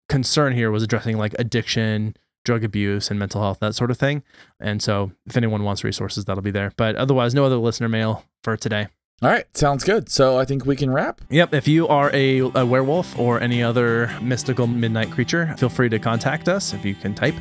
concern 0.09 0.53
here 0.55 0.71
was 0.71 0.83
addressing 0.83 1.19
like 1.19 1.35
addiction, 1.39 2.17
drug 2.45 2.65
abuse, 2.65 3.11
and 3.11 3.19
mental 3.19 3.43
health, 3.43 3.59
that 3.61 3.75
sort 3.75 3.91
of 3.91 3.99
thing. 3.99 4.23
And 4.59 4.83
so 4.83 5.13
if 5.27 5.37
anyone 5.37 5.65
wants 5.65 5.85
resources, 5.85 6.25
that'll 6.25 6.43
be 6.43 6.51
there. 6.51 6.73
But 6.77 6.97
otherwise, 6.97 7.35
no 7.35 7.45
other 7.45 7.57
listener 7.57 7.89
mail 7.89 8.25
for 8.43 8.57
today. 8.57 8.89
All 9.21 9.29
right, 9.29 9.45
sounds 9.57 9.83
good. 9.83 10.09
So 10.09 10.39
I 10.39 10.45
think 10.45 10.65
we 10.65 10.77
can 10.77 10.93
wrap. 10.93 11.21
Yep. 11.29 11.53
If 11.53 11.67
you 11.67 11.89
are 11.89 12.09
a, 12.15 12.39
a 12.39 12.65
werewolf 12.65 13.19
or 13.19 13.41
any 13.41 13.65
other 13.65 14.17
mystical 14.23 14.69
midnight 14.69 15.11
creature, 15.11 15.57
feel 15.59 15.69
free 15.69 15.89
to 15.89 15.99
contact 15.99 16.49
us 16.49 16.73
if 16.73 16.85
you 16.85 16.95
can 16.95 17.17
type 17.17 17.35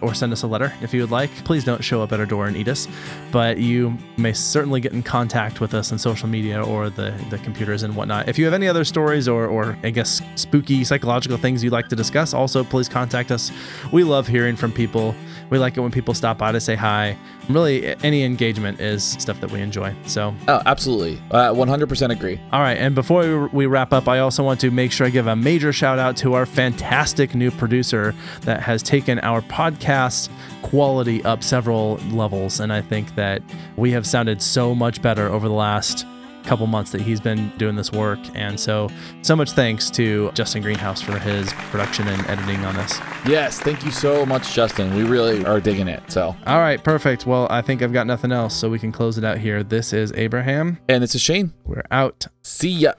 or 0.00 0.14
send 0.14 0.32
us 0.32 0.42
a 0.42 0.46
letter 0.46 0.72
if 0.80 0.94
you 0.94 1.02
would 1.02 1.10
like. 1.10 1.30
Please 1.44 1.64
don't 1.64 1.84
show 1.84 2.02
up 2.02 2.12
at 2.12 2.20
our 2.20 2.24
door 2.24 2.46
and 2.46 2.56
eat 2.56 2.68
us, 2.68 2.88
but 3.30 3.58
you 3.58 3.94
may 4.16 4.32
certainly 4.32 4.80
get 4.80 4.92
in 4.92 5.02
contact 5.02 5.60
with 5.60 5.74
us 5.74 5.92
on 5.92 5.98
social 5.98 6.28
media 6.28 6.64
or 6.64 6.88
the, 6.88 7.10
the 7.28 7.36
computers 7.38 7.82
and 7.82 7.94
whatnot. 7.94 8.26
If 8.26 8.38
you 8.38 8.46
have 8.46 8.54
any 8.54 8.66
other 8.66 8.84
stories 8.84 9.28
or, 9.28 9.46
or 9.46 9.76
I 9.82 9.90
guess 9.90 10.22
spooky 10.36 10.82
psychological 10.82 11.36
things 11.36 11.62
you'd 11.62 11.74
like 11.74 11.88
to 11.88 11.96
discuss, 11.96 12.32
also 12.32 12.64
please 12.64 12.88
contact 12.88 13.30
us. 13.30 13.52
We 13.92 14.02
love 14.02 14.26
hearing 14.26 14.56
from 14.56 14.72
people. 14.72 15.14
We 15.50 15.58
like 15.58 15.76
it 15.76 15.80
when 15.80 15.90
people 15.90 16.14
stop 16.14 16.38
by 16.38 16.52
to 16.52 16.60
say 16.60 16.74
hi. 16.74 17.16
Really, 17.48 17.94
any 18.04 18.22
engagement 18.24 18.80
is 18.80 19.02
stuff 19.02 19.40
that 19.40 19.50
we 19.50 19.60
enjoy. 19.60 19.94
So, 20.06 20.34
Oh, 20.46 20.60
absolutely. 20.66 21.18
Uh, 21.30 21.52
100% 21.54 22.10
agree. 22.12 22.38
all 22.52 22.60
right. 22.60 22.76
And 22.76 22.94
before 22.94 23.22
we- 23.22 23.48
we 23.58 23.66
wrap 23.66 23.92
up, 23.92 24.06
I 24.08 24.18
also 24.18 24.42
want 24.44 24.60
to 24.60 24.70
make 24.70 24.92
sure 24.92 25.06
I 25.06 25.10
give 25.10 25.26
a 25.26 25.34
major 25.36 25.72
shout 25.72 25.98
out 25.98 26.16
to 26.18 26.34
our 26.34 26.44
fantastic 26.44 27.34
new 27.34 27.50
producer 27.50 28.14
that 28.42 28.60
has 28.62 28.82
taken 28.82 29.18
our 29.20 29.40
podcast 29.42 30.28
quality 30.62 31.24
up 31.24 31.42
several 31.42 31.98
levels. 32.12 32.60
And 32.60 32.72
I 32.72 32.82
think 32.82 33.14
that 33.14 33.42
we 33.76 33.92
have 33.92 34.06
sounded 34.06 34.42
so 34.42 34.74
much 34.74 35.00
better 35.00 35.28
over 35.28 35.48
the 35.48 35.54
last 35.54 36.04
couple 36.48 36.66
months 36.66 36.92
that 36.92 37.02
he's 37.02 37.20
been 37.20 37.50
doing 37.58 37.76
this 37.76 37.92
work. 37.92 38.18
And 38.34 38.58
so, 38.58 38.88
so 39.20 39.36
much 39.36 39.52
thanks 39.52 39.90
to 39.90 40.32
Justin 40.32 40.62
Greenhouse 40.62 41.02
for 41.02 41.18
his 41.18 41.52
production 41.70 42.08
and 42.08 42.26
editing 42.26 42.64
on 42.64 42.74
this. 42.74 42.98
Yes, 43.26 43.60
thank 43.60 43.84
you 43.84 43.90
so 43.90 44.24
much, 44.24 44.54
Justin. 44.54 44.94
We 44.94 45.02
really 45.04 45.44
are 45.44 45.60
digging 45.60 45.88
it. 45.88 46.02
So, 46.10 46.34
All 46.46 46.58
right. 46.58 46.82
Perfect. 46.82 47.26
Well, 47.26 47.46
I 47.50 47.60
think 47.60 47.82
I've 47.82 47.92
got 47.92 48.06
nothing 48.06 48.32
else. 48.32 48.56
So 48.56 48.70
we 48.70 48.78
can 48.78 48.92
close 48.92 49.18
it 49.18 49.24
out 49.24 49.38
here. 49.38 49.62
This 49.62 49.92
is 49.92 50.12
Abraham. 50.14 50.78
and 50.88 51.02
this 51.02 51.14
is 51.14 51.20
Shane. 51.20 51.52
We're 51.64 51.82
out. 51.90 52.26
See 52.42 52.70
ya. 52.70 52.94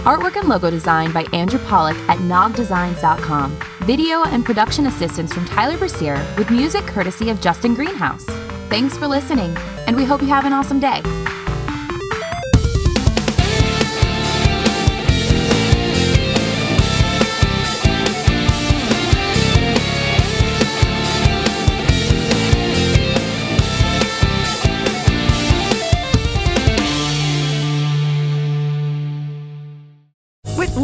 Artwork 0.00 0.36
and 0.36 0.50
logo 0.50 0.70
design 0.70 1.12
by 1.12 1.24
Andrew 1.32 1.58
Pollock 1.60 1.96
at 2.08 2.18
nogdesigns.com. 2.18 3.58
Video 3.84 4.24
and 4.24 4.44
production 4.44 4.86
assistance 4.86 5.32
from 5.32 5.46
Tyler 5.46 5.78
Brasier 5.78 6.18
with 6.36 6.50
music 6.50 6.84
courtesy 6.84 7.30
of 7.30 7.40
Justin 7.40 7.74
Greenhouse. 7.74 8.26
Thanks 8.68 8.98
for 8.98 9.06
listening, 9.06 9.56
and 9.86 9.96
we 9.96 10.04
hope 10.04 10.20
you 10.20 10.28
have 10.28 10.44
an 10.44 10.52
awesome 10.52 10.78
day. 10.78 11.00